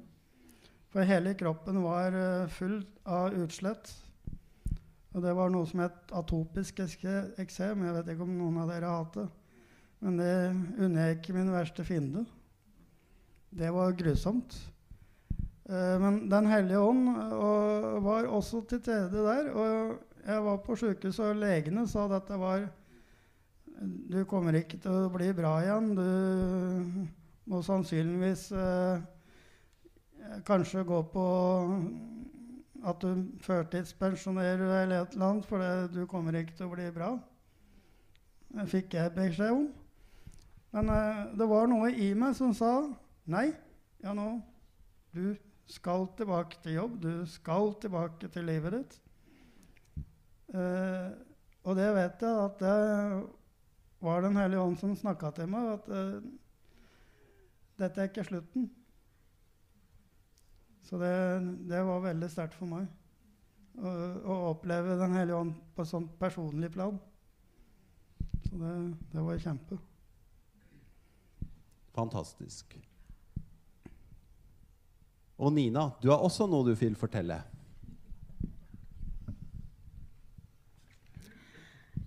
For 0.95 1.07
hele 1.09 1.33
kroppen 1.39 1.81
var 1.83 2.15
eh, 2.15 2.53
full 2.55 2.79
av 3.11 3.35
utslett. 3.43 3.91
Og 5.15 5.23
det 5.23 5.35
var 5.35 5.51
noe 5.51 5.67
som 5.67 5.83
het 5.83 6.15
atopisk 6.15 6.79
eksem. 6.85 7.83
Jeg 7.87 7.97
vet 7.97 8.13
ikke 8.15 8.27
om 8.27 8.39
noen 8.39 8.63
av 8.63 8.71
dere 8.71 8.91
har 8.91 9.03
hatt 9.03 9.19
det. 9.19 9.27
Men 10.05 10.17
det 10.21 10.33
unner 10.85 11.09
jeg 11.09 11.19
ikke 11.19 11.37
min 11.37 11.53
verste 11.55 11.87
fiende. 11.87 12.25
Det 13.55 13.71
var 13.75 13.95
grusomt. 13.99 14.57
Eh, 15.65 15.97
men 16.01 16.29
Den 16.29 16.47
hellige 16.47 16.81
ånd 16.81 17.09
og, 17.33 18.03
var 18.05 18.29
også 18.29 18.65
til 18.69 18.81
stede 18.83 19.25
der. 19.25 19.51
Og 19.53 19.99
jeg 20.27 20.45
var 20.45 20.57
på 20.65 20.77
sjukehuset, 20.77 21.25
og 21.25 21.41
legene 21.41 21.87
sa 21.89 22.07
at 22.09 22.29
det 22.29 22.41
var 22.41 22.69
Du 24.11 24.25
kommer 24.25 24.55
ikke 24.55 24.79
til 24.79 24.91
å 24.91 25.11
bli 25.13 25.33
bra 25.35 25.59
igjen. 25.65 25.95
Du 25.99 27.51
må 27.51 27.61
sannsynligvis 27.63 28.53
eh, 28.53 29.03
kanskje 30.47 30.85
gå 30.87 31.01
på 31.13 31.25
at 32.85 33.01
du 33.01 33.25
førtidspensjonerer 33.41 34.61
deg 34.61 34.83
eller 34.83 35.03
et 35.03 35.15
eller 35.17 35.27
annet, 35.27 35.47
for 35.49 35.59
det, 35.59 35.95
du 35.97 36.07
kommer 36.07 36.37
ikke 36.37 36.55
til 36.57 36.69
å 36.69 36.75
bli 36.75 36.91
bra. 36.95 37.11
Det 38.55 38.67
fikk 38.71 38.95
jeg 38.95 39.15
beskjed 39.17 39.57
om. 39.57 39.67
Men 40.77 40.91
eh, 40.93 41.25
det 41.39 41.49
var 41.51 41.69
noe 41.71 41.91
i 41.91 42.13
meg 42.19 42.37
som 42.39 42.55
sa 42.57 42.77
nei, 43.31 43.49
ja 44.05 44.13
nå, 44.17 44.29
du 45.15 45.33
skal 45.71 46.07
tilbake 46.19 46.61
til 46.63 46.79
jobb, 46.79 46.99
du 47.03 47.27
skal 47.31 47.75
tilbake 47.81 48.29
til 48.33 48.47
livet 48.49 48.77
ditt. 48.79 48.97
Eh, 50.55 51.11
og 51.65 51.79
det 51.79 51.89
vet 51.97 52.23
jeg 52.23 52.45
at 52.45 52.61
det 52.61 52.77
var 54.05 54.21
Den 54.21 54.37
hellige 54.37 54.61
ånd 54.61 54.77
som 54.77 54.93
snakka 54.97 55.31
til 55.33 55.49
meg, 55.49 55.71
at 55.79 55.87
eh, 55.89 56.27
dette 57.81 58.01
er 58.03 58.11
ikke 58.11 58.27
slutten. 58.29 58.69
Så 60.85 61.01
det, 61.01 61.15
det 61.71 61.81
var 61.87 62.05
veldig 62.05 62.29
sterkt 62.29 62.59
for 62.59 62.69
meg 62.69 62.85
å, 63.81 63.91
å 64.29 64.37
oppleve 64.53 64.99
Den 65.01 65.17
hellige 65.17 65.41
ånd 65.41 65.57
på 65.75 65.89
sånt 65.89 66.13
personlig 66.21 66.71
plan. 66.77 67.01
Så 68.45 68.61
det, 68.61 68.75
det 69.15 69.25
var 69.25 69.41
kjempe. 69.41 69.81
Fantastisk. 71.95 72.77
Og 75.39 75.53
Nina, 75.53 75.89
du 76.03 76.11
har 76.13 76.23
også 76.23 76.47
noe 76.47 76.67
du 76.69 76.75
vil 76.79 76.95
fortelle. 76.97 77.41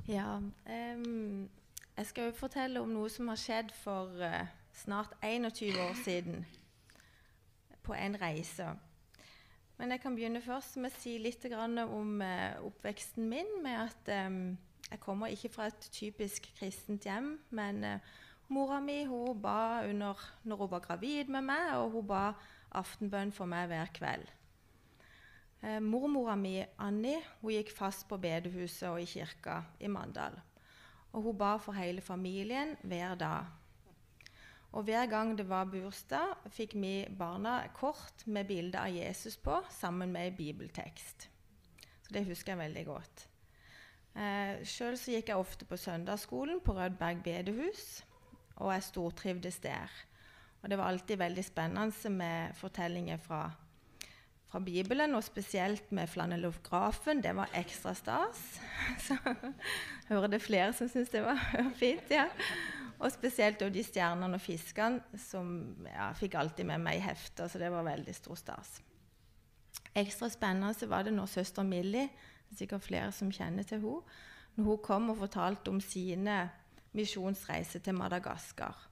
Ja. 0.08 0.38
Um, 0.40 1.50
jeg 1.98 2.06
skal 2.06 2.30
jo 2.30 2.38
fortelle 2.38 2.80
om 2.80 2.94
noe 2.96 3.10
som 3.12 3.28
har 3.28 3.40
skjedd 3.42 3.74
for 3.76 4.14
uh, 4.24 4.46
snart 4.72 5.12
21 5.20 5.76
år 5.84 5.98
siden. 6.06 6.46
På 7.84 7.96
en 7.98 8.16
reise. 8.22 8.70
Men 9.78 9.92
jeg 9.92 10.02
kan 10.02 10.16
begynne 10.16 10.42
først 10.42 10.80
med 10.80 10.96
å 10.96 11.02
si 11.02 11.18
litt 11.20 11.44
om 11.52 12.22
uh, 12.24 12.64
oppveksten 12.64 13.28
min. 13.28 13.52
Med 13.64 13.84
at 13.84 14.14
um, 14.30 14.56
jeg 14.88 15.04
kommer 15.04 15.28
ikke 15.28 15.52
fra 15.52 15.68
et 15.68 15.90
typisk 15.92 16.48
kristent 16.56 17.04
hjem. 17.04 17.34
Men 17.52 17.84
uh, 17.84 18.00
mora 18.48 18.80
mi 18.80 19.04
hun 19.04 19.42
ba 19.42 19.84
under, 19.84 20.16
når 20.44 20.64
hun 20.64 20.72
var 20.72 20.86
gravid 20.88 21.28
med 21.28 21.44
meg, 21.52 21.76
og 21.76 21.92
hun 21.92 22.08
ba 22.08 22.30
aftenbønn 22.76 23.32
for 23.36 23.50
meg 23.50 23.70
hver 23.72 23.92
kveld. 23.96 24.28
Eh, 25.64 25.80
mormora 25.82 26.36
mi, 26.38 26.60
Annie, 26.78 27.22
hun 27.42 27.56
gikk 27.56 27.72
fast 27.74 28.06
på 28.10 28.20
bedehuset 28.22 28.90
og 28.90 29.02
i 29.02 29.08
kirka 29.10 29.62
i 29.80 29.90
Mandal. 29.90 30.38
Og 31.14 31.24
hun 31.26 31.38
ba 31.40 31.56
for 31.62 31.78
hele 31.78 32.02
familien 32.02 32.76
hver 32.84 33.16
dag. 33.18 33.48
Og 34.76 34.84
hver 34.84 35.08
gang 35.10 35.32
det 35.38 35.48
var 35.50 35.70
bursdag, 35.72 36.36
fikk 36.54 36.76
vi 36.76 37.08
barna 37.18 37.62
kort 37.74 38.26
med 38.28 38.50
bilde 38.50 38.78
av 38.78 38.94
Jesus 38.94 39.38
på, 39.40 39.62
sammen 39.72 40.12
med 40.12 40.36
bibeltekst. 40.38 41.30
Så 42.04 42.14
det 42.14 42.28
husker 42.28 42.54
jeg 42.54 42.62
veldig 42.66 42.86
godt. 42.86 43.28
Eh, 44.18 44.62
Sjøl 44.68 44.98
gikk 44.98 45.32
jeg 45.32 45.40
ofte 45.40 45.66
på 45.66 45.78
søndagsskolen 45.80 46.62
på 46.62 46.76
Rødberg 46.78 47.24
bedehus, 47.24 48.04
og 48.58 48.74
jeg 48.74 48.84
stortrivdes 48.84 49.60
der. 49.64 49.92
Og 50.62 50.70
det 50.70 50.78
var 50.78 50.90
alltid 50.90 51.20
veldig 51.22 51.46
spennende 51.46 52.10
med 52.10 52.56
fortellinger 52.58 53.18
fra 53.22 53.46
fra 54.48 54.60
Bibelen, 54.64 55.16
og 55.16 55.24
spesielt 55.24 55.92
med 55.92 56.08
flanellografen. 56.08 57.22
Det 57.24 57.36
var 57.36 57.52
ekstra 57.58 57.94
stas. 57.98 58.44
Så 59.08 59.18
hører 60.08 60.32
det 60.32 60.42
flere 60.42 60.74
som 60.74 60.90
syns 60.92 61.12
det 61.12 61.24
var 61.26 61.42
fint. 61.82 62.12
ja. 62.12 62.30
Og 62.98 63.12
spesielt 63.14 63.60
de 63.60 63.84
stjernene 63.86 64.40
og 64.40 64.42
fiskene 64.42 65.20
som 65.22 65.50
ja, 65.86 66.10
fikk 66.18 66.34
alltid 66.40 66.66
med 66.66 66.82
meg 66.82 66.98
i 66.98 67.04
hefter, 67.06 67.46
så 67.46 67.60
det 67.62 67.70
var 67.70 67.86
veldig 67.86 68.16
stor 68.16 68.40
stas. 68.40 68.80
Ekstra 69.94 70.32
spennende 70.34 70.90
var 70.90 71.06
det 71.06 71.14
når 71.14 71.30
søster 71.30 71.68
Millie, 71.68 72.08
det 72.48 72.56
er 72.56 72.62
sikkert 72.64 72.88
flere 72.88 73.12
som 73.14 73.30
kjenner 73.30 73.68
til 73.68 73.84
henne, 73.84 74.18
når 74.56 74.66
hun 74.66 74.82
kom 74.82 75.12
og 75.14 75.20
fortalte 75.20 75.70
om 75.70 75.78
sine 75.84 76.48
misjonsreiser 76.98 77.84
til 77.86 77.94
Madagaskar. 77.94 78.88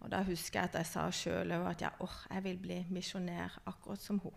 Og 0.00 0.10
Da 0.12 0.22
husker 0.22 0.60
jeg 0.60 0.70
at 0.70 0.80
jeg 0.80 0.88
sa 0.90 1.06
sjøl 1.10 1.54
at 1.56 1.82
ja, 1.82 1.90
oh, 2.00 2.18
jeg 2.30 2.44
vil 2.44 2.58
bli 2.60 2.82
misjonær 2.92 3.60
akkurat 3.66 4.02
som 4.02 4.20
hun. 4.22 4.34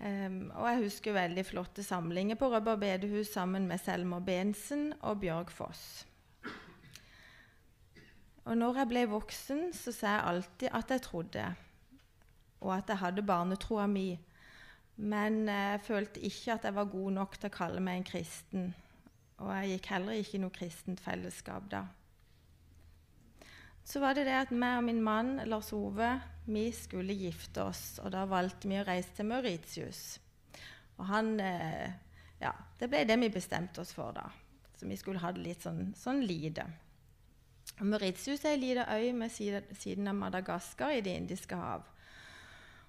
Um, 0.00 0.46
og 0.56 0.64
jeg 0.64 0.84
husker 0.86 1.12
veldig 1.12 1.42
flotte 1.44 1.82
samlinger 1.84 2.38
på 2.40 2.48
Rødberg 2.48 2.80
bedehus 2.80 3.34
sammen 3.34 3.66
med 3.68 3.82
Selmer 3.82 4.22
Bensen 4.24 4.94
og 5.00 5.20
Bjørg 5.20 5.50
Foss. 5.52 6.06
Og 8.48 8.56
når 8.56 8.80
jeg 8.80 8.88
ble 8.88 9.02
voksen, 9.10 9.66
så 9.76 9.92
sa 9.92 10.14
jeg 10.14 10.26
alltid 10.30 10.72
at 10.72 10.90
jeg 10.90 11.02
trodde, 11.04 11.44
og 12.60 12.72
at 12.78 12.88
jeg 12.88 13.02
hadde 13.02 13.26
barnetroa 13.28 13.84
mi. 13.86 14.18
Men 14.96 15.44
jeg 15.48 15.80
følte 15.84 16.24
ikke 16.24 16.56
at 16.56 16.64
jeg 16.64 16.74
var 16.74 16.88
god 16.92 17.12
nok 17.20 17.36
til 17.36 17.50
å 17.50 17.54
kalle 17.54 17.84
meg 17.84 18.00
en 18.00 18.08
kristen. 18.08 18.72
Og 19.40 19.52
jeg 19.52 19.74
gikk 19.74 19.92
heller 19.92 20.16
ikke 20.16 20.36
i 20.36 20.42
noe 20.42 20.56
kristent 20.56 21.00
fellesskap 21.04 21.68
da. 21.72 21.84
Så 23.90 23.98
var 23.98 24.14
det 24.14 24.28
det 24.28 24.36
at 24.38 24.52
meg 24.54 24.76
og 24.78 24.84
min 24.86 25.00
mann 25.02 25.40
Lars 25.50 25.72
Ove 25.74 26.12
vi 26.46 26.68
skulle 26.74 27.14
gifte 27.18 27.64
oss, 27.64 27.98
og 28.02 28.12
da 28.14 28.22
valgte 28.30 28.68
vi 28.70 28.78
å 28.78 28.84
reise 28.86 29.16
til 29.16 29.26
Mauritius. 29.26 30.04
Og 30.98 31.08
han 31.10 31.34
eh, 31.42 31.90
Ja, 32.40 32.54
det 32.78 32.88
ble 32.88 33.02
det 33.04 33.18
vi 33.20 33.32
bestemte 33.34 33.82
oss 33.82 33.90
for 33.92 34.14
da. 34.16 34.28
Så 34.78 34.86
vi 34.88 34.96
skulle 34.96 35.20
ha 35.20 35.32
det 35.34 35.42
litt 35.44 35.66
sånn, 35.66 35.90
sånn 35.98 36.22
lite. 36.24 36.64
Mauritius 37.82 38.46
er 38.46 38.54
ei 38.54 38.60
lita 38.62 38.86
øy 38.94 39.10
med 39.16 39.34
siden 39.34 40.08
av 40.08 40.16
Madagaskar 40.16 40.94
i 40.96 41.02
Det 41.04 41.16
indiske 41.18 41.58
hav. 41.58 41.82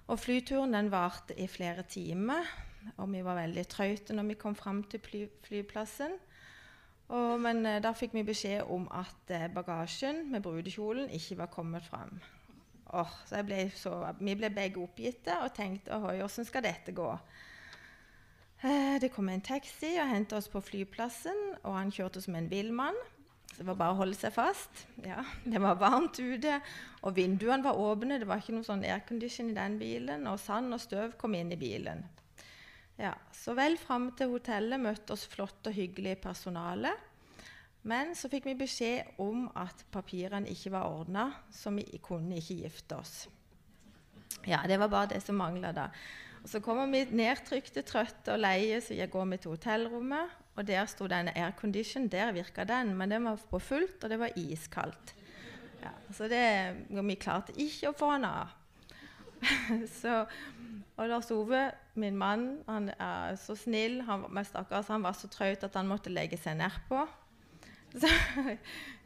Og 0.06 0.20
flyturen 0.22 0.72
den 0.72 0.90
varte 0.92 1.34
i 1.36 1.48
flere 1.50 1.82
timer, 1.82 2.48
og 2.96 3.10
vi 3.12 3.20
var 3.26 3.42
veldig 3.42 3.66
trøyte 3.70 4.14
når 4.16 4.30
vi 4.30 4.38
kom 4.40 4.56
fram 4.58 4.82
til 4.90 5.02
fly, 5.02 5.26
flyplassen. 5.44 6.16
Og, 7.12 7.40
men 7.44 7.64
eh, 7.68 7.80
da 7.84 7.92
fikk 7.96 8.14
vi 8.16 8.24
beskjed 8.24 8.68
om 8.72 8.86
at 8.96 9.32
eh, 9.34 9.48
bagasjen 9.52 10.24
med 10.32 10.44
brudekjolen 10.44 11.10
ikke 11.12 11.42
var 11.42 11.52
kommet 11.52 11.84
fram. 11.84 12.16
Oh, 12.92 13.08
så 13.28 13.40
ble 13.44 13.66
så, 13.76 13.94
vi 14.20 14.34
ble 14.36 14.50
begge 14.52 14.80
oppgitte 14.82 15.38
og 15.44 15.54
tenkte 15.56 15.94
ohoi, 15.96 16.18
åssen 16.24 16.44
skal 16.48 16.64
dette 16.64 16.92
gå? 16.96 17.08
Eh, 18.62 18.96
det 19.00 19.12
kom 19.12 19.28
en 19.32 19.44
taxi 19.44 19.94
og 19.98 20.08
hentet 20.08 20.36
oss 20.38 20.48
på 20.52 20.60
flyplassen, 20.64 21.40
og 21.64 21.76
han 21.76 21.92
kjørte 21.92 22.22
som 22.24 22.36
en 22.38 22.50
villmann. 22.50 22.96
Så 23.52 23.60
det 23.60 23.68
var 23.68 23.80
bare 23.80 23.92
å 23.96 24.00
holde 24.00 24.16
seg 24.16 24.32
fast. 24.32 24.86
Ja, 25.04 25.20
det 25.44 25.60
var 25.60 25.80
varmt 25.80 26.16
ute, 26.16 26.60
og 27.02 27.16
vinduene 27.18 27.64
var 27.66 27.80
åpne. 27.80 28.20
Det 28.22 28.28
var 28.28 28.40
ikke 28.40 28.56
noe 28.56 28.68
sånn 28.68 28.86
aircondition 28.88 29.50
i 29.52 29.56
den 29.56 29.76
bilen, 29.80 30.24
og 30.30 30.40
sand 30.40 30.72
og 30.72 30.80
støv 30.80 31.18
kom 31.20 31.36
inn 31.36 31.52
i 31.52 31.60
bilen. 31.60 32.06
Ja, 33.02 33.16
så 33.34 33.56
vel 33.58 33.74
fram 33.80 34.12
til 34.14 34.30
hotellet 34.30 34.78
møtte 34.78 35.16
oss 35.16 35.24
flott 35.26 35.66
og 35.66 35.74
hyggelig 35.74 36.20
personale. 36.22 36.92
Men 37.82 38.12
så 38.14 38.28
fikk 38.30 38.46
vi 38.46 38.60
beskjed 38.60 39.16
om 39.22 39.48
at 39.58 39.82
papirene 39.90 40.50
ikke 40.52 40.70
var 40.70 40.86
ordna, 40.86 41.24
så 41.50 41.72
vi 41.74 41.82
kunne 42.02 42.38
ikke 42.38 42.60
gifte 42.62 42.98
oss. 43.00 43.16
Ja, 44.46 44.62
Det 44.66 44.78
var 44.78 44.88
bare 44.88 45.14
det 45.14 45.22
som 45.22 45.36
mangla 45.36 45.72
da. 45.72 45.88
Og 46.42 46.48
Så 46.48 46.60
kommer 46.60 46.86
vi 46.86 47.04
nedtrykte, 47.10 47.82
trøtte 47.82 48.34
og 48.34 48.38
leie, 48.38 48.80
så 48.80 48.94
jeg 48.94 49.10
går 49.10 49.24
vi 49.30 49.36
til 49.36 49.50
hotellrommet. 49.50 50.38
Og 50.56 50.66
der 50.66 50.86
sto 50.86 51.06
denne 51.06 51.34
aircondition. 51.34 52.08
Der 52.08 52.32
virka 52.32 52.64
den, 52.64 52.94
men 52.96 53.10
den 53.10 53.24
var 53.24 53.38
på 53.50 53.58
fullt, 53.58 54.04
og 54.04 54.10
det 54.10 54.18
var 54.18 54.36
iskaldt. 54.36 55.14
Ja, 55.82 55.90
så 56.12 56.28
det, 56.28 56.86
vi 56.90 57.14
klarte 57.14 57.54
ikke 57.56 57.90
å 57.90 57.96
få 57.98 58.12
den 58.12 58.24
av. 58.24 58.52
så, 60.00 60.26
og 60.96 61.08
Lars 61.08 61.30
Ove, 61.34 61.70
min 61.94 62.16
mann, 62.16 62.46
han 62.68 62.90
er 62.98 63.36
så 63.40 63.56
snill. 63.58 64.00
Han, 64.06 64.26
men 64.30 64.46
stakkars, 64.46 64.90
han 64.92 65.04
var 65.04 65.16
så 65.18 65.28
trøtt 65.32 65.64
at 65.66 65.76
han 65.78 65.90
måtte 65.90 66.12
legge 66.12 66.38
seg 66.40 66.58
nedpå. 66.60 67.04
Så, 67.92 68.08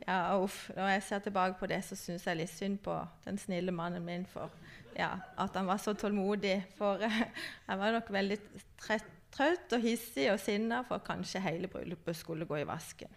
ja, 0.07 0.37
uff. 0.39 0.69
Når 0.77 0.93
jeg 0.93 1.03
ser 1.03 1.23
tilbake 1.25 1.57
på 1.59 1.67
det, 1.67 1.81
så 1.83 1.97
syns 1.99 2.23
jeg 2.29 2.39
litt 2.39 2.53
synd 2.53 2.77
på 2.85 2.95
den 3.25 3.35
snille 3.43 3.75
mannen 3.75 4.05
min 4.07 4.23
for 4.31 4.53
ja, 4.95 5.09
at 5.43 5.59
han 5.59 5.67
var 5.67 5.81
så 5.83 5.97
tålmodig. 5.99 6.61
For 6.79 7.03
jeg 7.69 7.81
var 7.81 7.97
nok 7.97 8.13
veldig 8.15 8.39
trøtt 8.79 9.75
og 9.75 9.83
hissig 9.83 10.29
og 10.31 10.39
sinna 10.41 10.85
for 10.87 11.03
kanskje 11.03 11.43
hele 11.45 11.71
bryllupet 11.73 12.17
skulle 12.17 12.47
gå 12.47 12.63
i 12.63 12.69
vasken. 12.69 13.11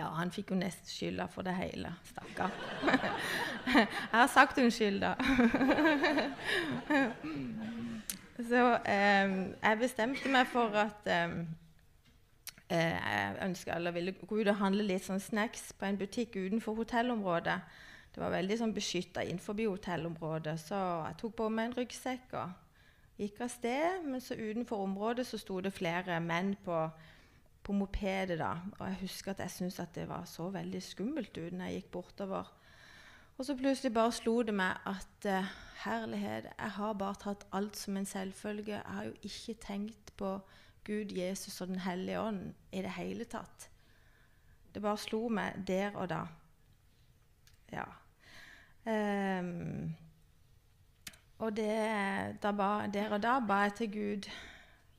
Ja, 0.00 0.08
han 0.16 0.30
fikk 0.32 0.54
jo 0.54 0.56
nesten 0.56 0.88
skylda 0.88 1.26
for 1.28 1.44
det 1.44 1.52
hele. 1.58 1.92
Stakkar. 2.08 2.50
Jeg 3.74 3.86
har 4.12 4.30
sagt 4.32 4.58
unnskyld, 4.58 5.00
da. 5.04 5.14
Så 8.48 8.60
eh, 8.88 9.32
jeg 9.60 9.78
bestemte 9.82 10.30
meg 10.32 10.46
for 10.48 10.72
at 10.80 11.04
eh, 11.12 11.34
jeg 12.70 13.34
ønska 13.44 13.74
eller 13.74 13.92
ville 13.92 14.14
gå 14.16 14.38
ut 14.40 14.48
og 14.48 14.60
handle 14.62 14.86
litt 14.86 15.04
sånn 15.04 15.20
snacks 15.20 15.74
på 15.76 15.84
en 15.84 15.98
butikk 16.00 16.38
utenfor 16.38 16.78
hotellområdet. 16.78 17.58
Det 18.14 18.22
var 18.22 18.32
veldig 18.32 18.56
sånn 18.62 18.74
beskytta 18.74 19.26
innenfor 19.26 19.60
hotellområdet, 19.60 20.56
så 20.62 20.78
jeg 21.10 21.18
tok 21.20 21.36
på 21.36 21.50
meg 21.52 21.68
en 21.68 21.76
ryggsekk 21.82 22.32
og 22.40 23.20
gikk 23.20 23.44
av 23.44 23.52
sted. 23.52 24.06
Men 24.06 24.24
så 24.24 24.38
utenfor 24.38 24.86
området 24.86 25.26
så 25.28 25.38
sto 25.38 25.60
det 25.60 25.74
flere 25.76 26.16
menn 26.24 26.54
på, 26.64 26.86
på 27.62 27.72
mopedet. 27.72 28.38
da, 28.38 28.54
Og 28.78 28.86
jeg 28.86 28.98
husker 29.00 29.30
at 29.30 29.38
jeg 29.38 29.50
syntes 29.50 29.80
at 29.80 29.94
det 29.94 30.08
var 30.08 30.24
så 30.24 30.50
veldig 30.50 30.82
skummelt 30.82 31.36
ut 31.36 31.52
når 31.52 31.64
jeg 31.64 31.74
gikk 31.74 31.90
bortover. 31.90 32.52
Og 33.38 33.44
så 33.44 33.56
plutselig 33.56 33.94
bare 33.94 34.12
slo 34.12 34.42
det 34.42 34.54
meg 34.54 34.76
at 34.86 35.26
uh, 35.26 35.52
herlighet, 35.84 36.50
jeg 36.58 36.70
har 36.70 36.92
bare 36.92 37.16
tatt 37.22 37.46
alt 37.52 37.76
som 37.76 37.96
en 37.96 38.06
selvfølge. 38.06 38.74
Jeg 38.74 38.82
har 38.96 39.04
jo 39.04 39.14
ikke 39.22 39.54
tenkt 39.60 40.12
på 40.16 40.40
Gud, 40.84 41.12
Jesus 41.16 41.60
og 41.60 41.68
Den 41.68 41.78
hellige 41.80 42.20
ånd 42.20 42.54
i 42.72 42.82
det 42.82 42.90
hele 42.90 43.24
tatt. 43.24 43.70
Det 44.74 44.82
bare 44.82 44.98
slo 44.98 45.28
meg 45.28 45.64
der 45.66 45.96
og 45.96 46.08
da. 46.10 46.20
Ja. 47.72 47.86
Um, 48.84 49.94
og 51.38 51.56
det, 51.56 52.40
ba, 52.42 52.86
der 52.92 53.12
og 53.12 53.22
da 53.22 53.38
ba 53.40 53.62
jeg 53.64 53.74
til 53.74 53.92
Gud, 53.92 54.30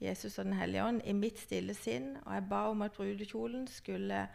Jesus 0.02 0.40
og 0.40 0.48
Den 0.48 0.58
hellige 0.58 0.86
ånd, 0.86 1.02
i 1.06 1.14
mitt 1.14 1.40
stille 1.40 1.76
sinn. 1.78 2.16
Og 2.26 2.34
jeg 2.34 2.48
ba 2.50 2.64
om 2.72 2.82
at 2.82 2.96
brudekjolen 2.96 3.68
skulle 3.70 4.26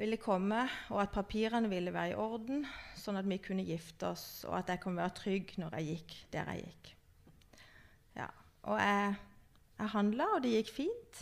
ville 0.00 0.16
komme, 0.16 0.62
og 0.88 1.02
at 1.02 1.12
papirene 1.12 1.68
ville 1.68 1.92
være 1.92 2.14
i 2.14 2.16
orden, 2.16 2.62
sånn 2.96 3.18
at 3.20 3.26
vi 3.28 3.36
kunne 3.44 3.66
gifte 3.68 4.08
oss, 4.08 4.46
og 4.48 4.56
at 4.56 4.72
jeg 4.72 4.80
kunne 4.80 5.02
være 5.02 5.16
trygg 5.18 5.52
når 5.60 5.76
jeg 5.76 5.90
gikk 5.90 6.14
der 6.32 6.48
jeg 6.54 6.62
gikk. 6.70 6.92
Ja. 8.16 8.30
Og 8.62 8.80
jeg, 8.80 9.18
jeg 9.76 9.92
handla, 9.94 10.30
og 10.36 10.40
det 10.44 10.54
gikk 10.54 10.72
fint. 10.78 11.20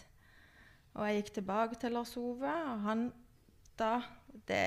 Og 0.94 1.09
jeg 1.09 1.18
gikk 1.18 1.34
tilbake 1.40 1.80
til 1.82 1.98
Lars 1.98 2.14
Ove, 2.18 2.54
og 2.70 2.86
han 2.86 3.04
da 3.78 3.92
det, 4.46 4.62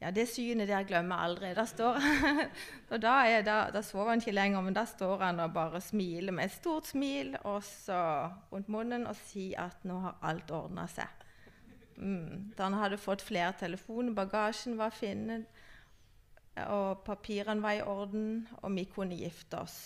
ja, 0.00 0.10
det 0.14 0.28
synet 0.30 0.68
der 0.70 0.86
glemmer 0.86 1.24
aldri. 1.26 1.50
Da 1.56 1.64
står 1.66 1.98
og 2.92 3.00
da, 3.02 3.14
er, 3.26 3.42
da, 3.46 3.58
da 3.74 3.82
sover 3.82 4.12
han 4.12 4.22
ikke 4.22 4.36
lenger, 4.36 4.62
men 4.62 4.76
da 4.76 4.84
står 4.86 5.24
han 5.26 5.40
og 5.42 5.54
bare 5.56 5.80
smiler 5.82 6.34
med 6.34 6.46
et 6.46 6.54
stort 6.54 6.86
smil 6.86 7.34
rundt 7.42 8.68
munnen 8.70 9.08
og 9.10 9.16
sier 9.26 9.64
at 9.66 9.86
nå 9.88 9.98
har 10.04 10.20
alt 10.30 10.52
ordna 10.54 10.86
seg. 10.90 11.24
Mm. 11.98 12.52
Da 12.54 12.68
han 12.68 12.78
hadde 12.78 13.00
fått 13.02 13.24
flere 13.26 13.52
telefoner, 13.58 14.14
bagasjen 14.14 14.78
var 14.78 14.94
funnet, 14.94 15.48
og 16.70 17.02
papirene 17.06 17.62
var 17.62 17.78
i 17.78 17.82
orden, 17.82 18.46
og 18.62 18.74
vi 18.74 18.84
kunne 18.90 19.18
gifte 19.18 19.58
oss. 19.58 19.78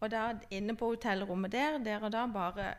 Og 0.00 0.10
da 0.12 0.34
inne 0.52 0.76
på 0.76 0.90
hotellrommet 0.92 1.52
der, 1.52 1.78
der 1.80 2.04
og 2.04 2.12
da 2.12 2.26
bare 2.28 2.74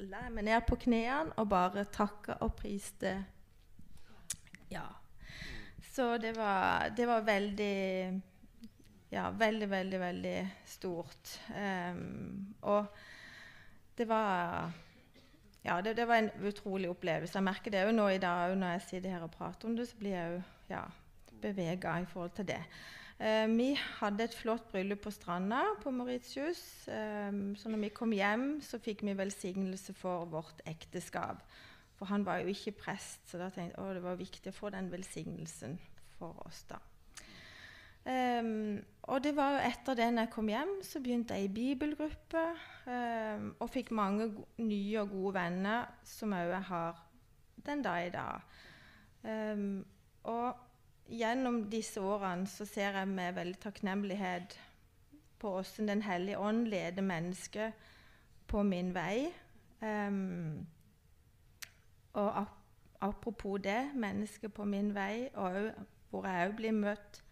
la 0.00 0.24
jeg 0.24 0.32
meg 0.32 0.46
ned 0.48 0.64
på 0.64 0.78
knærne 0.80 1.36
og 1.36 1.50
bare 1.52 1.84
takka 1.92 2.38
og 2.40 2.54
priste. 2.56 3.18
Ja. 4.72 4.86
Så 5.90 6.16
det 6.22 6.36
var, 6.36 6.90
det 6.96 7.06
var 7.06 7.26
veldig 7.26 8.20
Ja, 9.10 9.30
veldig, 9.34 9.66
veldig, 9.70 9.98
veldig 10.00 10.36
stort. 10.64 11.32
Um, 11.50 12.54
og 12.62 12.86
det 13.98 14.06
var 14.08 14.70
ja, 15.64 15.80
det, 15.82 15.96
det, 15.96 16.06
var 16.08 16.22
en 16.22 16.30
utrolig 16.46 16.88
opplevelse. 16.88 17.36
Jeg 17.36 17.44
merker 17.44 17.74
det 17.74 17.82
jo 17.84 17.96
nå 17.96 18.06
i 18.14 18.22
dag 18.22 18.54
når 18.56 18.76
jeg 18.76 18.86
sitter 18.86 19.16
her 19.16 19.26
og 19.26 19.34
prater 19.34 19.68
om 19.68 19.74
det, 19.76 19.88
så 19.90 19.98
blir 19.98 20.14
jeg 20.14 20.36
jo 20.36 20.40
ja, 20.70 20.84
bevega 21.42 21.98
i 22.00 22.06
forhold 22.08 22.30
til 22.38 22.48
det. 22.52 22.62
Um, 23.20 23.58
vi 23.58 23.74
hadde 23.98 24.24
et 24.24 24.34
flott 24.34 24.70
bryllup 24.70 25.02
på 25.04 25.12
stranda 25.12 25.60
på 25.82 25.90
Mauritius. 25.92 26.62
Um, 26.86 27.56
så 27.58 27.68
når 27.68 27.82
vi 27.82 27.92
kom 27.98 28.14
hjem, 28.16 28.46
så 28.64 28.78
fikk 28.80 29.02
vi 29.04 29.18
velsignelse 29.18 29.92
for 29.98 30.30
vårt 30.30 30.62
ekteskap. 30.70 31.42
For 32.00 32.08
han 32.08 32.24
var 32.24 32.40
jo 32.40 32.48
ikke 32.48 32.78
prest, 32.80 33.26
så 33.28 33.36
da 33.36 33.50
tenkte 33.52 33.76
jeg 33.76 33.90
at 33.90 33.98
det 33.98 34.04
var 34.06 34.16
viktig 34.16 34.48
å 34.48 34.56
få 34.56 34.70
den 34.72 34.86
velsignelsen 34.88 35.74
for 36.16 36.40
oss. 36.46 36.62
da. 36.70 36.80
Um, 38.00 38.80
og 39.12 39.20
det 39.24 39.34
var 39.36 39.52
jo 39.52 39.64
etter 39.68 39.98
det 39.98 40.06
når 40.08 40.24
jeg 40.24 40.32
kom 40.32 40.48
hjem, 40.48 40.72
så 40.82 41.02
begynte 41.04 41.36
jeg 41.36 41.50
i 41.50 41.52
bibelgruppe. 41.52 42.44
Um, 42.86 43.50
og 43.60 43.68
fikk 43.68 43.92
mange 43.92 44.30
nye 44.64 45.02
og 45.02 45.12
gode 45.12 45.34
venner 45.36 45.92
som 46.08 46.32
òg 46.32 46.54
jeg 46.54 46.68
har 46.70 47.04
den 47.68 47.84
dag 47.84 48.06
i 48.06 48.14
dag. 48.16 48.48
Um, 49.20 49.84
og 50.32 51.12
gjennom 51.12 51.66
disse 51.68 52.00
årene 52.00 52.48
så 52.48 52.64
ser 52.64 52.96
jeg 52.96 53.12
med 53.12 53.36
veldig 53.36 53.60
takknemlighet 53.60 54.56
på 55.40 55.52
hvordan 55.52 55.88
Den 55.88 56.02
hellige 56.02 56.38
ånd 56.38 56.66
leder 56.68 57.02
mennesket 57.02 57.72
på 58.48 58.62
min 58.62 58.94
vei. 58.94 59.28
Og 62.12 62.40
ap 62.42 62.56
apropos 63.00 63.56
det, 63.64 63.90
mennesket 63.94 64.52
på 64.52 64.64
min 64.64 64.90
vei, 64.94 65.28
og 65.34 65.70
hvor 66.10 66.26
jeg 66.28 66.48
òg 66.48 66.56
blir 66.56 66.74
møtt 66.76 67.22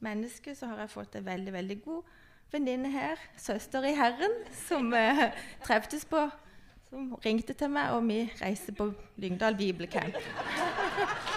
menneske, 0.00 0.54
så 0.56 0.70
har 0.70 0.80
jeg 0.80 0.90
fått 0.90 1.18
en 1.18 1.26
veldig 1.26 1.52
veldig 1.52 1.76
god 1.84 2.14
venninne 2.52 2.90
her, 2.90 3.20
søster 3.36 3.84
i 3.84 3.92
Herren, 3.94 4.32
som 4.66 4.92
uh, 4.92 5.28
treftes 5.64 6.04
på 6.04 6.28
Som 6.90 7.12
ringte 7.22 7.52
til 7.54 7.70
meg, 7.70 7.92
og 7.94 8.08
vi 8.08 8.24
reiste 8.40 8.72
på 8.74 8.88
Lyngdal 9.16 9.54
bibelcamp. 9.56 10.16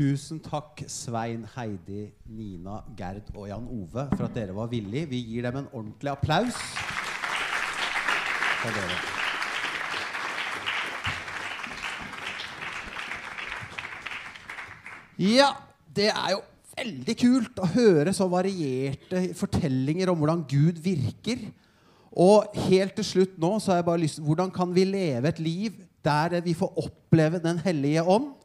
Tusen 0.00 0.38
takk, 0.40 0.80
Svein, 0.88 1.42
Heidi, 1.58 2.06
Nina, 2.32 2.78
Gerd 2.96 3.26
og 3.34 3.50
Jan 3.50 3.66
Ove, 3.68 4.06
for 4.14 4.24
at 4.24 4.32
dere 4.32 4.54
var 4.56 4.70
villige. 4.72 5.10
Vi 5.10 5.18
gir 5.28 5.44
dem 5.44 5.58
en 5.60 5.66
ordentlig 5.76 6.08
applaus 6.08 6.56
for 8.62 8.72
dere. 8.78 8.96
Ja, 15.20 15.50
det 15.92 16.08
er 16.14 16.32
jo 16.32 16.40
veldig 16.78 17.18
kult 17.26 17.60
å 17.60 17.70
høre 17.76 18.16
så 18.16 18.32
varierte 18.32 19.26
fortellinger 19.36 20.08
om 20.08 20.24
hvordan 20.24 20.48
Gud 20.48 20.80
virker. 20.80 21.44
Og 22.16 22.56
helt 22.70 22.96
til 22.96 23.10
slutt 23.12 23.36
nå 23.36 23.58
så 23.60 23.74
har 23.74 23.82
jeg 23.82 23.90
bare 23.92 24.06
lyst 24.08 24.24
Hvordan 24.24 24.48
kan 24.50 24.72
vi 24.72 24.88
leve 24.88 25.28
et 25.28 25.44
liv 25.44 25.76
der 26.00 26.40
vi 26.40 26.56
får 26.56 26.86
oppleve 26.88 27.44
Den 27.44 27.60
hellige 27.60 28.08
ånd? 28.08 28.39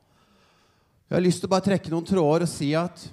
Jeg 1.05 1.15
har 1.15 1.23
lyst 1.23 1.43
til 1.43 1.49
å 1.49 1.53
bare 1.53 1.67
trekke 1.67 1.91
noen 1.93 2.07
tråder 2.07 2.47
og 2.47 2.49
si 2.49 2.71
at 2.77 3.03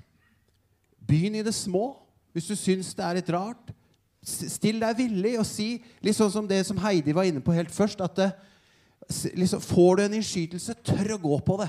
begynn 1.05 1.37
i 1.41 1.45
det 1.45 1.55
små. 1.55 1.91
Hvis 2.33 2.49
du 2.49 2.57
syns 2.57 2.95
det 2.97 3.05
er 3.05 3.19
litt 3.21 3.33
rart, 3.33 3.73
Still 4.23 4.79
deg 4.79 5.01
villig 5.01 5.33
og 5.41 5.47
si, 5.49 5.81
litt 5.99 6.15
sånn 6.15 6.31
som 6.31 6.47
det 6.47 6.61
som 6.69 6.79
Heidi 6.79 7.11
var 7.11 7.27
inne 7.27 7.41
på 7.43 7.55
helt 7.57 7.73
først 7.75 8.05
at 8.05 8.21
det, 8.21 8.29
liksom, 9.35 9.59
Får 9.65 9.99
du 9.99 10.03
en 10.05 10.15
innskytelse, 10.15 10.77
tør 10.87 11.17
å 11.17 11.23
gå 11.25 11.39
på 11.43 11.57
det. 11.59 11.67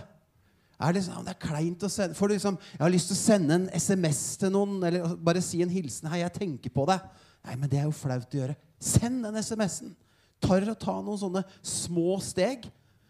Er 0.83 0.93
det, 0.93 1.01
sånn, 1.07 1.25
det 1.25 1.33
er 1.33 1.41
kleint 1.41 1.85
å 1.85 1.89
sende 1.89 2.17
Får 2.17 2.29
du 2.29 2.33
liksom, 2.35 2.57
Jeg 2.75 2.81
har 2.81 2.91
lyst 2.93 3.09
til 3.09 3.17
å 3.17 3.21
sende 3.21 3.57
en 3.57 3.65
SMS 3.73 4.21
til 4.41 4.53
noen, 4.53 4.77
eller 4.85 5.17
bare 5.17 5.41
si 5.41 5.63
en 5.65 5.73
hilsen. 5.73 6.09
'Hei, 6.11 6.21
jeg 6.21 6.35
tenker 6.37 6.73
på 6.73 6.85
deg.' 6.89 7.09
Nei, 7.43 7.57
men 7.57 7.69
det 7.71 7.81
er 7.81 7.89
jo 7.89 7.97
flaut 7.97 8.29
å 8.29 8.39
gjøre. 8.39 8.55
Send 8.79 9.25
den 9.25 9.35
SMS-en. 9.41 9.95
Tør 10.43 10.69
å 10.71 10.79
ta 10.79 10.93
noen 11.01 11.19
sånne 11.19 11.41
små 11.59 12.19
steg. 12.23 12.69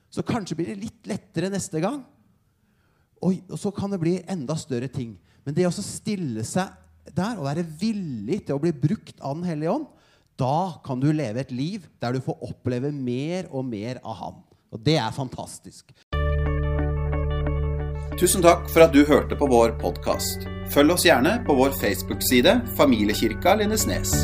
Så 0.10 0.24
kanskje 0.26 0.56
blir 0.58 0.72
det 0.72 0.88
litt 0.88 1.10
lettere 1.10 1.52
neste 1.54 1.82
gang. 1.84 2.00
Og, 3.24 3.40
og 3.50 3.60
så 3.60 3.72
kan 3.76 3.94
det 3.94 4.02
bli 4.02 4.18
enda 4.30 4.56
større 4.60 4.90
ting. 4.92 5.16
Men 5.44 5.56
det 5.56 5.68
å 5.68 5.74
stille 5.76 6.46
seg 6.48 6.72
der 7.16 7.40
og 7.40 7.48
være 7.50 7.66
villig 7.80 8.46
til 8.48 8.56
å 8.56 8.64
bli 8.64 8.72
brukt 8.72 9.18
av 9.20 9.36
Den 9.36 9.48
hellige 9.48 9.74
ånd, 9.76 9.88
da 10.40 10.80
kan 10.86 11.02
du 11.02 11.12
leve 11.14 11.44
et 11.44 11.52
liv 11.54 11.86
der 12.02 12.16
du 12.16 12.24
får 12.24 12.42
oppleve 12.48 12.92
mer 12.96 13.50
og 13.52 13.68
mer 13.68 14.00
av 14.02 14.18
Han. 14.22 14.40
Og 14.74 14.82
det 14.82 14.98
er 14.98 15.14
fantastisk. 15.14 15.94
Tusen 18.18 18.44
takk 18.46 18.70
for 18.72 18.86
at 18.86 18.94
du 18.94 19.04
hørte 19.10 19.38
på 19.38 19.50
vår 19.50 19.76
podkast. 19.82 20.48
Følg 20.74 20.96
oss 20.96 21.06
gjerne 21.06 21.40
på 21.46 21.58
vår 21.58 21.76
Facebook-side 21.82 22.56
Familiekirka 22.78 23.58
Lindesnes. 23.60 24.16